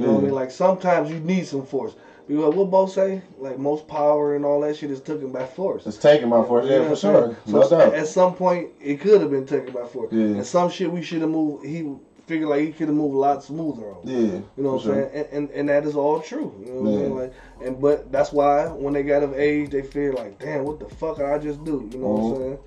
You 0.00 0.06
know 0.06 0.12
what 0.14 0.20
I 0.20 0.24
mean? 0.26 0.34
Like 0.34 0.50
sometimes 0.50 1.10
you 1.10 1.20
need 1.20 1.46
some 1.46 1.64
force. 1.66 1.94
Because 2.28 2.54
what 2.54 2.70
both 2.70 2.92
say, 2.92 3.22
like 3.38 3.58
most 3.58 3.88
power 3.88 4.36
and 4.36 4.44
all 4.44 4.60
that 4.60 4.76
shit 4.76 4.90
is 4.90 5.00
taken 5.00 5.32
by 5.32 5.44
force. 5.44 5.84
it's 5.86 5.96
taken 5.98 6.30
by 6.30 6.44
force. 6.44 6.64
You 6.66 6.70
know 6.70 6.82
Yeah, 6.82 6.88
for 6.90 6.96
sure, 6.96 7.22
saying? 7.22 7.36
no 7.48 7.62
So 7.64 7.78
doubt. 7.78 7.94
at 7.94 8.06
some 8.06 8.34
point, 8.34 8.68
it 8.80 9.00
could 9.00 9.20
have 9.20 9.30
been 9.32 9.46
taken 9.46 9.72
by 9.74 9.84
force. 9.84 10.12
Yeah. 10.12 10.24
And 10.26 10.46
some 10.46 10.70
shit 10.70 10.90
we 10.92 11.02
should 11.02 11.22
have 11.22 11.30
moved. 11.30 11.66
He 11.66 11.92
figured 12.28 12.48
like 12.48 12.62
he 12.62 12.70
could 12.72 12.86
have 12.86 12.96
moved 12.96 13.14
a 13.16 13.18
lot 13.18 13.42
smoother 13.42 13.82
on. 13.90 13.98
Yeah, 14.04 14.16
You 14.16 14.44
know 14.58 14.74
what 14.74 14.82
I'm 14.82 14.86
sure. 14.86 14.94
saying? 14.94 15.10
And, 15.12 15.26
and 15.32 15.50
and 15.50 15.68
that 15.70 15.84
is 15.84 15.96
all 15.96 16.20
true. 16.20 16.54
You 16.64 16.72
know 16.72 16.80
what 16.82 16.90
Yeah. 16.92 16.98
I 16.98 17.02
mean? 17.02 17.16
Like, 17.16 17.32
and 17.64 17.80
but 17.80 18.12
that's 18.12 18.32
why 18.32 18.66
when 18.68 18.92
they 18.94 19.02
got 19.02 19.24
of 19.24 19.34
age, 19.36 19.70
they 19.70 19.82
feel 19.82 20.12
like, 20.14 20.38
damn, 20.38 20.62
what 20.64 20.78
the 20.78 20.88
fuck 20.94 21.16
did 21.16 21.26
I 21.26 21.38
just 21.38 21.64
do? 21.64 21.88
You 21.92 21.98
know 21.98 22.06
what 22.10 22.20
Mhm. 22.22 22.30
I'm 22.36 22.40
saying? 22.42 22.58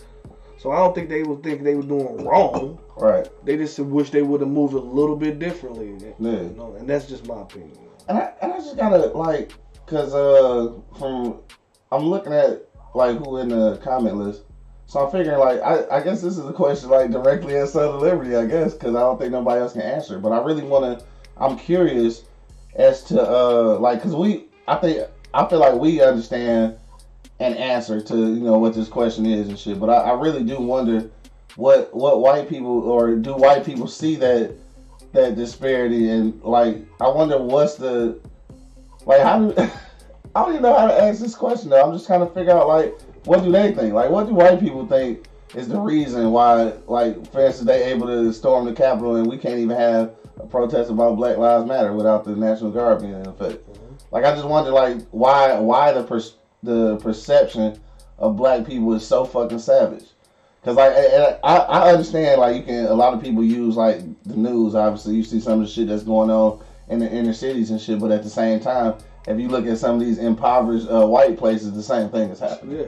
So 0.64 0.72
I 0.72 0.78
don't 0.78 0.96
think 0.96 1.10
they 1.10 1.24
would 1.24 1.44
think 1.44 1.62
they 1.62 1.76
were 1.76 1.84
doing 1.84 2.24
wrong. 2.24 2.80
Right. 2.96 3.28
They 3.46 3.58
just 3.58 3.78
wish 3.80 4.12
they 4.12 4.22
would 4.22 4.40
have 4.40 4.50
moved 4.50 4.74
a 4.74 4.80
little 4.80 5.18
bit 5.18 5.38
differently. 5.38 5.98
Yeah. 6.00 6.14
You 6.20 6.56
know, 6.56 6.74
and 6.80 6.90
that's 6.90 7.06
just 7.06 7.28
my 7.28 7.42
opinion. 7.42 7.78
And 8.08 8.18
I, 8.18 8.32
and 8.42 8.54
I 8.54 8.60
just 8.60 8.78
gotta 8.78 9.08
like, 9.08 9.52
cause 9.88 10.14
uh, 10.14 10.72
from 10.98 11.42
I'm 11.92 12.06
looking 12.06 12.32
at 12.32 12.66
like 12.96 13.18
who 13.18 13.40
in 13.40 13.50
the 13.50 13.76
comment 13.84 14.16
list, 14.16 14.44
so 14.86 15.02
I'm 15.02 15.12
figuring 15.12 15.38
like 15.38 15.60
I, 15.60 15.98
I 15.98 16.02
guess 16.02 16.22
this 16.22 16.38
is 16.38 16.46
a 16.46 16.54
question 16.54 16.90
like 16.90 17.12
directly 17.12 17.58
at 17.58 17.68
Son 17.68 17.96
of 17.96 18.02
Liberty, 18.02 18.34
I 18.38 18.46
guess, 18.46 18.74
cause 18.74 18.96
I 18.96 19.02
don't 19.02 19.20
think 19.20 19.34
nobody 19.34 19.60
else 19.60 19.74
can 19.74 19.82
answer. 19.82 20.18
But 20.18 20.32
I 20.32 20.42
really 20.42 20.64
wanna, 20.64 21.02
I'm 21.36 21.58
curious 21.58 22.24
as 22.76 23.04
to 23.06 23.22
uh 23.22 23.80
like, 23.80 24.02
cause 24.02 24.16
we 24.16 24.46
I 24.70 24.76
think 24.76 25.10
I 25.34 25.46
feel 25.46 25.60
like 25.60 25.74
we 25.74 26.02
understand 26.02 26.78
an 27.40 27.54
answer 27.56 28.02
to 28.02 28.16
you 28.16 28.42
know 28.42 28.58
what 28.58 28.74
this 28.74 28.88
question 28.88 29.26
is 29.26 29.50
and 29.50 29.58
shit. 29.58 29.80
But 29.80 29.90
I, 29.90 30.12
I 30.12 30.20
really 30.20 30.44
do 30.44 30.60
wonder 30.60 31.10
what 31.56 31.94
what 31.94 32.22
white 32.22 32.50
people 32.50 32.82
or 32.90 33.16
do 33.16 33.34
white 33.34 33.66
people 33.66 33.88
see 33.88 34.16
that 34.18 34.56
that 35.14 35.36
disparity 35.36 36.10
and 36.10 36.42
like 36.44 36.78
I 37.00 37.08
wonder 37.08 37.38
what's 37.38 37.76
the 37.76 38.20
like 39.06 39.22
how 39.22 39.40
do 39.40 39.54
I 40.36 40.42
don't 40.42 40.52
even 40.52 40.64
know 40.64 40.76
how 40.76 40.88
to 40.88 41.04
ask 41.04 41.22
this 41.22 41.36
question 41.36 41.70
though. 41.70 41.84
I'm 41.84 41.94
just 41.94 42.08
trying 42.08 42.28
to 42.28 42.34
figure 42.34 42.54
out 42.54 42.68
like 42.68 43.00
what 43.26 43.44
do 43.44 43.52
they 43.52 43.72
think? 43.74 43.94
Like 43.94 44.10
what 44.10 44.28
do 44.28 44.34
white 44.34 44.60
people 44.60 44.88
think 44.88 45.26
is 45.56 45.68
the 45.68 45.80
reason 45.80 46.32
why 46.32 46.74
like 46.88 47.32
for 47.32 47.46
instance 47.46 47.68
they 47.68 47.84
able 47.92 48.08
to 48.08 48.34
storm 48.34 48.66
the 48.66 48.74
Capitol 48.74 49.18
and 49.18 49.28
we 49.28 49.38
can't 49.38 49.60
even 49.60 49.78
have 49.78 50.16
a 50.40 50.48
protest 50.48 50.90
about 50.90 51.16
Black 51.16 51.38
Lives 51.38 51.66
Matter 51.66 51.94
without 51.94 52.24
the 52.24 52.36
National 52.36 52.72
Guard 52.72 53.02
being 53.02 53.14
in 53.14 53.28
effect. 53.28 53.70
Mm-hmm. 53.70 53.96
Like 54.12 54.26
I 54.26 54.34
just 54.34 54.48
wonder 54.48 54.72
like 54.72 55.02
why 55.12 55.60
why 55.60 55.92
the 55.92 56.04
per- 56.04 56.22
the 56.64 56.98
perception 56.98 57.80
of 58.18 58.36
black 58.38 58.66
people 58.66 58.94
is 58.94 59.06
so 59.06 59.26
fucking 59.26 59.60
savage. 59.60 60.06
Cause 60.64 60.78
like 60.78 60.94
and 60.96 61.38
I, 61.44 61.58
I 61.58 61.92
understand 61.92 62.40
like 62.40 62.56
you 62.56 62.64
can 62.64 62.86
a 62.86 62.94
lot 62.94 63.14
of 63.14 63.22
people 63.22 63.44
use 63.44 63.76
like 63.76 64.00
the 64.24 64.36
news 64.38 64.76
obviously 64.76 65.16
you 65.16 65.24
see 65.24 65.42
some 65.42 65.60
of 65.60 65.68
the 65.68 65.72
shit 65.72 65.90
that's 65.90 66.04
going 66.04 66.30
on 66.30 66.64
in 66.88 67.00
the 67.00 67.12
inner 67.12 67.34
cities 67.34 67.70
and 67.72 67.82
shit 67.82 68.00
but 68.00 68.12
at 68.12 68.24
the 68.24 68.30
same 68.30 68.62
time 68.62 68.94
if 69.28 69.38
you 69.38 69.50
look 69.50 69.66
at 69.68 69.78
some 69.78 69.96
of 69.96 70.00
these 70.00 70.20
impoverished 70.20 70.88
uh, 70.90 71.06
white 71.06 71.38
places 71.38 71.74
the 71.74 71.84
same 71.84 72.08
thing 72.10 72.30
is 72.30 72.40
happening 72.40 72.78
Yeah. 72.78 72.86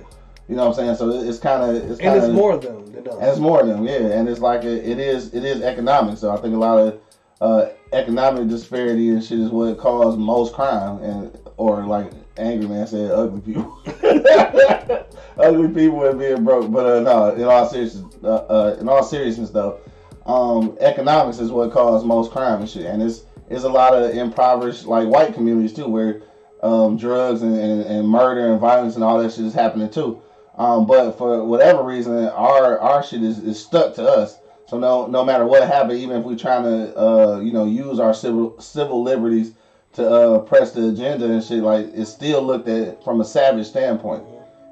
you 0.47 0.55
know 0.55 0.69
what 0.69 0.79
I'm 0.79 0.95
saying 0.95 0.95
so 0.95 1.09
it's 1.09 1.37
kind 1.39 1.63
of 1.63 1.75
it's 1.75 1.99
And 1.99 1.99
kind 1.99 2.17
it's 2.17 2.27
of 2.27 2.33
more 2.33 2.53
of 2.53 2.61
them 2.61 2.85
than 2.93 3.07
us. 3.09 3.15
and 3.15 3.23
it's 3.29 3.39
more 3.39 3.59
of 3.59 3.67
them, 3.67 3.83
yeah. 3.85 4.07
And 4.17 4.29
it's 4.29 4.39
like 4.39 4.63
a, 4.63 4.89
it 4.89 4.97
is 4.97 5.33
it 5.33 5.43
is 5.43 5.61
economic. 5.61 6.17
So 6.17 6.31
I 6.31 6.37
think 6.37 6.55
a 6.55 6.57
lot 6.57 6.77
of 6.77 6.99
uh, 7.41 7.69
economic 7.91 8.47
disparity 8.47 9.09
and 9.09 9.21
shit 9.21 9.39
is 9.39 9.49
what 9.49 9.77
caused 9.77 10.17
most 10.17 10.53
crime 10.53 10.99
and 11.03 11.37
or 11.57 11.83
like 11.85 12.09
angry 12.37 12.67
man 12.67 12.87
said 12.87 13.11
ugly 13.11 13.41
people, 13.41 13.79
ugly 15.37 15.67
people 15.69 16.05
and 16.05 16.19
being 16.19 16.43
broke. 16.43 16.71
But 16.71 16.85
uh, 16.85 16.99
no, 17.01 17.35
in 17.35 17.43
all 17.43 17.67
seriousness, 17.67 18.15
uh, 18.23 18.27
uh, 18.27 18.77
in 18.79 18.89
all 18.89 19.03
seriousness 19.03 19.51
though, 19.51 19.79
um, 20.25 20.77
economics 20.79 21.39
is 21.39 21.51
what 21.51 21.71
caused 21.71 22.05
most 22.05 22.31
crime 22.31 22.61
and 22.61 22.69
shit. 22.69 22.85
And 22.85 23.01
it's 23.01 23.23
it's 23.49 23.63
a 23.63 23.69
lot 23.69 23.93
of 23.93 24.15
impoverished 24.15 24.85
like 24.85 25.07
white 25.07 25.33
communities 25.33 25.73
too 25.73 25.87
where 25.87 26.21
um, 26.63 26.97
drugs 26.97 27.41
and, 27.41 27.55
and, 27.55 27.81
and 27.81 28.07
murder 28.07 28.51
and 28.51 28.59
violence 28.59 28.95
and 28.95 29.03
all 29.03 29.19
that 29.19 29.31
shit 29.31 29.45
is 29.45 29.53
happening 29.53 29.89
too. 29.89 30.21
Um, 30.57 30.87
but 30.87 31.13
for 31.17 31.43
whatever 31.43 31.83
reason, 31.83 32.27
our 32.29 32.79
our 32.79 33.03
shit 33.03 33.23
is, 33.23 33.39
is 33.39 33.63
stuck 33.63 33.93
to 33.95 34.03
us. 34.03 34.37
So 34.67 34.79
no 34.79 35.05
no 35.05 35.23
matter 35.23 35.45
what 35.45 35.67
happened, 35.67 35.99
even 35.99 36.17
if 36.17 36.25
we're 36.25 36.37
trying 36.37 36.63
to 36.63 36.97
uh, 36.99 37.39
you 37.39 37.53
know 37.53 37.65
use 37.65 37.99
our 37.99 38.13
civil 38.13 38.59
civil 38.59 39.03
liberties 39.03 39.53
to 39.95 40.09
uh, 40.09 40.39
press 40.39 40.71
the 40.71 40.89
agenda 40.89 41.31
and 41.31 41.43
shit, 41.43 41.63
like 41.63 41.87
it's 41.93 42.11
still 42.11 42.41
looked 42.41 42.67
at 42.67 43.03
from 43.03 43.21
a 43.21 43.25
savage 43.25 43.67
standpoint. 43.67 44.23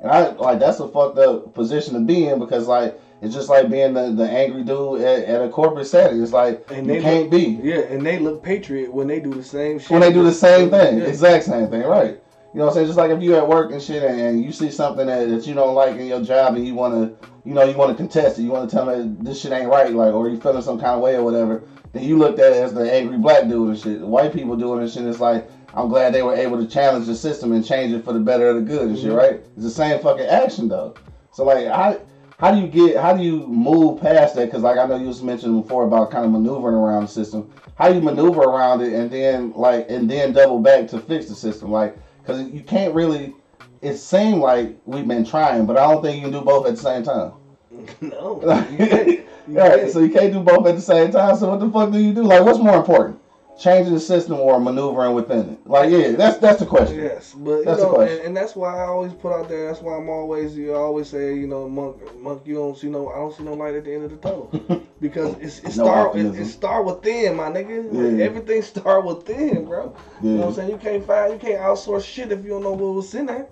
And 0.02 0.12
I 0.12 0.30
like 0.30 0.60
that's 0.60 0.80
a 0.80 0.88
fucked 0.88 1.18
up 1.18 1.54
position 1.54 1.94
to 1.94 2.00
be 2.02 2.26
in 2.26 2.40
because 2.40 2.68
like 2.68 3.00
it's 3.22 3.34
just 3.34 3.48
like 3.48 3.70
being 3.70 3.94
the, 3.94 4.12
the 4.12 4.30
angry 4.30 4.64
dude 4.64 5.00
at, 5.02 5.24
at 5.26 5.42
a 5.42 5.50
corporate 5.50 5.88
setting. 5.88 6.22
It's 6.22 6.34
like 6.34 6.66
And 6.70 6.86
you 6.86 6.94
they 6.94 7.02
can't 7.02 7.22
look, 7.24 7.32
be 7.32 7.60
Yeah, 7.62 7.80
and 7.80 8.06
they 8.06 8.20
look 8.20 8.44
patriot 8.44 8.92
when 8.92 9.08
they 9.08 9.20
do 9.22 9.34
the 9.34 9.44
same 9.44 9.80
shit. 9.80 9.92
when 9.92 10.02
they 10.02 10.12
do 10.12 10.24
the 10.24 10.34
same 10.34 10.70
thing, 10.70 11.00
Yeah. 11.00 11.06
exact 11.06 11.46
same 11.46 11.70
thing, 11.70 11.84
right? 11.84 12.20
You 12.54 12.60
know 12.60 12.66
what 12.66 12.72
I'm 12.72 12.74
saying? 12.76 12.88
Just 12.88 12.98
like 13.00 13.12
if 13.12 13.22
you 13.22 13.36
at 13.36 13.48
work 13.48 13.72
and 13.72 13.82
shit 13.82 14.04
and, 14.04 14.44
you 14.44 14.52
see 14.52 14.70
something 14.70 15.08
that, 15.08 15.28
that 15.30 15.48
you 15.48 15.56
don't 15.56 15.74
like 15.74 15.96
in 15.96 16.06
your 16.06 16.22
job 16.22 16.54
and 16.56 16.68
you 16.68 16.76
want 16.76 16.94
to, 16.94 17.28
you 17.46 17.54
know, 17.54 17.64
you 17.64 17.76
want 17.76 17.90
to 17.92 17.98
contest 17.98 18.38
it, 18.38 18.44
you 18.44 18.52
want 18.52 18.70
to 18.70 18.76
tell 18.76 18.86
them 18.86 19.16
that 19.18 19.24
this 19.26 19.42
shit 19.42 19.52
ain't 19.54 19.70
right, 19.70 19.92
like, 19.92 20.14
or 20.14 20.30
you 20.30 20.40
feeling 20.40 20.62
some 20.62 20.78
kind 20.80 20.92
of 20.94 21.00
way 21.02 21.16
or 21.16 21.24
whatever, 21.24 21.64
then 21.94 22.04
you 22.04 22.18
looked 22.18 22.40
at 22.40 22.52
it 22.54 22.58
as 22.58 22.74
the 22.74 22.92
angry 22.92 23.18
black 23.18 23.48
dude 23.48 23.70
and 23.70 23.80
shit. 23.80 24.02
White 24.02 24.34
people 24.34 24.56
doing 24.56 24.82
this 24.82 24.94
shit, 24.94 25.06
it's 25.06 25.20
like, 25.20 25.50
I'm 25.74 25.88
glad 25.88 26.14
they 26.14 26.22
were 26.24 26.36
able 26.36 26.58
to 26.58 26.68
challenge 26.68 27.06
the 27.08 27.16
system 27.16 27.52
and 27.54 27.66
change 27.66 27.94
it 27.94 28.04
for 28.04 28.14
the 28.14 28.20
better 28.20 28.50
of 28.50 28.56
the 28.56 28.62
good 28.62 28.90
and 28.90 28.98
shit, 28.98 29.12
Mhm. 29.12 29.18
right? 29.18 29.34
It's 29.56 29.64
the 29.64 29.70
same 29.70 30.00
fucking 30.00 30.26
action 30.26 30.68
though. 30.68 30.94
So 31.32 31.46
like, 31.46 31.68
how 31.68 31.98
how 32.40 32.52
do 32.52 32.60
you 32.60 32.68
get, 32.68 32.98
how 32.98 33.16
do 33.16 33.24
you 33.24 33.48
move 33.48 34.02
past 34.02 34.36
that? 34.36 34.46
Because 34.46 34.64
like 34.64 34.78
I 34.78 34.86
know 34.86 34.98
you 34.98 35.08
was 35.08 35.24
mentioning 35.24 35.62
before 35.62 35.86
about 35.86 36.12
kind 36.12 36.26
of 36.26 36.32
maneuvering 36.32 36.76
around 36.76 37.04
the 37.04 37.08
system. 37.08 37.50
How 37.76 37.88
do 37.90 37.96
you 37.96 38.02
maneuver 38.02 38.42
around 38.42 38.82
it 38.82 38.92
and 38.94 39.10
then 39.10 39.54
like 39.56 39.86
and 39.90 40.10
then 40.10 40.34
double 40.34 40.60
back 40.60 40.88
to 40.90 41.00
fix 41.00 41.28
the 41.28 41.36
system? 41.36 41.72
Like, 41.72 41.98
because 42.22 42.42
you 42.52 42.62
can't 42.62 42.94
really. 42.94 43.36
It 43.82 43.98
seemed 43.98 44.42
like 44.42 44.78
we've 44.86 45.08
been 45.08 45.26
trying, 45.26 45.66
but 45.66 45.78
I 45.78 45.90
don't 45.92 46.02
think 46.02 46.18
you 46.18 46.24
can 46.24 46.32
do 46.32 46.42
both 46.42 46.66
at 46.68 46.76
the 46.76 46.82
same 46.82 47.04
time. 47.04 47.34
no, 48.02 48.66
you. 48.72 49.24
You 49.46 49.58
right, 49.58 49.92
so 49.92 50.00
you 50.00 50.10
can't 50.10 50.32
do 50.32 50.40
both 50.40 50.66
at 50.68 50.76
the 50.76 50.82
same 50.82 51.12
time. 51.12 51.36
So 51.36 51.50
what 51.50 51.60
the 51.60 51.70
fuck 51.70 51.92
do 51.92 52.00
you 52.00 52.14
do? 52.14 52.24
Like, 52.24 52.44
what's 52.46 52.60
more 52.60 52.78
important, 52.78 53.20
changing 53.60 53.94
the 53.94 54.00
system 54.00 54.40
or 54.40 54.58
maneuvering 54.58 55.14
within 55.14 55.50
it? 55.50 55.68
Like, 55.68 55.90
yeah, 55.90 56.12
that's 56.12 56.38
that's 56.38 56.62
the 56.62 56.66
question. 56.66 57.00
Yes, 57.00 57.34
but 57.36 57.58
you 57.58 57.66
That's 57.66 57.82
the 57.82 57.88
know, 57.88 57.94
question. 57.96 58.18
and, 58.20 58.28
and 58.28 58.38
that's 58.38 58.56
why 58.56 58.74
I 58.78 58.86
always 58.86 59.12
put 59.12 59.34
out 59.34 59.50
there. 59.50 59.68
That's 59.68 59.82
why 59.82 59.98
I'm 59.98 60.08
always, 60.08 60.56
you 60.56 60.74
always 60.74 61.10
say, 61.10 61.36
you 61.36 61.48
know, 61.48 61.68
monk, 61.68 61.98
monk, 62.22 62.44
you 62.46 62.54
don't 62.56 62.78
see 62.78 62.88
no, 62.88 63.10
I 63.10 63.16
don't 63.16 63.36
see 63.36 63.44
no 63.44 63.54
light 63.54 63.76
at 63.76 63.84
the 63.84 63.94
end 63.94 64.06
of 64.06 64.12
the 64.12 64.18
tunnel 64.18 64.86
because 65.02 65.36
it's 65.42 65.60
it 65.60 65.76
No 65.76 65.84
start, 65.88 66.16
it, 66.16 66.26
it 66.36 66.46
start 66.46 66.86
within, 66.86 67.36
my 67.36 67.50
nigga. 67.50 67.84
Like, 67.92 68.18
Yeah. 68.20 68.24
everything 68.24 68.62
start 68.62 69.04
within, 69.04 69.66
bro. 69.66 69.94
You 70.22 70.30
know 70.30 70.38
what 70.38 70.48
I'm 70.48 70.54
saying? 70.54 70.70
You 70.70 70.78
can't 70.78 71.06
find, 71.06 71.34
you 71.34 71.40
can't 71.40 71.60
outsource 71.62 72.06
shit 72.06 72.32
if 72.32 72.42
you 72.46 72.52
don't 72.52 72.64
know 72.64 72.72
what 72.72 72.96
was 72.96 73.14
in 73.14 73.26
there. 73.26 73.48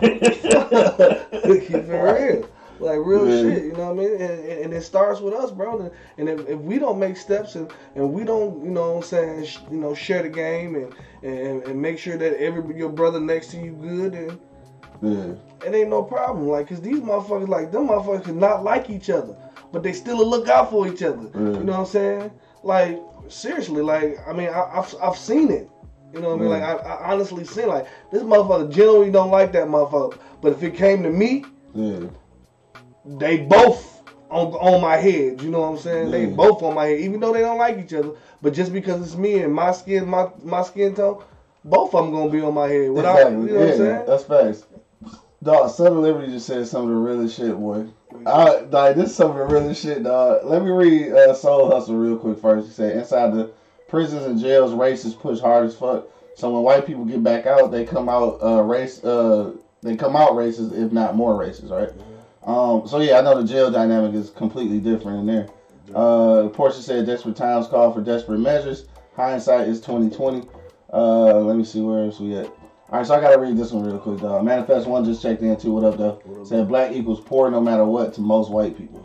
Keep 0.00 0.22
it 1.74 1.88
real. 1.90 2.48
Like 2.80 2.98
real 3.00 3.26
shit, 3.26 3.64
you 3.64 3.72
know 3.72 3.92
what 3.92 4.04
I 4.04 4.08
mean? 4.08 4.12
And, 4.20 4.22
and, 4.22 4.64
and 4.64 4.72
it 4.74 4.82
starts 4.82 5.20
with 5.20 5.34
us, 5.34 5.50
bro. 5.50 5.80
And, 5.80 5.90
and 6.18 6.40
if, 6.40 6.48
if 6.48 6.58
we 6.60 6.78
don't 6.78 6.98
make 6.98 7.16
steps 7.16 7.54
and, 7.56 7.70
and 7.94 8.12
we 8.12 8.24
don't, 8.24 8.64
you 8.64 8.70
know 8.70 8.92
what 8.92 8.96
I'm 8.98 9.02
saying, 9.02 9.44
sh- 9.46 9.58
you 9.70 9.78
know, 9.78 9.94
share 9.94 10.22
the 10.22 10.28
game 10.28 10.74
and, 10.74 10.94
and, 11.22 11.62
and 11.64 11.80
make 11.80 11.98
sure 11.98 12.16
that 12.16 12.40
every 12.40 12.76
your 12.76 12.90
brother 12.90 13.20
next 13.20 13.48
to 13.48 13.56
you 13.58 13.72
good, 13.72 14.12
then 14.12 14.40
yeah. 15.02 15.66
it 15.68 15.74
ain't 15.74 15.90
no 15.90 16.02
problem. 16.02 16.48
Like, 16.48 16.68
cause 16.68 16.80
these 16.80 17.00
motherfuckers, 17.00 17.48
like 17.48 17.72
them 17.72 17.88
motherfuckers, 17.88 18.34
not 18.34 18.64
like 18.64 18.90
each 18.90 19.10
other, 19.10 19.36
but 19.72 19.82
they 19.82 19.92
still 19.92 20.24
look 20.28 20.48
out 20.48 20.70
for 20.70 20.86
each 20.88 21.02
other. 21.02 21.30
You 21.34 21.64
know 21.64 21.72
what 21.72 21.80
I'm 21.80 21.86
saying? 21.86 22.30
Like 22.62 23.00
seriously, 23.28 23.82
like 23.82 24.18
I 24.26 24.32
mean, 24.32 24.48
I, 24.48 24.78
I've 24.78 24.94
I've 25.02 25.16
seen 25.16 25.50
it. 25.50 25.70
You 26.12 26.20
know 26.20 26.30
what 26.30 26.38
I 26.38 26.40
mean? 26.40 26.48
Like 26.50 26.62
I, 26.62 26.72
I 26.74 27.12
honestly 27.12 27.44
seen 27.44 27.68
like 27.68 27.86
this 28.10 28.22
motherfucker 28.22 28.72
generally 28.72 29.10
don't 29.10 29.30
like 29.30 29.52
that 29.52 29.68
motherfucker, 29.68 30.18
but 30.40 30.52
if 30.52 30.62
it 30.62 30.74
came 30.74 31.02
to 31.02 31.10
me, 31.10 31.44
Yeah. 31.74 32.06
They 33.16 33.38
both 33.38 34.02
on 34.30 34.48
on 34.54 34.80
my 34.80 34.96
head. 34.96 35.40
You 35.40 35.50
know 35.50 35.60
what 35.60 35.68
I'm 35.68 35.78
saying? 35.78 36.10
They 36.10 36.26
both 36.26 36.62
on 36.62 36.74
my 36.74 36.86
head, 36.86 37.00
even 37.00 37.20
though 37.20 37.32
they 37.32 37.40
don't 37.40 37.58
like 37.58 37.78
each 37.78 37.94
other. 37.94 38.12
But 38.42 38.52
just 38.52 38.72
because 38.72 39.02
it's 39.02 39.16
me 39.16 39.40
and 39.40 39.54
my 39.54 39.72
skin, 39.72 40.08
my 40.08 40.28
my 40.42 40.62
skin 40.62 40.94
tone, 40.94 41.22
both 41.64 41.94
of 41.94 42.04
them 42.04 42.14
gonna 42.14 42.30
be 42.30 42.40
on 42.40 42.54
my 42.54 42.68
head. 42.68 42.90
Without, 42.90 43.16
exactly. 43.18 43.40
you 43.40 43.46
know 43.46 43.52
yeah, 43.52 43.60
what 43.60 43.70
I'm 43.70 43.76
saying? 43.76 44.04
that's 44.06 44.24
facts. 44.24 44.64
Dog, 45.40 45.80
of 45.80 45.96
Liberty 45.96 46.32
just 46.32 46.46
said 46.46 46.66
some 46.66 46.82
of 46.82 46.88
the 46.88 46.96
realest 46.96 47.36
shit, 47.36 47.56
boy. 47.56 47.86
I, 48.26 48.60
like 48.62 48.96
this 48.96 49.10
is 49.10 49.16
some 49.16 49.30
of 49.30 49.36
the 49.36 49.54
realest 49.54 49.82
shit, 49.82 50.02
dog. 50.02 50.44
Let 50.44 50.64
me 50.64 50.70
read 50.70 51.12
uh, 51.12 51.32
Soul 51.34 51.70
Hustle 51.70 51.94
real 51.94 52.16
quick 52.16 52.40
first. 52.40 52.66
He 52.66 52.72
said, 52.72 52.96
inside 52.96 53.32
the 53.34 53.52
prisons 53.86 54.24
and 54.24 54.40
jails, 54.40 54.72
racists 54.72 55.18
push 55.18 55.38
hard 55.38 55.66
as 55.66 55.76
fuck. 55.76 56.08
So 56.34 56.50
when 56.50 56.62
white 56.62 56.86
people 56.86 57.04
get 57.04 57.22
back 57.22 57.46
out, 57.46 57.70
they 57.70 57.84
come 57.84 58.08
out 58.08 58.42
uh, 58.42 58.62
race. 58.62 59.02
Uh, 59.04 59.52
they 59.82 59.94
come 59.94 60.16
out 60.16 60.32
racist, 60.32 60.76
if 60.76 60.90
not 60.90 61.14
more 61.14 61.34
racist, 61.34 61.70
right? 61.70 61.90
Um, 62.48 62.88
so 62.88 63.00
yeah, 63.00 63.18
I 63.18 63.20
know 63.20 63.40
the 63.40 63.46
jail 63.46 63.70
dynamic 63.70 64.14
is 64.14 64.30
completely 64.30 64.80
different 64.80 65.18
in 65.20 65.26
there. 65.26 65.48
Uh, 65.94 66.48
Portia 66.48 66.80
said, 66.80 67.04
"Desperate 67.04 67.36
times 67.36 67.66
call 67.66 67.92
for 67.92 68.00
desperate 68.00 68.38
measures. 68.38 68.86
Hindsight 69.14 69.68
is 69.68 69.82
2020." 69.82 70.48
Uh, 70.90 71.40
let 71.40 71.56
me 71.56 71.64
see 71.64 71.82
where 71.82 72.06
else 72.06 72.18
we 72.18 72.34
at. 72.36 72.46
All 72.46 72.98
right, 72.98 73.06
so 73.06 73.14
I 73.14 73.20
gotta 73.20 73.38
read 73.38 73.58
this 73.58 73.70
one 73.70 73.84
real 73.84 73.98
quick, 73.98 74.20
dog. 74.20 74.46
Manifest 74.46 74.86
One 74.86 75.04
just 75.04 75.20
checked 75.20 75.42
in 75.42 75.58
too. 75.58 75.72
What 75.72 75.84
up, 75.84 75.98
though? 75.98 76.22
Said 76.44 76.68
black 76.68 76.92
equals 76.92 77.20
poor 77.20 77.50
no 77.50 77.60
matter 77.60 77.84
what 77.84 78.14
to 78.14 78.22
most 78.22 78.50
white 78.50 78.78
people. 78.78 79.04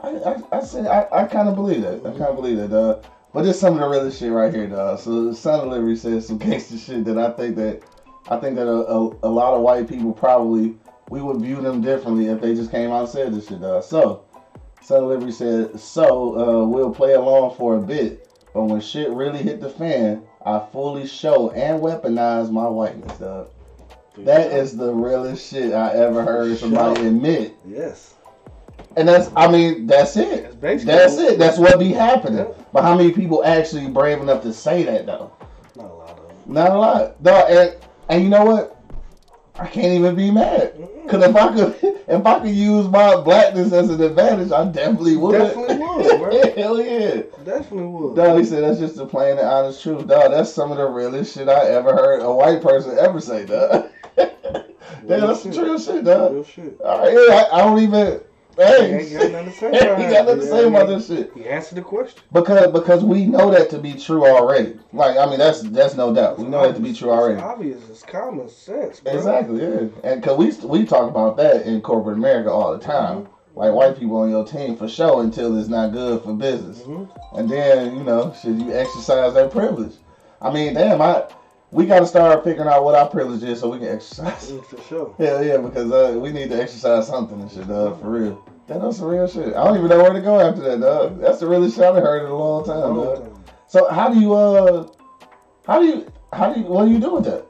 I 0.00 0.08
I, 0.08 0.58
I 0.58 0.64
said 0.64 0.86
I, 0.86 1.06
I 1.12 1.24
kind 1.24 1.50
of 1.50 1.56
believe 1.56 1.82
that. 1.82 2.00
I 2.00 2.10
kind 2.12 2.22
of 2.22 2.36
believe 2.36 2.56
that, 2.56 2.70
dog. 2.70 3.04
But 3.34 3.42
this 3.42 3.60
some 3.60 3.74
of 3.74 3.80
the 3.80 3.88
realest 3.88 4.20
shit 4.20 4.32
right 4.32 4.54
here, 4.54 4.68
dog. 4.68 5.00
So 5.00 5.34
Son 5.34 5.60
of 5.60 5.68
Liberty 5.68 5.96
says 5.96 6.26
some 6.26 6.38
gangster 6.44 6.78
shit 6.78 7.04
that 7.04 7.18
I 7.18 7.30
think 7.32 7.56
that 7.56 7.82
I 8.30 8.38
think 8.38 8.56
that 8.56 8.68
a, 8.68 8.72
a, 8.72 9.16
a 9.24 9.28
lot 9.28 9.52
of 9.52 9.60
white 9.60 9.86
people 9.86 10.14
probably 10.14 10.76
we 11.10 11.20
would 11.22 11.40
view 11.40 11.60
them 11.60 11.80
differently 11.80 12.26
if 12.26 12.40
they 12.40 12.54
just 12.54 12.70
came 12.70 12.90
out 12.90 13.00
and 13.00 13.08
said 13.08 13.34
this 13.34 13.48
shit, 13.48 13.60
dog. 13.60 13.84
So 13.84 14.24
Son 14.82 15.02
of 15.02 15.08
Liberty 15.08 15.32
said, 15.32 15.78
so 15.78 16.38
uh, 16.38 16.66
we'll 16.66 16.92
play 16.92 17.14
along 17.14 17.56
for 17.56 17.76
a 17.76 17.80
bit, 17.80 18.28
but 18.52 18.64
when 18.64 18.80
shit 18.80 19.10
really 19.10 19.38
hit 19.38 19.60
the 19.60 19.70
fan, 19.70 20.22
I 20.44 20.58
fully 20.72 21.06
show 21.06 21.50
and 21.50 21.80
weaponize 21.80 22.50
my 22.50 22.68
whiteness, 22.68 23.18
dog. 23.18 23.50
That 24.18 24.52
is 24.52 24.76
the 24.76 24.92
realest 24.92 25.50
shit 25.50 25.72
I 25.72 25.92
ever 25.94 26.22
heard 26.22 26.56
somebody 26.58 27.06
admit. 27.06 27.56
Yes. 27.66 28.14
And 28.96 29.08
that's, 29.08 29.30
I 29.34 29.50
mean, 29.50 29.86
that's 29.86 30.16
it. 30.16 30.42
That's 30.42 30.54
basically 30.56 30.94
That's 30.94 31.18
it. 31.18 31.38
That's 31.38 31.58
what 31.58 31.78
be 31.80 31.88
happening. 31.88 32.46
Yeah. 32.46 32.64
But 32.72 32.82
how 32.82 32.96
many 32.96 33.10
people 33.10 33.44
actually 33.44 33.88
brave 33.88 34.20
enough 34.20 34.42
to 34.42 34.52
say 34.52 34.84
that 34.84 35.06
though? 35.06 35.32
Not 35.74 35.86
a 35.86 35.94
lot 35.94 36.10
of 36.10 36.16
them. 36.16 36.54
Not 36.54 36.70
a 36.70 36.78
lot. 36.78 37.22
Dog, 37.22 37.50
and, 37.50 37.76
and 38.08 38.22
you 38.22 38.28
know 38.28 38.44
what? 38.44 38.73
I 39.56 39.66
can't 39.68 39.92
even 39.92 40.16
be 40.16 40.32
mad. 40.32 40.74
Cause 41.08 41.22
if 41.22 41.36
I 41.36 41.54
could, 41.54 41.76
if 42.08 42.26
I 42.26 42.40
could 42.40 42.54
use 42.54 42.88
my 42.88 43.20
blackness 43.20 43.72
as 43.72 43.88
an 43.88 44.00
advantage, 44.02 44.50
I 44.50 44.64
definitely 44.64 45.16
would. 45.16 45.32
Definitely 45.32 45.76
would. 45.76 46.54
Hell 46.56 46.80
yeah. 46.80 47.22
Definitely 47.44 47.86
would. 47.86 48.16
Dog, 48.16 48.38
he 48.38 48.44
said 48.44 48.64
that's 48.64 48.80
just 48.80 48.96
the 48.96 49.06
plain 49.06 49.38
and 49.38 49.46
honest 49.46 49.82
truth. 49.82 50.08
Dog, 50.08 50.32
that's 50.32 50.52
some 50.52 50.72
of 50.72 50.78
the 50.78 50.86
realest 50.86 51.34
shit 51.34 51.48
I 51.48 51.68
ever 51.68 51.92
heard 51.92 52.20
a 52.20 52.32
white 52.32 52.62
person 52.62 52.98
ever 52.98 53.20
say, 53.20 53.46
dog. 53.46 53.90
Damn, 54.16 55.20
that's 55.20 55.42
some 55.42 55.52
true 55.52 55.78
shit, 55.78 56.04
dog. 56.04 56.32
Real 56.32 56.44
shit. 56.44 56.80
All 56.80 57.00
right, 57.00 57.12
yeah, 57.12 57.34
I, 57.52 57.58
I 57.58 57.64
don't 57.64 57.80
even. 57.80 58.20
He 58.56 58.62
Hey, 58.62 59.00
ain't 59.00 59.12
got 59.12 59.32
nothing 59.32 59.52
to 59.52 59.58
say. 59.58 59.70
he 59.72 60.12
got 60.12 60.26
nothing 60.26 60.40
to 60.40 60.46
say 60.46 60.66
about 60.68 60.88
he- 60.88 60.94
this 60.94 61.06
shit. 61.08 61.32
He 61.34 61.44
answered 61.48 61.76
the 61.76 61.82
question. 61.82 62.20
Because 62.32 62.70
because 62.72 63.02
we 63.04 63.26
know 63.26 63.50
that 63.50 63.70
to 63.70 63.78
be 63.78 63.94
true 63.94 64.24
already. 64.26 64.78
Like 64.92 65.16
I 65.16 65.26
mean 65.26 65.38
that's 65.38 65.62
that's 65.62 65.94
no 65.94 66.14
doubt. 66.14 66.38
We 66.38 66.44
know 66.46 66.62
that 66.62 66.74
to 66.76 66.80
be 66.80 66.92
true 66.92 67.10
already. 67.10 67.34
It's 67.34 67.42
obvious. 67.42 67.88
It's 67.90 68.02
common 68.02 68.48
sense, 68.48 69.00
bro. 69.00 69.12
Exactly, 69.14 69.62
yeah. 69.62 69.88
And 70.04 70.22
cause 70.22 70.38
we 70.38 70.52
we 70.68 70.84
talk 70.86 71.08
about 71.10 71.36
that 71.38 71.66
in 71.66 71.80
corporate 71.80 72.16
America 72.18 72.50
all 72.50 72.72
the 72.76 72.84
time. 72.84 73.28
Like 73.56 73.72
white 73.72 73.96
people 73.96 74.16
on 74.16 74.30
your 74.30 74.44
team 74.44 74.76
for 74.76 74.88
sure 74.88 75.22
until 75.22 75.56
it's 75.58 75.68
not 75.68 75.92
good 75.92 76.22
for 76.24 76.32
business. 76.32 76.82
Mhm. 76.82 77.08
And 77.36 77.48
then, 77.48 77.96
you 77.96 78.02
know, 78.02 78.32
should 78.40 78.60
you 78.60 78.72
exercise 78.74 79.34
that 79.34 79.52
privilege? 79.52 79.92
I 80.42 80.50
mean, 80.52 80.74
damn, 80.74 81.00
I 81.00 81.24
we 81.74 81.86
gotta 81.86 82.06
start 82.06 82.44
figuring 82.44 82.68
out 82.68 82.84
what 82.84 82.94
our 82.94 83.08
privilege 83.08 83.42
is 83.42 83.58
so 83.58 83.68
we 83.68 83.78
can 83.80 83.88
exercise. 83.88 84.52
For 84.68 84.80
sure. 84.82 85.14
Hell 85.18 85.44
yeah, 85.44 85.56
because 85.56 85.90
uh, 85.90 86.16
we 86.18 86.30
need 86.30 86.50
to 86.50 86.62
exercise 86.62 87.08
something 87.08 87.40
and 87.40 87.50
shit, 87.50 87.66
dog, 87.66 88.00
for 88.00 88.10
real. 88.10 88.48
That 88.68 88.80
was 88.80 88.96
some 88.96 89.08
real 89.08 89.26
shit. 89.26 89.48
I 89.48 89.64
don't 89.64 89.76
even 89.78 89.88
know 89.88 89.98
where 89.98 90.12
to 90.12 90.20
go 90.20 90.38
after 90.38 90.60
that, 90.62 90.80
dog. 90.80 91.20
That's 91.20 91.40
the 91.40 91.48
realest 91.48 91.74
shit 91.74 91.84
I've 91.84 91.96
heard 91.96 92.24
in 92.24 92.30
a 92.30 92.36
long 92.36 92.64
time, 92.64 92.94
dog. 92.94 93.44
So 93.66 93.90
how 93.90 94.08
do 94.08 94.20
you 94.20 94.34
uh 94.34 94.88
how 95.66 95.80
do 95.80 95.86
you 95.86 96.12
how 96.32 96.52
do 96.52 96.60
you 96.60 96.66
what 96.66 96.84
do 96.84 96.92
you 96.92 97.00
do 97.00 97.14
with 97.14 97.24
that? 97.24 97.44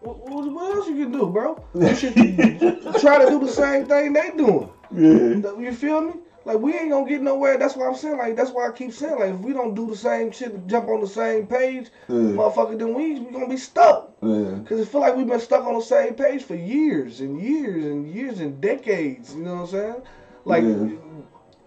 What, 0.00 0.26
what 0.26 0.50
what 0.50 0.74
else 0.74 0.88
you 0.88 0.94
can 0.94 1.12
do, 1.12 1.26
bro? 1.26 1.62
You 1.74 1.94
should 1.94 2.14
try 3.00 3.22
to 3.22 3.28
do 3.28 3.40
the 3.40 3.52
same 3.52 3.84
thing 3.84 4.14
they 4.14 4.30
doing. 4.36 4.70
Yeah. 4.94 5.52
You 5.58 5.72
feel 5.72 6.00
me? 6.00 6.12
Like 6.46 6.60
we 6.60 6.74
ain't 6.74 6.90
gonna 6.90 7.08
get 7.08 7.22
nowhere. 7.22 7.58
That's 7.58 7.74
why 7.74 7.88
I'm 7.88 7.96
saying. 7.96 8.18
Like 8.18 8.36
that's 8.36 8.52
why 8.52 8.68
I 8.68 8.70
keep 8.70 8.92
saying. 8.92 9.18
Like 9.18 9.30
if 9.34 9.40
we 9.40 9.52
don't 9.52 9.74
do 9.74 9.88
the 9.90 9.96
same 9.96 10.30
shit, 10.30 10.64
jump 10.68 10.88
on 10.88 11.00
the 11.00 11.08
same 11.08 11.48
page, 11.48 11.88
Yeah. 12.08 12.14
motherfucker, 12.38 12.78
then 12.78 12.94
we 12.94 13.18
we 13.18 13.32
gonna 13.32 13.48
be 13.48 13.56
stuck. 13.56 14.12
Yeah. 14.22 14.60
Cause 14.64 14.78
it 14.78 14.86
feel 14.86 15.00
like 15.00 15.16
we've 15.16 15.26
been 15.26 15.40
stuck 15.40 15.64
on 15.64 15.74
the 15.74 15.84
same 15.84 16.14
page 16.14 16.44
for 16.44 16.54
years 16.54 17.20
and 17.20 17.40
years 17.40 17.84
and 17.84 18.08
years 18.08 18.38
and 18.38 18.60
decades. 18.60 19.34
You 19.34 19.42
know 19.42 19.54
what 19.56 19.60
I'm 19.62 19.66
saying? 19.66 20.02
Like 20.44 20.62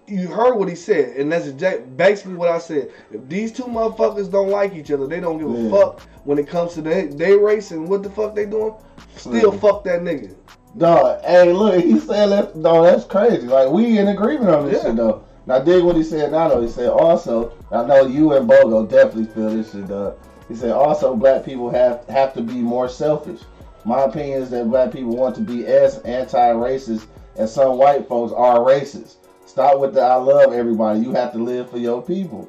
you 0.07 0.27
heard 0.29 0.55
what 0.55 0.69
he 0.69 0.75
said, 0.75 1.17
and 1.17 1.29
that's 1.29 1.49
basically 1.97 2.35
what 2.35 2.47
I 2.49 2.57
said. 2.57 2.89
If 3.11 3.27
these 3.27 3.51
two 3.51 3.63
motherfuckers 3.65 4.31
don't 4.31 4.49
like 4.49 4.73
each 4.75 4.91
other, 4.91 5.07
they 5.07 5.19
don't 5.19 5.37
give 5.39 5.53
a 5.53 5.61
Yeah. 5.61 5.69
fuck 5.69 5.99
when 6.23 6.39
it 6.39 6.47
comes 6.47 6.73
to 6.75 6.81
they, 6.81 7.07
they 7.07 7.35
race 7.35 7.71
and 7.71 7.85
what 7.87 8.01
the 8.03 8.09
fuck 8.09 8.33
they 8.33 8.45
doing. 8.45 8.73
Still 9.17 9.53
Yeah. 9.53 9.59
fuck 9.59 9.83
that 9.83 10.01
nigga. 10.01 10.33
Dog, 10.77 11.21
hey, 11.23 11.51
look, 11.51 11.83
he 11.83 11.99
said 11.99 12.27
that. 12.27 12.61
Dog, 12.61 12.85
that's 12.85 13.05
crazy. 13.05 13.47
Like 13.47 13.69
we 13.69 13.97
in 13.97 14.07
agreement 14.07 14.49
on 14.49 14.65
this 14.65 14.75
Yeah. 14.81 14.89
shit 14.89 14.95
though. 14.97 15.23
Now, 15.45 15.59
dig 15.59 15.83
what 15.83 15.95
he 15.95 16.03
said. 16.03 16.31
Now, 16.31 16.47
though, 16.47 16.61
he 16.61 16.67
said 16.69 16.89
also. 16.89 17.51
I 17.71 17.83
know 17.85 18.05
you 18.05 18.33
and 18.33 18.47
Bogo 18.49 18.87
definitely 18.89 19.25
feel 19.33 19.49
this 19.49 19.71
shit, 19.71 19.87
dog. 19.87 20.15
He 20.47 20.55
said 20.55 20.71
also 20.71 21.15
black 21.15 21.43
people 21.45 21.69
have 21.69 22.05
have 22.07 22.33
to 22.33 22.41
be 22.41 22.55
more 22.55 22.87
selfish. 22.89 23.41
My 23.85 24.03
opinion 24.03 24.41
is 24.41 24.49
that 24.51 24.69
black 24.69 24.91
people 24.91 25.15
want 25.15 25.35
to 25.35 25.41
be 25.41 25.65
as 25.65 25.99
anti-racist 25.99 27.05
as 27.37 27.53
some 27.53 27.77
white 27.77 28.07
folks 28.07 28.33
are 28.33 28.59
racist. 28.59 29.15
Stop 29.45 29.79
with 29.79 29.93
the 29.93 30.01
I 30.01 30.15
love 30.15 30.53
everybody. 30.53 30.99
You 30.99 31.13
have 31.13 31.31
to 31.33 31.39
live 31.39 31.69
for 31.71 31.77
your 31.77 32.01
people. 32.01 32.47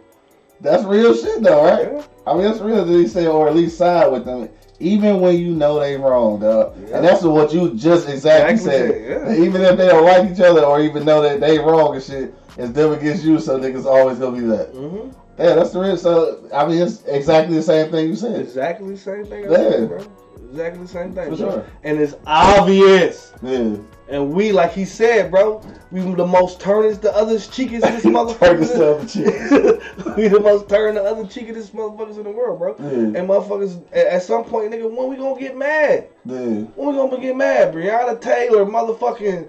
That's 0.61 0.85
real 0.85 1.15
shit 1.15 1.43
though, 1.43 1.65
right? 1.65 2.07
I 2.27 2.35
mean, 2.35 2.43
that's 2.43 2.61
real. 2.61 2.85
Did 2.85 2.97
he 3.01 3.07
say, 3.07 3.27
or 3.27 3.49
at 3.49 3.57
least 3.57 3.79
side 3.79 4.13
with 4.13 4.25
them, 4.27 4.49
even 4.81 5.21
when 5.21 5.39
you 5.39 5.55
know 5.55 5.79
they 5.79 5.97
wrong, 5.97 6.41
dog? 6.41 6.75
Yeah. 6.89 6.97
And 6.97 7.05
that's 7.05 7.23
what 7.23 7.53
you 7.53 7.75
just 7.75 8.09
exactly, 8.09 8.55
Exactly 8.55 9.05
said. 9.05 9.37
yeah. 9.39 9.45
Even 9.45 9.61
if 9.63 9.77
they 9.77 9.87
don't 9.89 10.05
like 10.05 10.31
each 10.31 10.41
other, 10.41 10.65
or 10.65 10.81
even 10.81 11.05
know 11.05 11.23
that 11.23 11.41
they 11.41 11.59
wrong 11.59 11.95
and 11.95 12.03
shit, 12.03 12.35
it's 12.57 12.71
them 12.73 12.93
against 12.93 13.25
you. 13.25 13.39
So 13.39 13.59
niggas 13.61 13.85
always 13.85 14.19
gonna 14.19 14.41
be 14.41 14.47
that. 14.47 14.73
Mm-hmm. 14.75 15.11
Yeah, 15.39 15.55
that's 15.55 15.71
the 15.71 15.81
real. 15.81 15.97
So 15.97 16.49
I 16.53 16.67
mean, 16.67 16.79
it's 16.83 17.05
exactly 17.05 17.55
the 17.57 17.63
same 17.63 17.91
thing 17.91 18.09
you 18.09 18.17
said. 18.17 18.41
Exactly 18.41 18.91
the 18.95 18.99
same 18.99 19.25
thing. 19.27 19.47
I 19.47 19.51
Yeah. 19.51 19.57
said, 19.71 19.89
bro. 19.89 20.07
Exactly 20.51 20.83
the 20.83 20.89
same 20.89 21.13
thing. 21.15 21.31
For 21.31 21.37
bro. 21.37 21.51
sure. 21.53 21.67
And 21.85 21.99
it's 22.01 22.17
obvious. 22.27 23.33
Yeah. 23.43 23.77
And 24.11 24.33
we, 24.33 24.51
like 24.51 24.73
he 24.73 24.85
said, 24.85 25.31
bro, 25.31 25.63
we 25.93 26.01
the 26.01 26.27
most 26.27 26.61
turnest 26.61 27.03
the 27.03 27.15
other's 27.15 27.47
cheekest 27.47 27.83
this 27.83 28.03
Turn 28.03 28.13
motherfucker. 28.13 29.01
this 29.03 29.13
cheek. 29.13 30.17
we 30.17 30.27
the 30.27 30.41
most 30.41 30.69
turn 30.69 30.97
the 30.97 31.03
other 31.03 31.27
cheekest 31.29 31.75
motherfuckers 31.75 32.17
in 32.17 32.25
the 32.25 32.31
world, 32.31 32.59
bro. 32.59 32.75
Yeah. 32.79 33.21
And 33.21 33.29
motherfuckers, 33.29 33.81
at, 33.93 34.23
some 34.23 34.45
point, 34.45 34.73
nigga, 34.73 34.91
when 34.91 35.09
we 35.09 35.17
gonna 35.17 35.39
get 35.39 35.57
mad? 35.57 36.09
Yeah. 36.25 36.37
When 36.37 36.89
we 36.89 36.95
gonna 36.95 37.21
get 37.21 37.37
mad? 37.37 37.73
Breonna 37.73 38.21
Taylor, 38.21 38.65
motherfucking 38.65 39.49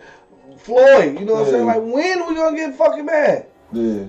Floyd. 0.60 1.20
You 1.20 1.26
know 1.26 1.34
what 1.34 1.46
I'm 1.46 1.52
saying? 1.52 1.66
Like, 1.66 1.82
when 1.82 2.28
we 2.28 2.36
gonna 2.36 2.56
get 2.56 2.76
fucking 2.76 3.06
mad? 3.06 3.48
Yeah. 3.74 4.04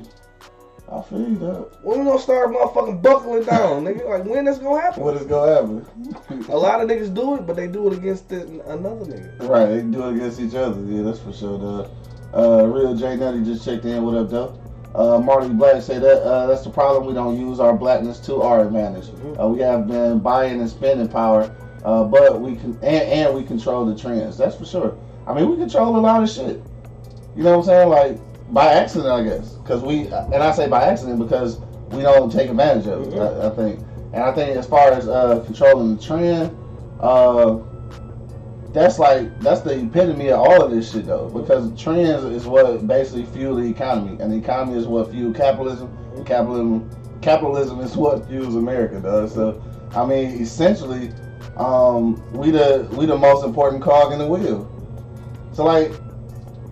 I 0.92 1.00
feel 1.00 1.20
you, 1.20 1.36
dog. 1.36 1.72
When 1.82 2.00
we 2.00 2.04
gonna 2.04 2.18
start 2.18 2.50
motherfucking 2.50 3.00
buckling 3.00 3.44
down, 3.44 3.84
nigga? 3.84 4.06
Like, 4.08 4.24
when 4.24 4.44
that's 4.44 4.58
gonna 4.58 4.80
happen? 4.80 5.02
What 5.02 5.16
is 5.16 5.26
gonna 5.26 5.54
happen? 5.54 6.46
A 6.50 6.56
lot 6.56 6.82
of 6.82 6.88
niggas 6.88 7.14
do 7.14 7.36
it, 7.36 7.46
but 7.46 7.56
they 7.56 7.66
do 7.66 7.90
it 7.90 7.96
against 7.96 8.28
the, 8.28 8.42
another 8.68 9.06
nigga. 9.06 9.48
Right, 9.48 9.66
they 9.66 9.80
do 9.82 10.08
it 10.08 10.16
against 10.16 10.40
each 10.40 10.54
other. 10.54 10.78
Yeah, 10.82 11.02
that's 11.02 11.18
for 11.18 11.32
sure. 11.32 11.58
Dog. 11.58 11.90
Uh, 12.34 12.66
Real 12.66 12.94
J 12.94 13.16
Nutty 13.16 13.42
just 13.42 13.64
checked 13.64 13.86
in. 13.86 14.04
What 14.04 14.16
up, 14.16 14.28
though? 14.28 14.58
Uh, 14.94 15.18
Marty 15.18 15.48
Black 15.48 15.80
said 15.80 16.02
that 16.02 16.22
uh, 16.22 16.46
that's 16.46 16.62
the 16.62 16.70
problem. 16.70 17.06
We 17.06 17.14
don't 17.14 17.40
use 17.40 17.58
our 17.58 17.74
blackness 17.74 18.20
to 18.26 18.42
our 18.42 18.60
advantage. 18.60 19.08
Uh, 19.40 19.48
we 19.48 19.60
have 19.60 19.86
been 19.86 20.18
buying 20.18 20.60
and 20.60 20.68
spending 20.68 21.08
power, 21.08 21.54
uh, 21.84 22.04
but 22.04 22.38
we 22.38 22.56
can 22.56 22.72
and, 22.82 22.84
and 22.84 23.34
we 23.34 23.42
control 23.44 23.86
the 23.86 23.98
trends. 23.98 24.36
That's 24.36 24.56
for 24.56 24.66
sure. 24.66 24.98
I 25.26 25.32
mean, 25.32 25.48
we 25.48 25.56
control 25.56 25.96
a 25.96 25.98
lot 25.98 26.22
of 26.22 26.28
shit. 26.28 26.62
You 27.34 27.44
know 27.44 27.58
what 27.58 27.60
I'm 27.60 27.64
saying? 27.64 27.88
Like 27.88 28.31
by 28.52 28.66
accident, 28.72 29.10
I 29.10 29.24
guess. 29.24 29.54
Because 29.54 29.82
we 29.82 30.06
and 30.08 30.34
I 30.34 30.52
say 30.52 30.68
by 30.68 30.84
accident 30.84 31.18
because 31.18 31.58
we 31.90 32.02
don't 32.02 32.30
take 32.30 32.50
advantage 32.50 32.86
of 32.86 33.12
it. 33.12 33.18
I, 33.18 33.48
I 33.48 33.50
think, 33.50 33.80
and 34.12 34.22
I 34.22 34.32
think 34.32 34.56
as 34.56 34.66
far 34.66 34.92
as 34.92 35.08
uh, 35.08 35.42
controlling 35.44 35.96
the 35.96 36.02
trend, 36.02 36.56
uh, 37.00 37.58
that's 38.72 38.98
like 38.98 39.38
that's 39.40 39.62
the 39.62 39.80
epitome 39.80 40.28
of 40.28 40.40
all 40.40 40.62
of 40.62 40.70
this 40.70 40.92
shit 40.92 41.06
though. 41.06 41.28
Because 41.30 41.80
trends 41.80 42.24
is 42.24 42.46
what 42.46 42.86
basically 42.86 43.24
fuel 43.26 43.56
the 43.56 43.68
economy. 43.68 44.20
And 44.20 44.32
the 44.32 44.36
economy 44.36 44.78
is 44.78 44.86
what 44.86 45.10
fuel 45.10 45.32
capitalism. 45.32 45.88
And 46.14 46.26
capitalism 46.26 46.90
capitalism 47.22 47.78
is 47.78 47.96
what 47.96 48.26
fuels 48.26 48.56
america 48.56 48.98
does 48.98 49.32
so 49.32 49.62
i 49.94 50.04
mean 50.04 50.42
essentially 50.42 51.12
um 51.56 52.20
we 52.32 52.50
the 52.50 52.88
we 52.92 53.06
the 53.06 53.16
most 53.16 53.44
important 53.44 53.80
cog 53.80 54.12
in 54.12 54.18
the 54.18 54.26
wheel. 54.26 54.68
So 55.52 55.64
like 55.64 55.92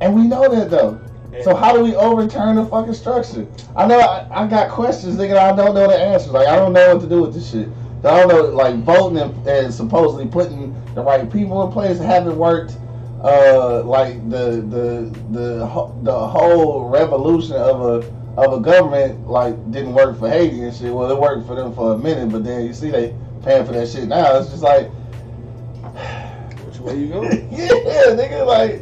and 0.00 0.14
we 0.14 0.22
know 0.26 0.52
that 0.52 0.70
though 0.70 1.00
so 1.44 1.54
how 1.54 1.72
do 1.72 1.82
we 1.82 1.94
overturn 1.94 2.56
the 2.56 2.66
fucking 2.66 2.94
structure? 2.94 3.46
I 3.76 3.86
know 3.86 3.98
I, 4.00 4.44
I 4.44 4.46
got 4.46 4.70
questions, 4.70 5.16
nigga. 5.16 5.36
I 5.36 5.54
don't 5.54 5.74
know 5.74 5.88
the 5.88 5.98
answers. 5.98 6.32
Like 6.32 6.48
I 6.48 6.56
don't 6.56 6.72
know 6.72 6.94
what 6.94 7.02
to 7.02 7.08
do 7.08 7.22
with 7.22 7.34
this 7.34 7.50
shit. 7.50 7.68
I 7.98 8.20
don't 8.20 8.28
know, 8.28 8.42
like 8.44 8.76
voting 8.76 9.18
and, 9.18 9.46
and 9.46 9.72
supposedly 9.74 10.26
putting 10.26 10.74
the 10.94 11.02
right 11.02 11.30
people 11.30 11.64
in 11.66 11.72
place 11.72 11.98
haven't 11.98 12.36
worked. 12.36 12.76
uh, 13.22 13.82
like 13.84 14.28
the 14.30 14.64
the 14.70 15.10
the 15.30 15.92
the 16.02 16.26
whole 16.26 16.88
revolution 16.88 17.54
of 17.56 17.82
a 17.82 18.40
of 18.40 18.54
a 18.54 18.60
government 18.60 19.28
like 19.28 19.54
didn't 19.70 19.92
work 19.92 20.18
for 20.18 20.28
Haiti 20.28 20.62
and 20.62 20.74
shit. 20.74 20.92
Well, 20.92 21.10
it 21.10 21.18
worked 21.20 21.46
for 21.46 21.54
them 21.54 21.74
for 21.74 21.92
a 21.94 21.98
minute, 21.98 22.30
but 22.30 22.44
then 22.44 22.66
you 22.66 22.72
see 22.72 22.90
they 22.90 23.14
paying 23.42 23.66
for 23.66 23.72
that 23.72 23.88
shit 23.88 24.08
now. 24.08 24.38
It's 24.38 24.50
just 24.50 24.62
like, 24.62 24.88
Which 26.64 26.78
way 26.78 26.98
you 26.98 27.08
go? 27.08 27.22
yeah, 27.24 28.16
nigga, 28.16 28.46
like 28.46 28.80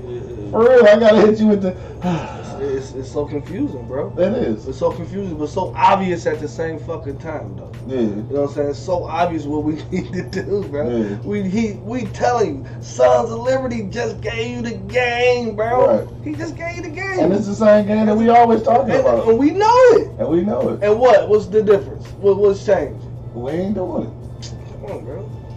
for 0.50 0.68
real, 0.68 0.86
I 0.86 0.98
gotta 0.98 1.20
hit 1.20 1.40
you 1.40 1.48
with 1.48 1.62
the. 1.62 2.28
It's, 2.60 2.92
it's 2.92 3.10
so 3.10 3.24
confusing, 3.26 3.86
bro. 3.86 4.12
It 4.18 4.32
is. 4.34 4.66
It's 4.66 4.78
so 4.78 4.90
confusing, 4.92 5.36
but 5.38 5.48
so 5.48 5.72
obvious 5.76 6.26
at 6.26 6.40
the 6.40 6.48
same 6.48 6.78
fucking 6.78 7.18
time, 7.18 7.56
though. 7.56 7.72
yeah. 7.86 8.00
You 8.00 8.06
know 8.06 8.42
what 8.42 8.48
I'm 8.50 8.54
saying? 8.54 8.70
It's 8.70 8.78
so 8.78 9.04
obvious 9.04 9.44
what 9.44 9.64
we 9.64 9.74
need 9.90 10.12
to 10.12 10.22
do, 10.22 10.64
bro. 10.68 10.88
Yeah. 10.96 11.16
We 11.20 11.48
he 11.48 11.72
we 11.74 12.04
telling 12.06 12.64
you, 12.64 12.82
Sons 12.82 13.30
of 13.30 13.38
Liberty 13.40 13.82
just 13.84 14.20
gave 14.20 14.56
you 14.56 14.62
the 14.62 14.76
game, 14.76 15.56
bro. 15.56 16.04
Right. 16.04 16.24
He 16.24 16.34
just 16.34 16.56
gave 16.56 16.76
you 16.76 16.82
the 16.82 16.90
game. 16.90 17.18
And 17.20 17.32
it's 17.32 17.46
the 17.46 17.54
same 17.54 17.86
game 17.86 18.06
that 18.06 18.16
we 18.16 18.28
always 18.28 18.62
talking 18.62 18.90
and, 18.92 19.00
about, 19.00 19.28
and 19.28 19.38
we 19.38 19.50
know 19.50 19.74
it. 19.92 20.08
and 20.18 20.28
we 20.28 20.42
know 20.42 20.70
it. 20.70 20.82
And 20.82 20.98
what? 20.98 21.28
What's 21.28 21.46
the 21.46 21.62
difference? 21.62 22.06
What 22.12 22.36
what's 22.38 22.64
changed? 22.64 23.04
We 23.34 23.52
ain't 23.52 23.74
doing 23.74 24.06
it. 24.06 24.17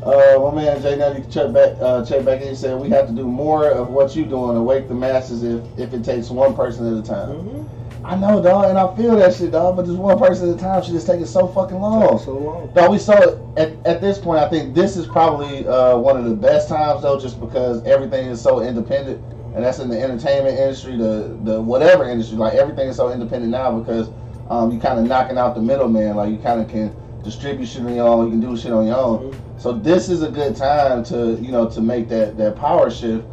Uh, 0.03 0.49
my 0.51 0.63
man 0.63 0.81
Jay 0.81 0.95
Nutty 0.95 1.23
check 1.29 1.53
back, 1.53 1.77
uh, 1.79 2.03
check 2.03 2.25
back 2.25 2.41
in. 2.41 2.49
He 2.49 2.55
said 2.55 2.79
we 2.79 2.89
have 2.89 3.07
to 3.07 3.13
do 3.13 3.27
more 3.27 3.69
of 3.69 3.89
what 3.89 4.15
you're 4.15 4.25
doing 4.25 4.55
to 4.55 4.61
wake 4.61 4.87
the 4.87 4.95
masses 4.95 5.43
if 5.43 5.63
if 5.77 5.93
it 5.93 6.03
takes 6.03 6.31
one 6.31 6.55
person 6.55 6.87
at 6.87 7.03
a 7.03 7.07
time. 7.07 7.29
Mm-hmm. 7.29 8.05
I 8.05 8.15
know, 8.15 8.41
dog, 8.41 8.65
and 8.65 8.79
I 8.79 8.95
feel 8.95 9.15
that 9.17 9.35
shit, 9.35 9.51
dog. 9.51 9.75
But 9.75 9.85
just 9.85 9.99
one 9.99 10.17
person 10.17 10.49
at 10.49 10.55
a 10.55 10.59
time 10.59 10.81
should 10.81 10.93
just 10.93 11.05
take 11.05 11.21
it 11.21 11.27
so 11.27 11.47
fucking 11.47 11.79
long. 11.79 12.17
So 12.17 12.35
long. 12.35 12.73
Dog, 12.73 12.89
we 12.89 12.97
saw 12.97 13.13
it 13.21 13.39
at, 13.57 13.85
at 13.85 14.01
this 14.01 14.17
point. 14.17 14.39
I 14.39 14.49
think 14.49 14.73
this 14.73 14.97
is 14.97 15.05
probably 15.05 15.67
uh, 15.67 15.95
one 15.97 16.17
of 16.17 16.25
the 16.25 16.35
best 16.35 16.67
times 16.67 17.03
though, 17.03 17.19
just 17.19 17.39
because 17.39 17.83
everything 17.83 18.25
is 18.25 18.41
so 18.41 18.61
independent, 18.61 19.23
and 19.53 19.63
that's 19.63 19.77
in 19.77 19.87
the 19.87 20.01
entertainment 20.01 20.57
industry, 20.57 20.97
the 20.97 21.37
the 21.43 21.61
whatever 21.61 22.09
industry. 22.09 22.37
Like 22.37 22.55
everything 22.55 22.87
is 22.87 22.95
so 22.95 23.11
independent 23.11 23.51
now 23.51 23.79
because 23.79 24.09
um, 24.49 24.71
you 24.71 24.79
kind 24.79 24.97
of 24.97 25.05
knocking 25.05 25.37
out 25.37 25.53
the 25.53 25.61
middleman. 25.61 26.15
Like 26.15 26.31
you 26.31 26.39
kind 26.39 26.59
of 26.59 26.67
can 26.67 26.95
distribute 27.23 27.65
shit 27.67 27.83
on 27.83 27.93
your 27.95 28.07
own. 28.07 28.25
You 28.25 28.31
can 28.31 28.39
do 28.41 28.57
shit 28.57 28.71
on 28.71 28.87
your 28.87 28.97
own. 28.97 29.35
So 29.57 29.71
this 29.73 30.09
is 30.09 30.23
a 30.23 30.29
good 30.29 30.55
time 30.55 31.03
to 31.05 31.35
you 31.41 31.51
know 31.51 31.69
to 31.69 31.81
make 31.81 32.09
that 32.09 32.37
that 32.37 32.55
power 32.55 32.89
shift. 32.89 33.25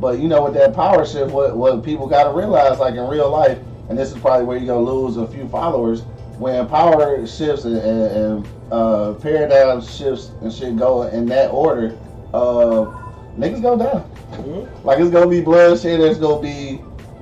But 0.00 0.18
you 0.18 0.28
know 0.28 0.44
with 0.44 0.54
that 0.54 0.74
power 0.74 1.06
shift, 1.06 1.32
what 1.32 1.56
what 1.56 1.82
people 1.84 2.06
got 2.06 2.24
to 2.24 2.30
realize, 2.30 2.78
like 2.78 2.94
in 2.94 3.06
real 3.08 3.30
life, 3.30 3.58
and 3.88 3.98
this 3.98 4.12
is 4.12 4.18
probably 4.18 4.44
where 4.44 4.56
you're 4.56 4.66
gonna 4.66 4.80
lose 4.80 5.16
a 5.16 5.26
few 5.26 5.48
followers 5.48 6.02
when 6.38 6.66
power 6.68 7.26
shifts 7.26 7.64
and, 7.64 7.76
and, 7.78 8.02
and 8.12 8.48
uh, 8.70 9.14
paradigm 9.14 9.80
shifts 9.80 10.32
and 10.42 10.52
shit 10.52 10.76
go 10.76 11.02
in 11.04 11.24
that 11.26 11.50
order. 11.50 11.96
Uh, 12.34 12.92
niggas 13.38 13.62
go 13.62 13.76
down. 13.78 14.10
Mhm. 14.32 14.84
Like 14.84 14.98
it's 14.98 15.10
gonna 15.10 15.28
be 15.28 15.40
bloodshed. 15.40 16.00
There's 16.00 16.18
gonna 16.18 16.42
be 16.42 16.80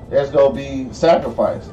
there's 0.09 0.31
gonna 0.31 0.53
be 0.53 0.91
sacrifice. 0.91 1.69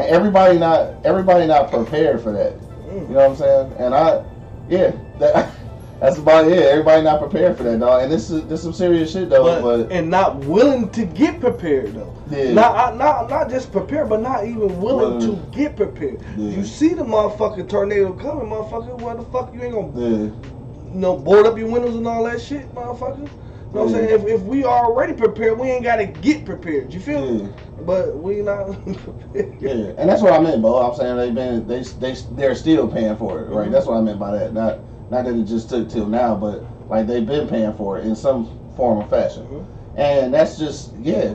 And 0.00 0.10
everybody 0.10 0.58
not 0.58 0.94
everybody 1.04 1.46
not 1.46 1.70
prepared 1.70 2.20
for 2.20 2.32
that. 2.32 2.54
You 2.92 3.00
Mm. 3.00 3.08
know 3.10 3.14
what 3.16 3.30
I'm 3.30 3.36
saying? 3.36 3.72
And 3.78 3.94
I, 3.94 4.22
yeah, 4.68 4.92
that, 5.18 5.52
that's 6.00 6.18
about 6.18 6.46
it. 6.48 6.58
Everybody 6.58 7.02
not 7.02 7.20
prepared 7.20 7.56
for 7.56 7.62
that, 7.64 7.80
dog. 7.80 8.02
And 8.02 8.12
this 8.12 8.30
is 8.30 8.46
this 8.46 8.62
some 8.62 8.72
serious 8.72 9.12
shit 9.12 9.30
though. 9.30 9.44
But, 9.44 9.62
But, 9.88 9.92
and 9.92 10.10
not 10.10 10.36
willing 10.40 10.90
to 10.90 11.06
get 11.06 11.40
prepared 11.40 11.94
though. 11.94 12.14
yeah, 12.30 12.52
Not, 12.52 12.76
I- 12.76 12.96
not 12.96 13.30
not 13.30 13.48
just 13.50 13.72
prepared, 13.72 14.08
but 14.08 14.20
not 14.20 14.44
even 14.46 14.80
willing 14.80 15.18
Willing. 15.18 15.20
to 15.20 15.36
get 15.56 15.76
prepared. 15.76 16.20
Yeah. 16.36 16.56
You 16.58 16.64
see 16.64 16.94
the 16.94 17.02
motherfucking 17.04 17.68
tornado 17.68 18.12
coming, 18.12 18.46
motherfucker. 18.48 18.98
What 18.98 19.16
the 19.16 19.24
fuck 19.24 19.54
you 19.54 19.62
ain't 19.62 19.72
gonna 19.74 19.92
yeah, 20.00 20.16
you 20.24 20.98
know, 21.00 21.16
board 21.16 21.46
up 21.46 21.56
your 21.56 21.70
windows 21.70 21.94
and 21.96 22.06
all 22.06 22.24
that 22.24 22.40
shit, 22.42 22.74
motherfucker. 22.74 23.28
You 23.72 23.78
know 23.78 23.84
what 23.86 23.94
I'm 23.94 24.06
saying? 24.06 24.20
If, 24.20 24.26
if 24.26 24.42
we 24.42 24.64
already 24.64 25.14
prepared, 25.14 25.58
we 25.58 25.70
ain't 25.70 25.82
gotta 25.82 26.04
get 26.06 26.44
prepared. 26.44 26.92
You 26.92 27.00
feel 27.00 27.34
me? 27.34 27.48
But 27.86 28.16
we 28.18 28.42
not 28.42 28.66
prepared. 28.84 29.56
yeah. 29.62 29.94
And 29.96 30.08
that's 30.10 30.20
what 30.20 30.34
I 30.34 30.40
meant, 30.40 30.60
Bo. 30.60 30.78
I'm 30.90 30.94
saying 30.94 31.16
they've 31.16 31.34
been 31.34 31.66
they 31.66 31.82
they 31.82 32.14
they're 32.32 32.54
still 32.54 32.86
paying 32.86 33.16
for 33.16 33.40
it, 33.40 33.48
right? 33.48 33.68
Mhm. 33.68 33.72
That's 33.72 33.86
what 33.86 33.96
I 33.96 34.02
meant 34.02 34.18
by 34.18 34.36
that. 34.38 34.52
Not 34.52 34.80
not 35.10 35.24
that 35.24 35.34
it 35.34 35.44
just 35.44 35.70
took 35.70 35.88
till 35.88 36.06
now, 36.06 36.36
but 36.36 36.64
like 36.90 37.06
they've 37.06 37.26
been 37.26 37.48
paying 37.48 37.72
for 37.72 37.98
it 37.98 38.06
in 38.06 38.14
some 38.14 38.46
form 38.76 38.98
or 38.98 39.06
fashion. 39.08 39.46
Mhm. 39.46 39.66
And 39.96 40.34
that's 40.34 40.58
just 40.58 40.94
yeah, 40.98 41.34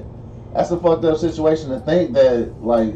that's 0.54 0.70
a 0.70 0.78
fucked 0.78 1.06
up 1.06 1.18
situation 1.18 1.70
to 1.72 1.80
think 1.80 2.14
that 2.14 2.54
like. 2.64 2.94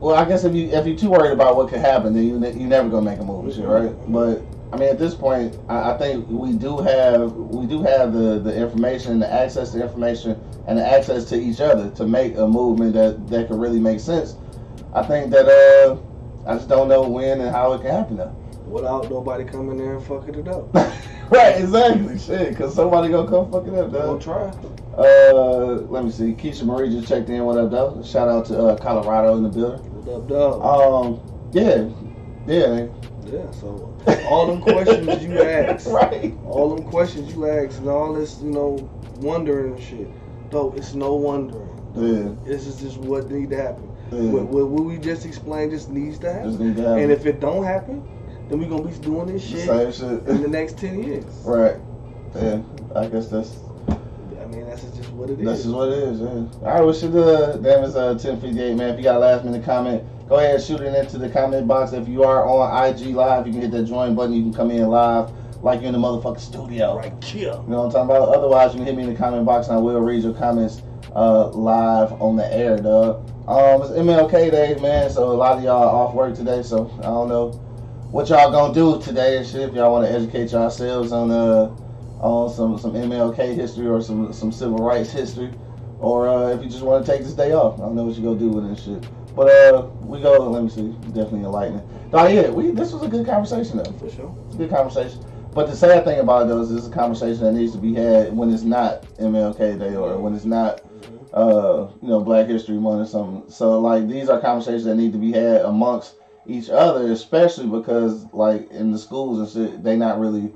Well, 0.00 0.16
I 0.16 0.24
guess 0.28 0.44
if 0.44 0.54
you 0.54 0.66
if 0.68 0.84
you're 0.86 0.96
too 0.96 1.10
worried 1.10 1.32
about 1.32 1.56
what 1.56 1.68
could 1.70 1.78
happen, 1.80 2.12
then 2.12 2.26
you 2.26 2.38
ne- 2.38 2.52
you 2.58 2.66
never 2.66 2.88
gonna 2.88 3.08
make 3.08 3.20
a 3.20 3.24
move 3.24 3.44
and 3.46 3.54
shit, 3.54 3.64
right? 3.64 3.92
But 4.12 4.42
I 4.72 4.76
mean, 4.78 4.88
at 4.88 4.98
this 4.98 5.14
point, 5.14 5.58
I, 5.68 5.92
I 5.92 5.98
think 5.98 6.26
we 6.28 6.54
do 6.54 6.78
have 6.78 7.32
we 7.32 7.66
do 7.66 7.82
have 7.82 8.14
the 8.14 8.38
the 8.38 8.56
information, 8.56 9.18
the 9.18 9.30
access 9.30 9.72
to 9.72 9.82
information, 9.82 10.40
and 10.66 10.78
the 10.78 10.86
access 10.86 11.26
to 11.26 11.36
each 11.36 11.60
other 11.60 11.90
to 11.90 12.06
make 12.06 12.36
a 12.38 12.46
movement 12.46 12.94
that 12.94 13.28
that 13.28 13.48
could 13.48 13.60
really 13.60 13.80
make 13.80 14.00
sense. 14.00 14.36
I 14.94 15.02
think 15.02 15.30
that 15.30 15.46
uh, 15.46 15.98
I 16.46 16.54
just 16.54 16.68
don't 16.68 16.88
know 16.88 17.06
when 17.06 17.40
and 17.40 17.50
how 17.50 17.74
it 17.74 17.82
can 17.82 17.90
happen 17.90 18.16
though. 18.16 18.34
Without 18.66 19.10
nobody 19.10 19.44
coming 19.44 19.76
there 19.76 19.96
and 19.96 20.06
fucking 20.06 20.34
it 20.36 20.48
up. 20.48 20.74
right, 21.30 21.60
exactly, 21.60 22.18
shit, 22.18 22.56
cause 22.56 22.74
somebody 22.74 23.10
gonna 23.10 23.28
come 23.28 23.52
fuck 23.52 23.66
it 23.66 23.74
up, 23.74 23.92
We'll 23.92 24.18
try. 24.18 24.50
Uh, 24.96 25.82
let 25.88 26.04
me 26.04 26.10
see. 26.10 26.32
Keisha 26.32 26.64
Marie 26.64 26.90
just 26.90 27.08
checked 27.08 27.28
in. 27.28 27.44
What 27.44 27.58
up, 27.58 27.70
though? 27.70 28.02
Shout 28.02 28.28
out 28.28 28.46
to 28.46 28.58
uh, 28.58 28.76
Colorado 28.76 29.36
in 29.36 29.42
the 29.42 29.48
building. 29.48 29.80
What 29.80 30.14
up, 30.14 30.28
dog? 30.28 30.62
Um, 30.62 31.50
yeah, 31.52 31.88
yeah, 32.46 32.86
yeah, 33.26 33.50
so 33.52 33.91
all 34.28 34.46
them 34.46 34.60
questions 34.60 35.22
you 35.22 35.42
ask, 35.42 35.88
right. 35.88 36.34
all 36.46 36.74
them 36.74 36.84
questions 36.88 37.32
you 37.34 37.46
ask, 37.48 37.78
and 37.78 37.88
all 37.88 38.12
this, 38.14 38.40
you 38.40 38.50
know, 38.50 38.88
wondering 39.18 39.74
and 39.74 39.82
shit. 39.82 40.08
Though 40.50 40.72
it's 40.76 40.94
no 40.94 41.14
wondering. 41.14 41.68
Yeah, 41.94 42.34
This 42.44 42.66
is 42.66 42.80
just 42.80 42.98
what 42.98 43.30
need 43.30 43.50
to 43.50 43.56
happen. 43.56 43.88
yeah. 44.10 44.20
What, 44.30 44.44
what, 44.44 44.68
what 44.68 44.84
we 44.84 44.98
just 44.98 45.24
explained 45.26 45.72
just 45.72 45.90
needs 45.90 46.18
to 46.20 46.32
happen. 46.32 46.48
Just 46.50 46.60
need 46.60 46.76
to 46.76 46.82
have 46.82 46.98
And 46.98 47.12
if 47.12 47.26
it 47.26 47.40
don't 47.40 47.64
happen, 47.64 48.02
then 48.48 48.58
we 48.58 48.66
gonna 48.66 48.82
be 48.82 48.96
doing 48.98 49.26
this 49.26 49.44
shit 49.46 49.66
same 49.66 49.92
shit. 49.92 50.26
in 50.28 50.42
the 50.42 50.48
next 50.48 50.78
ten 50.78 51.02
years. 51.02 51.24
right. 51.44 51.76
Yeah, 52.34 52.60
I 52.96 53.06
guess 53.08 53.28
that's 53.28 53.56
I 53.88 54.46
mean, 54.46 54.66
that's 54.66 54.82
just 54.82 55.10
what 55.10 55.30
it 55.30 55.38
is. 55.38 55.44
that's 55.46 55.62
just 55.64 55.74
what 55.74 55.88
it 55.90 55.98
is. 55.98 56.20
Yeah. 56.20 56.26
All 56.26 56.48
right, 56.62 56.80
well, 56.82 56.92
should 56.92 57.14
uh, 57.14 57.56
damn 57.58 57.84
it's 57.84 57.94
uh 57.94 58.18
ten 58.18 58.40
fifty 58.40 58.60
eight, 58.60 58.74
man. 58.74 58.90
If 58.90 58.96
you 58.98 59.04
got 59.04 59.16
a 59.16 59.18
last 59.18 59.44
minute 59.44 59.64
comment, 59.64 60.02
go 60.32 60.38
ahead 60.38 60.54
and 60.54 60.64
shoot 60.64 60.80
it 60.80 60.94
into 60.94 61.18
the 61.18 61.28
comment 61.28 61.68
box. 61.68 61.92
If 61.92 62.08
you 62.08 62.24
are 62.24 62.46
on 62.46 62.86
IG 62.86 63.14
live, 63.14 63.46
you 63.46 63.52
can 63.52 63.60
hit 63.60 63.70
that 63.72 63.84
join 63.84 64.14
button. 64.14 64.32
You 64.32 64.42
can 64.44 64.54
come 64.54 64.70
in 64.70 64.88
live 64.88 65.30
like 65.62 65.80
you're 65.80 65.88
in 65.88 65.92
the 65.92 65.98
motherfucking 65.98 66.40
studio. 66.40 66.96
right 66.96 67.22
here. 67.22 67.52
You 67.52 67.68
know 67.68 67.82
what 67.82 67.94
I'm 67.94 68.08
talking 68.08 68.16
about? 68.16 68.34
Otherwise, 68.34 68.72
you 68.72 68.78
can 68.78 68.86
hit 68.86 68.96
me 68.96 69.02
in 69.02 69.12
the 69.12 69.14
comment 69.14 69.44
box 69.44 69.66
and 69.66 69.76
I 69.76 69.78
will 69.78 70.00
read 70.00 70.22
your 70.22 70.32
comments 70.32 70.80
uh, 71.14 71.48
live 71.48 72.12
on 72.12 72.36
the 72.36 72.50
air, 72.50 72.78
dog. 72.78 73.28
Um, 73.46 73.82
it's 73.82 73.90
MLK 73.90 74.50
Day, 74.50 74.74
man, 74.80 75.10
so 75.10 75.30
a 75.30 75.34
lot 75.34 75.58
of 75.58 75.64
y'all 75.64 75.82
off 75.82 76.14
work 76.14 76.34
today, 76.34 76.62
so 76.62 76.90
I 77.00 77.02
don't 77.02 77.28
know 77.28 77.50
what 78.10 78.30
y'all 78.30 78.50
gonna 78.50 78.72
do 78.72 79.02
today 79.02 79.36
and 79.36 79.46
shit. 79.46 79.68
If 79.68 79.74
y'all 79.74 79.92
want 79.92 80.06
to 80.06 80.12
educate 80.14 80.50
yourselves 80.50 81.12
on 81.12 81.30
uh 81.30 81.76
on 82.20 82.48
some 82.48 82.78
some 82.78 82.92
MLK 82.94 83.54
history 83.54 83.86
or 83.86 84.00
some 84.00 84.32
some 84.32 84.50
civil 84.50 84.78
rights 84.78 85.10
history, 85.10 85.52
or 85.98 86.26
uh, 86.26 86.48
if 86.54 86.62
you 86.62 86.70
just 86.70 86.82
want 86.82 87.04
to 87.04 87.12
take 87.12 87.22
this 87.22 87.34
day 87.34 87.52
off, 87.52 87.74
I 87.74 87.82
don't 87.82 87.96
know 87.96 88.04
what 88.04 88.16
you 88.16 88.22
gonna 88.22 88.38
do 88.38 88.48
with 88.48 88.70
this 88.70 88.84
shit. 88.84 89.06
But 89.34 89.48
uh, 89.48 89.88
we 90.02 90.20
go. 90.20 90.50
Let 90.50 90.62
me 90.62 90.70
see. 90.70 90.88
Definitely 91.08 91.40
enlightening. 91.40 91.88
Oh 92.12 92.26
yeah, 92.26 92.48
we 92.50 92.70
this 92.70 92.92
was 92.92 93.02
a 93.02 93.08
good 93.08 93.26
conversation 93.26 93.78
though. 93.78 93.92
For 93.92 94.10
sure. 94.10 94.34
It's 94.46 94.54
a 94.54 94.58
good 94.58 94.70
conversation. 94.70 95.24
But 95.54 95.68
the 95.68 95.76
sad 95.76 96.04
thing 96.04 96.20
about 96.20 96.42
it 96.42 96.48
though 96.48 96.62
is 96.62 96.70
this 96.70 96.84
is 96.84 96.88
a 96.88 96.94
conversation 96.94 97.44
that 97.44 97.52
needs 97.52 97.72
to 97.72 97.78
be 97.78 97.94
had 97.94 98.34
when 98.34 98.50
it's 98.50 98.62
not 98.62 99.02
MLK 99.18 99.78
Day 99.78 99.96
or 99.96 100.18
when 100.18 100.34
it's 100.34 100.44
not 100.44 100.80
uh, 101.32 101.88
you 102.02 102.08
know, 102.08 102.20
Black 102.20 102.46
History 102.46 102.76
Month 102.76 103.08
or 103.08 103.10
something. 103.10 103.50
So 103.50 103.80
like 103.80 104.08
these 104.08 104.28
are 104.28 104.40
conversations 104.40 104.84
that 104.84 104.96
need 104.96 105.12
to 105.12 105.18
be 105.18 105.32
had 105.32 105.62
amongst 105.62 106.14
each 106.46 106.68
other, 106.70 107.10
especially 107.12 107.68
because 107.68 108.26
like 108.32 108.70
in 108.70 108.92
the 108.92 108.98
schools 108.98 109.38
and 109.38 109.48
shit, 109.70 109.82
they 109.82 109.96
not 109.96 110.18
really 110.18 110.52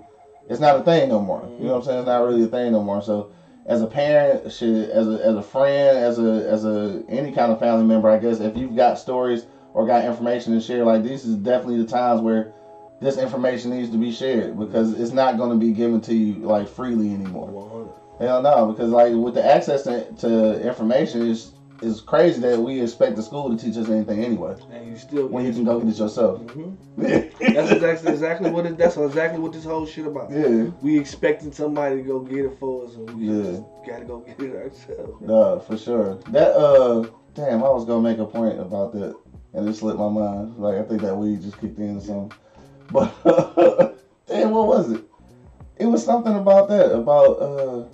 it's 0.49 0.61
not 0.61 0.81
a 0.81 0.83
thing 0.83 1.09
no 1.09 1.21
more. 1.21 1.43
You 1.59 1.67
know 1.67 1.73
what 1.73 1.79
I'm 1.79 1.85
saying? 1.85 1.99
It's 2.01 2.07
not 2.07 2.25
really 2.25 2.45
a 2.45 2.49
thing 2.49 2.73
no 2.73 2.83
more. 2.83 3.03
So 3.03 3.33
as 3.69 3.83
a 3.83 3.87
parent, 3.87 4.51
shit, 4.53 4.91
as 4.91 5.09
a 5.09 5.25
as 5.25 5.35
a 5.35 5.43
friend, 5.43 5.99
as 5.99 6.19
a 6.19 6.49
as 6.49 6.65
a 6.65 7.03
any 7.09 7.33
kind 7.33 7.53
of 7.53 7.59
family 7.59 7.85
member, 7.85 8.09
I 8.09 8.19
guess 8.19 8.39
if 8.41 8.57
you've 8.57 8.77
got 8.77 8.99
stories 8.99 9.45
or 9.75 9.87
got 9.87 10.05
information 10.05 10.53
to 10.53 10.61
share, 10.61 10.85
like 10.85 11.03
these 11.03 11.25
is 11.25 11.37
definitely 11.37 11.79
the 11.79 11.87
times 11.87 12.21
where 12.21 12.53
this 13.01 13.19
information 13.19 13.71
needs 13.71 13.91
to 13.91 13.99
be 13.99 14.11
shared 14.11 14.59
because 14.59 14.99
it's 14.99 15.11
not 15.11 15.37
going 15.37 15.51
to 15.51 15.57
be 15.57 15.73
given 15.73 16.01
to 16.03 16.15
you 16.15 16.35
like 16.47 16.69
freely 16.69 17.13
anymore. 17.13 17.47
100. 17.47 17.91
Hell 18.19 18.41
no, 18.41 18.67
because 18.67 18.91
like 18.91 19.13
with 19.13 19.35
the 19.35 19.45
access 19.45 19.83
to, 19.83 20.11
to 20.15 20.67
information 20.67 21.23
is 21.23 21.53
is 21.83 22.01
crazy 22.01 22.41
that 22.41 22.61
we 22.61 22.81
expect 22.81 23.17
the 23.17 23.23
school 23.23 23.51
to 23.51 23.57
teach 23.63 23.77
us 23.77 23.89
anything 23.89 24.23
anyway 24.25 24.55
And 24.71 24.87
you 24.89 24.97
still 24.97 25.27
when 25.29 25.45
you 25.47 25.53
can 25.53 25.65
go 25.65 25.79
get 25.81 25.89
it 25.91 25.99
yourself. 25.99 26.41
hmm 26.41 26.73
That's 26.97 27.71
exactly 27.71 28.11
exactly 28.11 28.51
what 28.51 28.65
it. 28.67 28.79
That's 28.79 28.97
exactly 28.97 29.39
what 29.39 29.53
this 29.53 29.65
whole 29.65 29.85
shit 29.87 30.07
about. 30.07 30.31
yeah, 30.31 30.69
We 30.81 30.99
expecting 30.99 31.53
somebody 31.53 31.97
to 31.97 32.03
go 32.03 32.21
get 32.21 32.47
it 32.47 32.59
for 32.59 32.85
us, 32.87 32.95
and 32.95 33.11
we 33.11 33.27
Yeah. 33.27 33.43
just 33.43 33.63
gotta 33.87 34.05
go 34.05 34.19
get 34.21 34.41
it 34.41 34.55
ourselves. 34.57 35.21
no, 35.21 35.61
for 35.61 35.77
sure. 35.77 36.19
That 36.31 36.53
uh, 36.57 37.07
damn, 37.35 37.63
I 37.63 37.69
was 37.69 37.85
gonna 37.85 38.03
make 38.03 38.19
a 38.19 38.25
point 38.27 38.59
about 38.59 38.93
that, 38.93 39.15
and 39.53 39.69
it 39.69 39.75
slipped 39.75 39.99
my 39.99 40.09
mind. 40.09 40.55
Like 40.59 40.79
I 40.79 40.83
think 40.83 41.03
that 41.03 41.15
weed 41.17 41.43
just 41.43 41.59
kicked 41.61 41.79
in 41.79 41.99
or 41.99 42.01
something. 42.01 42.33
But 42.91 43.13
damn, 44.27 44.53
what 44.53 44.67
was 44.69 44.93
it? 44.93 45.03
It 45.77 45.87
was 45.87 46.05
something 46.05 46.35
about 46.35 46.69
that 46.69 46.93
about 46.95 47.33
uh. 47.43 47.85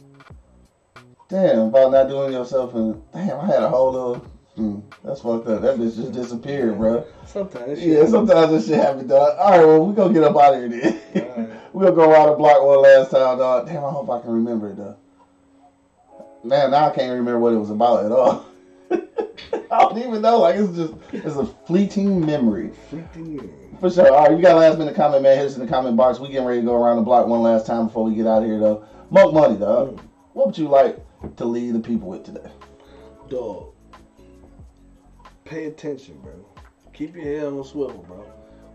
Damn, 1.32 1.58
about 1.60 1.92
not 1.92 2.08
doing 2.08 2.32
yourself, 2.32 2.74
and 2.74 3.02
damn, 3.10 3.40
I 3.40 3.46
had 3.46 3.62
a 3.62 3.68
whole 3.68 3.92
little. 3.92 4.30
Mm, 4.58 4.82
that's 5.02 5.22
fucked 5.22 5.48
up. 5.48 5.62
That 5.62 5.78
bitch 5.78 5.96
just 5.96 6.12
disappeared, 6.12 6.76
bro. 6.76 7.06
Sometimes. 7.26 7.82
Yeah, 7.82 8.06
sometimes 8.06 8.50
this 8.50 8.66
shit 8.66 8.76
happen, 8.76 9.06
dog. 9.06 9.38
All 9.38 9.50
right, 9.50 9.64
well, 9.64 9.86
we 9.86 9.94
gonna 9.94 10.12
get 10.12 10.24
up 10.24 10.36
out 10.36 10.54
of 10.54 10.60
here 10.60 10.68
then. 10.68 11.00
Alright. 11.16 11.50
we 11.72 11.84
gonna 11.84 11.96
go 11.96 12.10
around 12.10 12.28
the 12.28 12.34
block 12.34 12.62
one 12.62 12.82
last 12.82 13.10
time, 13.10 13.38
dog. 13.38 13.66
Damn, 13.66 13.82
I 13.82 13.90
hope 13.90 14.10
I 14.10 14.20
can 14.20 14.30
remember 14.30 14.70
it, 14.70 14.76
though. 14.76 14.96
Man, 16.44 16.72
now 16.72 16.90
I 16.90 16.94
can't 16.94 17.12
remember 17.12 17.38
what 17.38 17.54
it 17.54 17.58
was 17.58 17.70
about 17.70 18.04
at 18.04 18.12
all. 18.12 18.46
I 18.90 19.78
don't 19.78 19.98
even 19.98 20.20
know. 20.20 20.40
Like 20.40 20.56
it's 20.56 20.76
just 20.76 20.92
it's 21.12 21.36
a 21.36 21.46
fleeting 21.46 22.26
memory. 22.26 22.72
Freaking 22.90 23.50
For 23.80 23.90
sure. 23.90 24.12
All 24.12 24.26
right, 24.26 24.36
you 24.36 24.42
got 24.42 24.56
a 24.56 24.58
last 24.58 24.76
minute 24.76 24.94
comment, 24.94 25.22
man. 25.22 25.38
Hit 25.38 25.46
us 25.46 25.54
in 25.54 25.64
the 25.64 25.68
comment 25.68 25.96
box. 25.96 26.18
We 26.18 26.28
getting 26.28 26.46
ready 26.46 26.60
to 26.60 26.66
go 26.66 26.74
around 26.74 26.96
the 26.96 27.02
block 27.02 27.26
one 27.26 27.40
last 27.40 27.66
time 27.66 27.86
before 27.86 28.04
we 28.04 28.14
get 28.14 28.26
out 28.26 28.42
of 28.42 28.48
here, 28.48 28.58
though. 28.58 28.84
Monk 29.08 29.32
money, 29.32 29.56
dog. 29.56 29.98
What 30.34 30.48
would 30.48 30.58
you 30.58 30.68
like 30.68 30.98
to 31.36 31.44
leave 31.44 31.74
the 31.74 31.80
people 31.80 32.08
with 32.08 32.24
today? 32.24 32.50
dog. 33.28 33.72
Pay 35.44 35.64
attention, 35.64 36.18
bro. 36.20 36.32
Keep 36.92 37.16
your 37.16 37.24
head 37.24 37.46
on 37.46 37.64
swivel, 37.64 38.04
bro. 38.06 38.24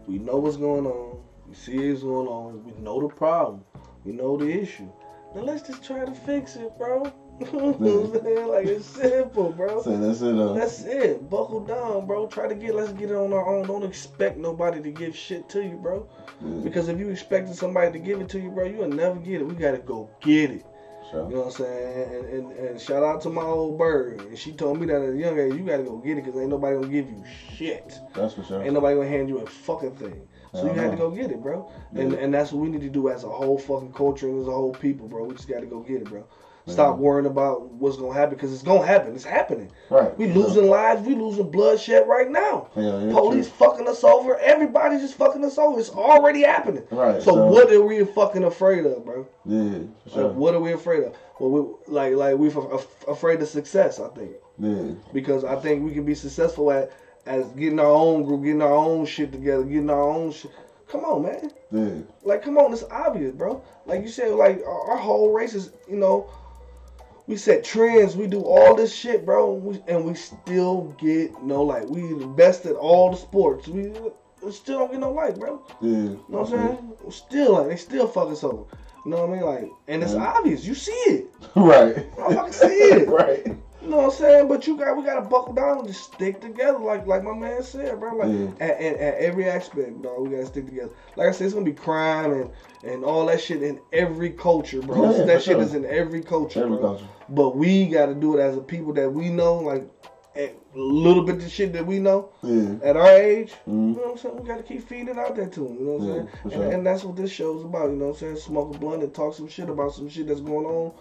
We 0.08 0.18
know 0.18 0.38
what's 0.38 0.58
going 0.58 0.86
on. 0.88 1.20
We 1.48 1.54
see 1.54 1.89
what's 1.91 2.02
going 2.02 2.28
on. 2.28 2.64
We 2.66 2.72
know 2.82 3.00
the 3.00 3.14
problem. 3.14 3.64
We 4.04 4.14
know 4.14 4.36
the 4.36 4.50
issue. 4.50 4.89
Now 5.36 5.41
let's 5.41 5.68
just 5.68 5.84
try 5.84 6.06
to 6.06 6.12
fix 6.12 6.56
it, 6.56 6.76
bro. 6.78 7.12
You 7.39 7.52
know 7.52 7.70
what 7.70 8.16
I'm 8.16 8.24
saying? 8.24 8.48
like 8.48 8.66
it's 8.66 8.86
simple, 8.88 9.52
bro. 9.52 9.84
Say 9.84 9.95
that's 9.98 10.22
it, 10.22 10.36
though. 10.36 10.56
That's 10.56 10.84
it. 10.86 11.30
Buckle 11.30 11.60
down, 11.60 12.08
bro. 12.08 12.26
Try 12.26 12.48
to 12.48 12.56
get 12.56 12.74
let's 12.74 12.91
get 12.93 13.12
it 13.12 13.16
on 13.16 13.32
our 13.32 13.48
own. 13.48 13.68
Don't 13.68 13.84
expect 13.84 14.39
nobody 14.39 14.82
to 14.82 14.89
give 14.89 15.16
shit 15.16 15.48
to 15.50 15.64
you, 15.64 15.78
bro. 15.78 16.08
Yeah, 16.41 16.62
Because 16.64 16.88
if 16.88 16.98
you 16.98 17.10
expecting 17.10 17.54
somebody 17.54 17.91
to 17.91 18.00
give 18.00 18.22
it 18.22 18.30
to 18.30 18.39
you, 18.39 18.50
bro, 18.50 18.66
you'll 18.66 18.88
never 18.88 19.18
get 19.20 19.41
it. 19.41 19.43
We 19.48 19.54
gotta 19.54 19.78
go 19.78 20.10
get 20.20 20.50
it. 20.50 20.66
You 21.14 21.36
know 21.36 21.41
what 21.41 21.45
I'm 21.45 21.51
saying? 21.51 22.16
And, 22.16 22.26
and, 22.26 22.51
and 22.51 22.82
shout 22.82 23.03
out 23.03 23.22
to 23.22 23.30
my 23.30 23.43
old 23.43 23.78
bird. 23.78 24.22
And 24.22 24.38
she 24.38 24.51
told 24.53 24.80
me 24.80 24.86
that 24.88 25.01
at 25.01 25.14
a 25.14 25.18
young 25.18 25.39
age, 25.39 25.53
you 25.53 25.64
gotta 25.66 25.84
go 25.84 25.97
get 25.97 26.18
it 26.18 26.26
because 26.26 26.39
ain't 26.39 26.49
nobody 26.49 26.76
gonna 26.76 26.88
give 26.88 27.10
you 27.10 27.24
shit. 27.26 27.99
That's 28.14 28.34
for 28.34 28.43
sure. 28.43 28.62
Ain't 28.64 28.74
nobody 28.74 28.95
gonna 28.95 29.08
hand 29.08 29.30
you 29.30 29.39
a 29.39 29.45
fucking 29.45 29.95
thing. 29.95 30.28
So 30.53 30.64
you 30.66 30.72
Uh-huh. 30.72 30.82
had 30.82 30.91
to 30.91 30.97
go 30.97 31.10
get 31.12 31.32
it, 31.32 31.41
bro. 31.41 31.70
And 31.95 32.14
and 32.14 32.34
that's 32.34 32.51
what 32.51 32.62
we 32.62 32.70
need 32.70 32.82
to 32.82 32.89
do 32.89 33.10
as 33.10 33.24
a 33.24 33.30
whole 33.30 33.58
fucking 33.58 33.93
culture 33.93 34.28
and 34.28 34.39
as 34.41 34.47
a 34.47 34.51
whole 34.51 34.74
people, 34.74 35.08
bro. 35.08 35.26
We 35.26 35.36
just 35.36 35.47
gotta 35.47 35.66
go 35.66 35.80
get 35.80 36.01
it, 36.01 36.10
bro. 36.10 36.26
Stop 36.68 36.97
worrying 36.97 37.28
about 37.28 37.72
what's 37.72 37.95
gonna 37.95 38.13
happen 38.13 38.36
because 38.36 38.51
it's 38.53 38.61
gonna 38.61 38.86
happen. 38.86 39.15
It's 39.15 39.24
happening. 39.24 39.72
Right. 39.89 40.15
We 40.18 40.28
losing 40.28 40.70
lives. 40.70 41.01
We 41.07 41.15
losing 41.15 41.49
bloodshed 41.49 42.07
right 42.07 42.30
now. 42.30 42.70
Yeah, 42.76 43.03
yeah, 43.05 43.11
Police 43.13 43.47
fucking 43.47 43.88
us 43.88 44.03
over. 44.03 44.38
Everybody's 44.39 45.01
just 45.01 45.13
fucking 45.15 45.43
us 45.45 45.57
over. 45.57 45.80
It's 45.80 45.89
already 45.89 46.41
happening. 46.41 46.84
Right, 46.91 47.22
So, 47.24 47.32
so- 47.32 47.45
what 47.45 47.72
are 47.72 47.82
we 47.82 48.03
fucking 48.03 48.43
afraid 48.43 48.86
of, 48.86 49.05
bro? 49.05 49.26
Yeah, 49.45 49.80
sure. 50.13 50.24
Like, 50.26 50.34
what 50.36 50.55
are 50.55 50.59
we 50.59 50.74
afraid 50.74 51.03
of? 51.05 51.15
Well, 51.39 51.49
we 51.88 51.93
like 51.93 52.15
like 52.15 52.36
we're 52.36 52.47
af- 52.49 52.74
af- 52.74 53.05
afraid 53.07 53.41
of 53.41 53.47
success. 53.47 53.99
I 53.99 54.09
think 54.09 54.32
Yeah. 54.59 54.91
because 55.13 55.45
I 55.45 55.55
think 55.55 55.86
we 55.86 55.91
can 55.93 56.03
be 56.03 56.15
successful 56.15 56.70
at 56.72 56.91
as 57.26 57.45
getting 57.49 57.80
our 57.80 57.86
own 57.86 58.24
group, 58.24 58.43
getting 58.43 58.61
our 58.61 58.74
own 58.74 59.05
shit 59.05 59.32
together, 59.32 59.63
getting 59.63 59.89
our 59.89 60.01
own 60.01 60.32
shit. 60.32 60.51
Come 60.89 61.03
on, 61.05 61.24
man. 61.24 61.51
Yeah. 61.72 62.01
Like, 62.24 62.41
come 62.43 62.57
on, 62.57 62.72
it's 62.72 62.84
obvious, 62.89 63.34
bro. 63.34 63.61
Like 63.86 64.01
you 64.01 64.07
said, 64.07 64.32
like 64.34 64.63
our, 64.65 64.91
our 64.91 64.97
whole 64.97 65.32
race 65.34 65.53
is, 65.53 65.72
you 65.89 65.97
know, 65.97 66.30
we 67.28 67.36
set 67.36 67.63
trends, 67.63 68.15
we 68.15 68.25
do 68.28 68.41
all 68.41 68.73
this 68.75 68.93
shit, 68.95 69.25
bro, 69.25 69.53
we, 69.53 69.82
and 69.88 70.05
we 70.05 70.13
still 70.15 70.95
get 70.97 71.43
no 71.43 71.61
like. 71.61 71.88
We 71.89 72.13
the 72.13 72.25
best 72.25 72.65
at 72.65 72.75
all 72.75 73.11
the 73.11 73.17
sports. 73.17 73.67
We, 73.67 73.91
we 74.41 74.51
still 74.51 74.80
don't 74.80 74.91
get 74.91 74.99
no 75.01 75.11
like, 75.11 75.38
bro. 75.38 75.61
Yeah. 75.82 75.89
You 75.89 76.09
know 76.30 76.39
what 76.39 76.53
I'm 76.53 76.67
saying? 76.67 76.93
We 77.03 77.11
still, 77.11 77.53
like, 77.53 77.67
they 77.67 77.75
still 77.75 78.07
fuck 78.07 78.30
us 78.30 78.43
over. 78.43 78.63
You 79.05 79.11
know 79.11 79.25
what 79.25 79.30
I 79.30 79.34
mean? 79.34 79.41
Like, 79.45 79.71
and 79.89 80.03
it's 80.03 80.13
Yeah. 80.13 80.34
obvious. 80.38 80.65
You 80.65 80.73
see 80.75 80.91
it. 80.91 81.25
Right. 81.55 81.95
Motherfucker 82.15 82.53
see 82.53 82.65
it. 82.67 83.07
right. 83.09 83.45
You 83.82 83.89
know 83.89 83.97
what 83.97 84.05
I'm 84.05 84.11
saying? 84.11 84.47
But 84.49 84.67
you 84.67 84.75
got 84.75 84.97
we 84.97 85.03
gotta 85.03 85.21
buckle 85.21 85.53
down 85.53 85.80
and 85.80 85.88
just 85.88 86.11
stick 86.13 86.41
together, 86.41 86.78
like 86.80 87.07
like 87.07 87.23
my 87.23 87.34
man 87.34 87.63
said, 87.63 87.99
bro. 87.99 88.15
Like 88.17 88.30
Yeah. 88.32 88.65
at, 88.65 88.82
at, 88.82 88.95
at 88.97 89.15
every 89.15 89.47
aspect, 89.47 90.01
bro, 90.01 90.23
we 90.23 90.32
gotta 90.32 90.45
stick 90.47 90.65
together. 90.65 90.89
Like 91.15 91.30
I 91.30 91.32
said, 91.32 91.45
it's 91.45 91.53
gonna 91.53 91.65
be 91.65 91.71
crime 91.73 92.34
and 92.34 92.49
and 92.84 93.05
all 93.05 93.25
that 93.28 93.39
shit 93.39 93.63
in 93.63 93.80
every 93.93 94.32
culture, 94.32 94.82
bro. 94.82 95.11
Yeah, 95.17 95.23
that 95.25 95.41
shit 95.43 95.53
sure. 95.55 95.61
is 95.61 95.73
in 95.73 95.86
every 95.86 96.21
culture, 96.21 96.63
Every 96.63 96.78
bro. 96.78 96.95
culture. 96.95 97.05
But 97.30 97.55
we 97.55 97.88
gotta 97.88 98.13
do 98.15 98.38
it 98.38 98.41
as 98.41 98.55
a 98.55 98.61
people 98.61 98.93
that 98.93 99.11
we 99.11 99.30
know, 99.30 99.55
like 99.55 99.88
a 100.36 100.51
little 100.75 101.23
bit 101.23 101.38
of 101.43 101.49
shit 101.49 101.73
that 101.73 101.86
we 101.86 101.97
know 101.99 102.30
Yeah. 102.43 102.75
at 102.84 102.95
our 102.95 103.09
age. 103.09 103.53
Mhm. 103.67 103.95
You 103.95 103.95
know 103.95 104.01
what 104.03 104.11
I'm 104.11 104.17
saying? 104.17 104.36
We 104.41 104.47
gotta 104.47 104.63
keep 104.63 104.88
feeding 104.88 105.09
it 105.09 105.17
out 105.17 105.36
there 105.36 105.47
to 105.47 105.59
them. 105.61 105.78
You 105.80 105.86
know 105.86 105.91
what 105.93 106.01
I'm 106.01 106.07
Yeah, 106.07 106.13
saying? 106.13 106.28
And, 106.43 106.53
sure. 106.53 106.63
and 106.71 106.86
that's 106.86 107.03
what 107.03 107.15
this 107.15 107.32
show's 107.32 107.63
about. 107.63 107.89
You 107.89 107.95
know 107.95 108.05
what 108.09 108.11
I'm 108.13 108.19
saying? 108.19 108.36
Smoke 108.38 108.75
a 108.75 108.78
blunt 108.78 109.03
and 109.03 109.13
talk 109.13 109.34
some 109.34 109.47
shit 109.47 109.67
about 109.69 109.93
some 109.93 110.07
shit 110.09 110.28
that's 110.28 110.41
going 110.41 110.65
on 110.67 110.91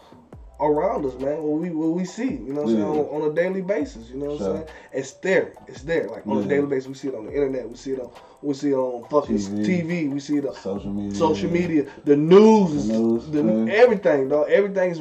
around 0.58 1.04
us, 1.04 1.12
man. 1.20 1.42
What 1.42 1.60
we 1.60 1.68
what 1.68 1.88
we 1.90 2.06
see, 2.06 2.30
you 2.30 2.54
know 2.54 2.62
what 2.62 2.70
I'm 2.70 2.76
saying, 2.76 2.82
on, 2.88 3.22
on 3.22 3.30
a 3.30 3.34
daily 3.34 3.60
basis. 3.60 4.08
You 4.08 4.16
know 4.20 4.26
what 4.30 4.38
Sure. 4.38 4.46
I'm 4.48 4.54
saying? 4.56 4.68
It's 4.94 5.12
there. 5.12 5.52
It's 5.68 5.82
there. 5.82 6.08
Like 6.08 6.26
on 6.26 6.38
Yeah. 6.38 6.44
a 6.44 6.48
daily 6.48 6.66
basis, 6.66 6.88
we 6.88 6.94
see 6.94 7.08
it 7.08 7.14
on 7.14 7.26
the 7.26 7.32
internet. 7.34 7.68
We 7.68 7.76
see 7.76 7.92
it 7.92 8.00
on 8.00 8.08
we 8.42 8.54
see 8.54 8.70
it 8.70 8.74
on 8.74 9.04
fucking 9.10 9.36
TV. 9.36 9.82
TV. 9.82 10.08
We 10.14 10.18
see 10.20 10.38
it 10.38 10.46
on 10.46 10.54
Social 10.54 10.90
media. 10.92 11.14
social 11.14 11.50
media. 11.50 11.84
The 12.06 12.16
news 12.16 12.88
The 12.88 12.98
news, 12.98 13.30
the, 13.30 13.42
everything, 13.70 14.28
dog. 14.28 14.48
Everything's 14.48 15.00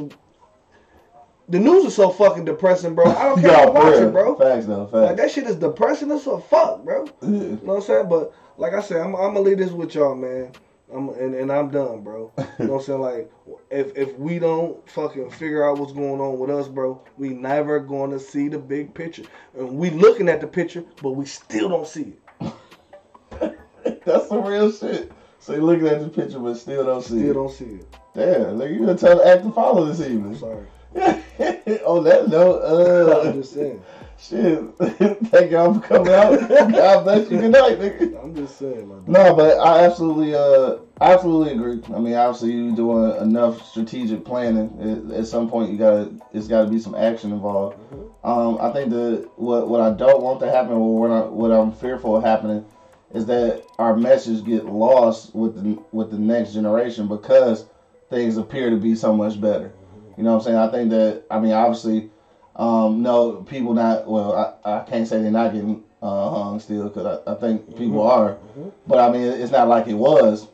the 1.50 1.60
news 1.60 1.86
is 1.86 1.96
so 1.96 2.10
fucking 2.10 2.46
depressing, 2.46 2.96
bro. 2.96 3.06
I 3.06 3.24
don't 3.24 3.42
care 3.42 3.52
No, 3.52 3.66
to 3.68 3.72
watch 3.72 3.84
for 3.84 3.94
it, 3.94 4.00
real. 4.02 4.12
bro. 4.12 4.36
Facts 4.36 4.66
though. 4.66 4.82
Like 4.84 4.92
Facts. 4.92 5.18
that 5.22 5.32
shit 5.32 5.44
is 5.48 5.56
depressing 5.58 6.12
as 6.12 6.26
a 6.28 6.40
fuck, 6.40 6.84
bro. 6.84 7.06
Yeah. 7.22 7.28
You 7.30 7.40
know 7.40 7.56
what 7.64 7.76
I'm 7.78 7.82
saying? 7.82 8.10
But 8.10 8.34
like 8.58 8.74
I 8.74 8.82
said, 8.82 8.98
I'm, 9.02 9.16
I'm 9.16 9.34
gonna 9.34 9.42
leave 9.42 9.58
this 9.60 9.72
with 9.72 9.94
y'all, 9.96 10.16
man. 10.16 10.52
I'm 10.94 11.10
and, 11.10 11.34
and 11.36 11.52
I'm 11.52 11.70
done, 11.72 12.02
bro. 12.04 12.32
You 12.38 12.44
know 12.66 12.74
what 12.74 12.80
I'm 12.80 12.86
saying? 12.86 13.02
Like 13.02 13.32
if 13.70 13.96
if 13.98 14.18
we 14.18 14.40
don't 14.40 14.88
fucking 14.90 15.30
figure 15.32 15.68
out 15.68 15.78
what's 15.80 15.94
going 15.94 16.22
on 16.22 16.38
with 16.40 16.50
us, 16.50 16.68
bro, 16.68 17.02
we 17.18 17.30
never 17.30 17.80
gonna 17.80 18.20
see 18.20 18.48
the 18.48 18.60
big 18.60 18.94
picture. 18.94 19.24
And 19.58 19.78
we 19.78 19.90
looking 19.90 20.30
at 20.30 20.42
the 20.42 20.48
picture, 20.48 20.84
but 21.02 21.12
we 21.12 21.26
still 21.26 21.70
don't 21.70 21.88
see 21.88 22.14
it. 22.42 22.54
That's 24.06 24.30
some 24.30 24.44
real 24.46 24.72
shit. 24.72 25.12
So 25.40 25.54
you're 25.54 25.62
looking 25.64 25.88
at 25.88 26.00
the 26.02 26.10
picture 26.10 26.40
but 26.40 26.56
still 26.56 26.86
don't 26.86 27.02
see 27.04 27.08
Still 27.08 27.20
it. 27.20 27.24
Still 27.24 27.34
don't 27.34 27.52
see 27.52 27.66
it. 27.66 27.96
Damn, 28.16 28.58
nigga, 28.58 28.74
you 28.74 28.80
gonna 28.80 28.98
tell 28.98 29.18
the 29.18 29.28
act 29.28 29.44
to 29.44 29.52
follow 29.52 29.86
this 29.86 30.00
I'm 30.00 30.12
evening. 30.14 30.38
sorry. 30.38 30.66
On 31.86 32.04
that 32.04 32.28
note, 32.28 32.62
I'm 32.64 33.30
uh, 33.30 33.34
just 33.34 33.54
saying. 33.54 33.82
shit. 34.20 34.78
Thank 35.30 35.52
y'all 35.52 35.74
for 35.74 35.80
coming 35.80 36.14
out. 36.14 36.48
God 36.48 37.04
bless 37.04 37.32
you. 37.32 37.40
Good 37.40 37.52
night, 37.52 37.80
nigga. 37.80 38.24
I'm 38.24 38.36
just 38.36 38.60
saying, 38.60 38.88
my 38.88 38.96
dude. 38.96 39.08
No, 39.08 39.34
but 39.34 39.58
I 39.60 39.84
absolutely, 39.84 40.36
uh, 40.36 40.78
absolutely 41.02 41.54
agree. 41.54 41.82
I 41.96 42.00
mean, 42.00 42.14
obviously, 42.14 42.52
you 42.52 42.76
doing 42.76 43.20
enough 43.20 43.68
strategic 43.68 44.24
planning. 44.24 45.10
At, 45.12 45.22
at 45.22 45.26
some 45.26 45.50
point, 45.50 45.72
you 45.72 45.78
gotta, 45.80 46.14
it's 46.34 46.48
got 46.48 46.66
to 46.66 46.70
be 46.70 46.78
some 46.78 46.94
action 46.94 47.32
involved. 47.32 47.80
Um, 48.24 48.60
I 48.62 48.72
think 48.72 48.92
that 48.92 49.28
what 49.36 49.68
what 49.68 49.82
I 49.82 49.92
don't 49.92 50.22
want 50.22 50.40
to 50.42 50.52
happen, 50.52 50.74
or 50.74 51.00
what 51.00 51.12
I, 51.12 51.22
what 51.26 51.52
I'm 51.52 51.72
fearful 51.72 52.16
of 52.16 52.24
happening, 52.24 52.64
is 53.12 53.26
that 53.26 53.66
our 53.80 53.98
message 53.98 54.46
get 54.46 54.66
lost 54.66 55.34
with 55.34 55.56
the 55.56 55.82
with 55.92 56.12
the 56.12 56.20
next 56.20 56.54
generation 56.54 57.08
because 57.08 57.66
things 58.12 58.38
appear 58.38 58.70
to 58.70 58.78
be 58.78 58.94
so 58.94 59.16
much 59.16 59.42
better. 59.42 59.74
You 60.18 60.24
know 60.24 60.34
what 60.34 60.40
I'm 60.40 60.44
saying? 60.44 60.58
I 60.58 60.72
think 60.72 60.90
that 60.92 61.24
I 61.30 61.40
mean, 61.40 61.52
obviously, 61.52 62.10
um, 62.56 63.02
no 63.02 63.44
people 63.44 63.74
not 63.74 64.08
well. 64.08 64.60
I, 64.66 64.78
I 64.80 64.84
can't 64.84 65.08
say 65.08 65.22
they're 65.22 65.32
not 65.32 65.54
getting 65.54 65.84
uh, 66.02 66.30
hung 66.30 66.60
still 66.60 66.90
because 66.90 67.22
I, 67.28 67.32
I 67.34 67.36
think 67.36 67.76
people 67.78 68.02
are, 68.02 68.38
but 68.88 69.00
I 69.00 69.12
mean, 69.12 69.24
it's 69.24 69.52
not 69.52 69.68
like 69.68 69.88
it 69.88 69.96
was. 69.96 70.48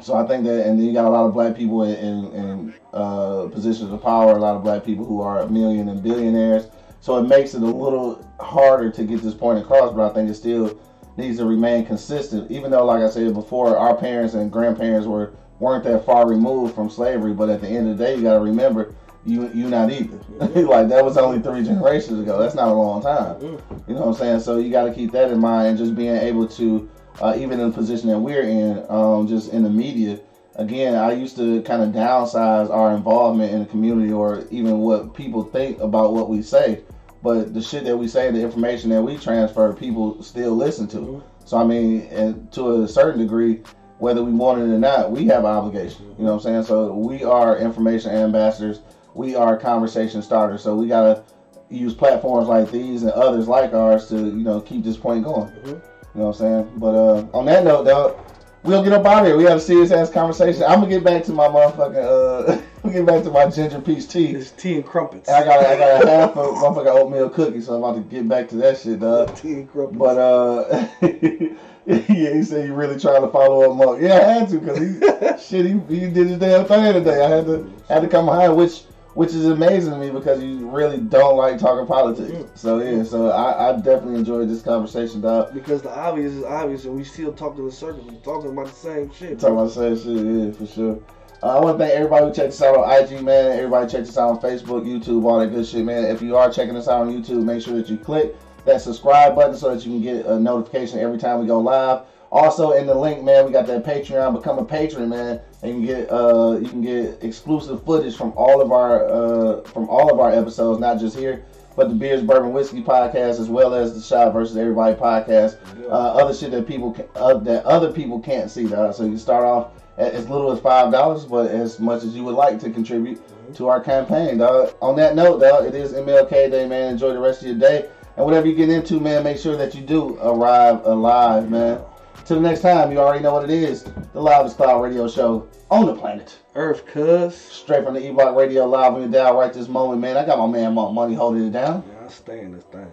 So 0.00 0.14
I 0.14 0.26
think 0.26 0.44
that, 0.44 0.66
and 0.66 0.78
then 0.78 0.86
you 0.86 0.92
got 0.92 1.04
a 1.04 1.10
lot 1.10 1.26
of 1.26 1.32
black 1.32 1.54
people 1.56 1.84
in, 1.84 1.94
in, 1.94 2.32
in 2.32 2.74
uh, 2.92 3.46
positions 3.52 3.92
of 3.92 4.02
power, 4.02 4.32
a 4.32 4.38
lot 4.40 4.56
of 4.56 4.64
black 4.64 4.84
people 4.84 5.04
who 5.04 5.20
are 5.20 5.40
a 5.40 5.48
million 5.48 5.88
and 5.88 6.02
billionaires. 6.02 6.66
So 7.00 7.18
it 7.18 7.28
makes 7.28 7.54
it 7.54 7.62
a 7.62 7.66
little 7.66 8.26
harder 8.40 8.90
to 8.90 9.04
get 9.04 9.22
this 9.22 9.34
point 9.34 9.58
across, 9.60 9.94
but 9.94 10.10
I 10.10 10.14
think 10.14 10.28
it 10.28 10.34
still 10.34 10.80
needs 11.16 11.38
to 11.38 11.44
remain 11.44 11.84
consistent. 11.84 12.50
Even 12.50 12.70
though, 12.70 12.84
like 12.84 13.02
I 13.02 13.10
said 13.10 13.32
before, 13.34 13.76
our 13.76 13.96
parents 13.96 14.34
and 14.34 14.50
grandparents 14.50 15.06
were 15.06 15.34
weren't 15.62 15.84
that 15.84 16.04
far 16.04 16.28
removed 16.28 16.74
from 16.74 16.90
slavery, 16.90 17.32
but 17.32 17.48
at 17.48 17.60
the 17.60 17.68
end 17.68 17.88
of 17.88 17.96
the 17.96 18.04
day, 18.04 18.16
you 18.16 18.22
got 18.22 18.34
to 18.34 18.40
remember, 18.40 18.92
you 19.24 19.48
you 19.54 19.68
not 19.68 19.92
either. 19.92 20.18
like 20.60 20.88
that 20.88 21.04
was 21.04 21.16
only 21.16 21.40
three 21.40 21.62
generations 21.62 22.18
ago. 22.18 22.36
That's 22.40 22.56
not 22.56 22.68
a 22.68 22.72
long 22.72 23.00
time. 23.00 23.40
You 23.40 23.94
know 23.94 24.00
what 24.00 24.08
I'm 24.08 24.14
saying? 24.14 24.40
So 24.40 24.58
you 24.58 24.72
got 24.72 24.84
to 24.86 24.92
keep 24.92 25.12
that 25.12 25.30
in 25.30 25.38
mind, 25.38 25.68
and 25.68 25.78
just 25.78 25.94
being 25.94 26.16
able 26.16 26.48
to, 26.48 26.90
uh, 27.20 27.34
even 27.38 27.60
in 27.60 27.70
the 27.70 27.74
position 27.74 28.08
that 28.08 28.18
we're 28.18 28.42
in, 28.42 28.84
um, 28.88 29.28
just 29.28 29.52
in 29.52 29.62
the 29.62 29.70
media. 29.70 30.18
Again, 30.56 30.96
I 30.96 31.12
used 31.12 31.36
to 31.36 31.62
kind 31.62 31.82
of 31.82 31.90
downsize 31.90 32.68
our 32.68 32.94
involvement 32.94 33.52
in 33.52 33.60
the 33.60 33.66
community, 33.66 34.12
or 34.12 34.44
even 34.50 34.80
what 34.80 35.14
people 35.14 35.44
think 35.44 35.78
about 35.78 36.12
what 36.12 36.28
we 36.28 36.42
say. 36.42 36.82
But 37.22 37.54
the 37.54 37.62
shit 37.62 37.84
that 37.84 37.96
we 37.96 38.08
say, 38.08 38.32
the 38.32 38.42
information 38.42 38.90
that 38.90 39.00
we 39.00 39.16
transfer, 39.16 39.72
people 39.72 40.20
still 40.24 40.56
listen 40.56 40.88
to. 40.88 41.22
So 41.44 41.56
I 41.56 41.64
mean, 41.64 42.02
and 42.10 42.50
to 42.52 42.82
a 42.82 42.88
certain 42.88 43.20
degree, 43.20 43.62
whether 44.02 44.24
we 44.24 44.32
want 44.32 44.58
it 44.58 44.64
or 44.64 44.78
not, 44.80 45.12
we 45.12 45.26
have 45.26 45.44
an 45.44 45.52
obligation. 45.52 46.12
You 46.18 46.24
know 46.24 46.34
what 46.34 46.44
I'm 46.44 46.64
saying? 46.64 46.64
So 46.64 46.92
we 46.92 47.22
are 47.22 47.56
information 47.56 48.10
ambassadors. 48.10 48.80
We 49.14 49.36
are 49.36 49.56
conversation 49.56 50.22
starters. 50.22 50.60
So 50.60 50.74
we 50.74 50.88
gotta 50.88 51.22
use 51.70 51.94
platforms 51.94 52.48
like 52.48 52.72
these 52.72 53.04
and 53.04 53.12
others 53.12 53.46
like 53.46 53.72
ours 53.72 54.08
to 54.08 54.16
you 54.16 54.42
know 54.42 54.60
keep 54.60 54.82
this 54.82 54.96
point 54.96 55.22
going. 55.22 55.52
You 55.64 55.70
know 55.70 55.80
what 56.14 56.26
I'm 56.26 56.34
saying? 56.34 56.72
But 56.78 56.94
uh, 56.96 57.26
on 57.32 57.44
that 57.44 57.62
note, 57.62 57.84
though, 57.84 58.20
we'll 58.64 58.82
get 58.82 58.92
up 58.92 59.06
out 59.06 59.20
of 59.20 59.26
here. 59.26 59.36
We 59.36 59.44
had 59.44 59.58
a 59.58 59.60
serious 59.60 59.92
ass 59.92 60.10
conversation. 60.10 60.64
I'm 60.64 60.80
gonna 60.80 60.88
get 60.88 61.04
back 61.04 61.22
to 61.26 61.32
my 61.32 61.46
motherfucking 61.46 62.58
uh, 62.58 62.60
I'm 62.82 62.92
get 62.92 63.06
back 63.06 63.22
to 63.22 63.30
my 63.30 63.46
ginger 63.46 63.80
peach 63.80 64.08
tea. 64.08 64.30
It's 64.30 64.50
tea 64.50 64.74
and 64.74 64.84
crumpets. 64.84 65.28
And 65.28 65.36
I 65.36 65.44
got 65.44 65.64
I 65.64 65.76
got 65.76 66.02
a 66.02 66.10
half 66.10 66.30
of 66.30 66.56
motherfucking 66.56 66.86
oatmeal 66.86 67.30
cookie, 67.30 67.60
so 67.60 67.74
I'm 67.74 67.84
about 67.84 67.94
to 67.94 68.00
get 68.00 68.28
back 68.28 68.48
to 68.48 68.56
that 68.56 68.80
shit, 68.80 68.98
dog. 68.98 69.36
tea 69.36 69.52
and 69.52 69.70
crumpets. 69.70 69.96
But 69.96 70.18
uh, 70.18 70.88
yeah, 71.86 72.34
he 72.34 72.42
said 72.44 72.64
he 72.64 72.70
really 72.70 72.98
trying 72.98 73.22
to 73.22 73.28
follow 73.28 73.70
up 73.70 73.76
Monk. 73.76 74.02
Yeah, 74.02 74.14
I 74.14 74.32
had 74.32 74.48
to 74.50 74.58
because 74.58 74.78
he 74.78 74.98
shit 75.42 75.66
he, 75.66 75.72
he 75.94 76.06
did 76.08 76.28
his 76.28 76.38
damn 76.38 76.64
thing 76.64 76.92
today. 76.92 77.24
I 77.24 77.28
had 77.28 77.46
to 77.46 77.72
had 77.88 78.02
to 78.02 78.08
come 78.08 78.28
high, 78.28 78.48
which 78.48 78.84
which 79.14 79.30
is 79.30 79.46
amazing 79.46 79.92
to 79.92 79.98
me 79.98 80.10
because 80.10 80.42
you 80.42 80.68
really 80.70 80.98
don't 80.98 81.36
like 81.36 81.58
talking 81.58 81.86
politics. 81.86 82.30
Mm. 82.30 82.58
So 82.58 82.80
yeah, 82.80 83.02
so 83.02 83.30
I, 83.30 83.70
I 83.70 83.72
definitely 83.76 84.20
enjoyed 84.20 84.48
this 84.48 84.62
conversation, 84.62 85.20
dog. 85.20 85.52
because 85.52 85.82
the 85.82 85.90
obvious 85.90 86.32
is 86.32 86.44
obvious, 86.44 86.84
and 86.84 86.94
we 86.94 87.02
still 87.02 87.32
talking 87.32 87.64
the 87.64 87.72
circle. 87.72 88.02
We 88.02 88.16
talking 88.18 88.52
about 88.52 88.66
the 88.66 88.72
same 88.72 89.12
shit. 89.12 89.40
Talking 89.40 89.56
about 89.56 89.74
the 89.74 89.96
same 89.96 89.96
shit, 89.96 90.26
yeah, 90.26 90.52
for 90.52 90.66
sure. 90.66 91.00
Uh, 91.42 91.58
I 91.58 91.60
want 91.60 91.78
to 91.78 91.84
thank 91.84 91.96
everybody 91.96 92.26
who 92.26 92.32
checked 92.32 92.50
us 92.50 92.62
out 92.62 92.76
on 92.76 93.04
IG, 93.04 93.22
man. 93.22 93.50
Everybody 93.50 93.90
checked 93.90 94.08
us 94.08 94.16
out 94.16 94.30
on 94.30 94.40
Facebook, 94.40 94.86
YouTube, 94.86 95.24
all 95.24 95.40
that 95.40 95.48
good 95.48 95.66
shit, 95.66 95.84
man. 95.84 96.04
If 96.04 96.22
you 96.22 96.36
are 96.36 96.50
checking 96.52 96.76
us 96.76 96.86
out 96.86 97.00
on 97.02 97.12
YouTube, 97.12 97.42
make 97.42 97.60
sure 97.60 97.74
that 97.74 97.88
you 97.88 97.98
click 97.98 98.36
that 98.64 98.80
subscribe 98.80 99.34
button 99.34 99.56
so 99.56 99.74
that 99.74 99.84
you 99.84 99.92
can 99.92 100.02
get 100.02 100.26
a 100.26 100.38
notification 100.38 100.98
every 101.00 101.18
time 101.18 101.40
we 101.40 101.46
go 101.46 101.58
live. 101.58 102.02
Also, 102.30 102.72
in 102.72 102.86
the 102.86 102.94
link, 102.94 103.22
man, 103.22 103.44
we 103.44 103.52
got 103.52 103.66
that 103.66 103.84
Patreon. 103.84 104.32
Become 104.34 104.58
a 104.58 104.64
patron, 104.64 105.10
man, 105.10 105.38
and 105.62 105.70
you 105.70 105.76
can 105.76 105.84
get 105.86 106.10
uh, 106.10 106.58
you 106.58 106.66
can 106.66 106.80
get 106.80 107.22
exclusive 107.22 107.84
footage 107.84 108.16
from 108.16 108.32
all 108.36 108.62
of 108.62 108.72
our 108.72 109.06
uh, 109.06 109.60
from 109.64 109.86
all 109.90 110.10
of 110.10 110.18
our 110.18 110.30
episodes, 110.32 110.80
not 110.80 110.98
just 110.98 111.14
here, 111.14 111.44
but 111.76 111.90
the 111.90 111.94
Beers 111.94 112.22
Bourbon 112.22 112.54
Whiskey 112.54 112.82
podcast, 112.82 113.38
as 113.38 113.50
well 113.50 113.74
as 113.74 113.94
the 113.94 114.00
Shot 114.00 114.32
versus 114.32 114.56
Everybody 114.56 114.96
podcast. 114.96 115.58
Uh, 115.84 115.90
other 115.90 116.32
shit 116.32 116.52
that 116.52 116.66
people 116.66 116.94
ca- 116.94 117.04
uh, 117.16 117.34
that 117.40 117.66
other 117.66 117.92
people 117.92 118.18
can't 118.18 118.50
see, 118.50 118.66
dog. 118.66 118.94
So 118.94 119.04
you 119.04 119.18
start 119.18 119.44
off 119.44 119.72
at 119.98 120.14
as 120.14 120.26
little 120.30 120.50
as 120.52 120.60
five 120.60 120.90
dollars, 120.90 121.26
but 121.26 121.50
as 121.50 121.78
much 121.78 122.02
as 122.02 122.16
you 122.16 122.24
would 122.24 122.34
like 122.34 122.58
to 122.60 122.70
contribute 122.70 123.20
to 123.56 123.68
our 123.68 123.80
campaign, 123.80 124.38
dog. 124.38 124.74
On 124.80 124.96
that 124.96 125.14
note, 125.14 125.40
dog, 125.42 125.66
it 125.66 125.74
is 125.74 125.92
MLK 125.92 126.50
Day, 126.50 126.66
man. 126.66 126.92
Enjoy 126.92 127.12
the 127.12 127.18
rest 127.18 127.42
of 127.42 127.48
your 127.48 127.56
day, 127.58 127.90
and 128.16 128.24
whatever 128.24 128.46
you 128.46 128.54
get 128.54 128.68
into, 128.68 129.00
man, 129.00 129.24
make 129.24 129.38
sure 129.38 129.56
that 129.56 129.74
you 129.74 129.80
do 129.80 130.18
arrive 130.22 130.84
alive, 130.84 131.50
man. 131.50 131.80
Till 132.24 132.40
the 132.40 132.48
next 132.48 132.60
time, 132.60 132.92
you 132.92 132.98
already 132.98 133.22
know 133.22 133.32
what 133.32 133.44
it 133.44 133.50
is. 133.50 133.84
The 134.12 134.20
Loudest 134.20 134.56
Cloud 134.56 134.82
Radio 134.82 135.08
Show 135.08 135.48
on 135.70 135.86
the 135.86 135.94
planet. 135.94 136.38
Earth, 136.54 136.86
cuz. 136.86 137.34
Straight 137.34 137.84
from 137.84 137.94
the 137.94 138.06
E-Block 138.06 138.36
Radio 138.36 138.66
live 138.66 138.94
on 138.94 139.00
your 139.00 139.10
dial 139.10 139.36
right 139.36 139.52
this 139.52 139.68
moment, 139.68 140.00
man. 140.00 140.16
I 140.16 140.24
got 140.24 140.38
my 140.38 140.46
man 140.46 140.74
Monk 140.74 140.94
Money 140.94 141.14
holding 141.14 141.46
it 141.46 141.52
down. 141.52 141.82
Yeah, 141.88 142.06
I 142.06 142.08
stay 142.08 142.40
in 142.40 142.52
this 142.52 142.64
thing. 142.64 142.86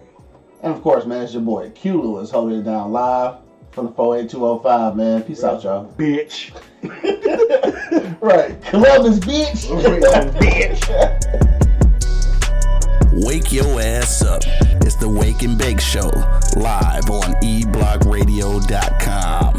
And 0.63 0.73
of 0.73 0.81
course, 0.81 1.05
man, 1.05 1.23
it's 1.23 1.33
your 1.33 1.41
boy 1.41 1.69
Q 1.71 2.01
Lewis 2.01 2.31
holding 2.31 2.59
it 2.59 2.63
down 2.63 2.91
live 2.91 3.35
from 3.71 3.87
the 3.87 3.91
48205, 3.93 4.95
man. 4.95 5.23
Peace 5.23 5.43
out, 5.43 5.63
y'all. 5.63 5.93
Bitch. 5.93 6.51
right. 8.21 8.61
Columbus, 8.63 9.19
bitch. 9.19 9.67
bitch. 10.39 11.49
Wake 13.25 13.51
your 13.51 13.81
ass 13.81 14.21
up. 14.21 14.43
The 14.99 15.07
Wake 15.07 15.43
and 15.43 15.57
Bake 15.57 15.79
Show, 15.79 16.11
live 16.57 17.09
on 17.09 17.35
eblockradio.com. 17.41 19.58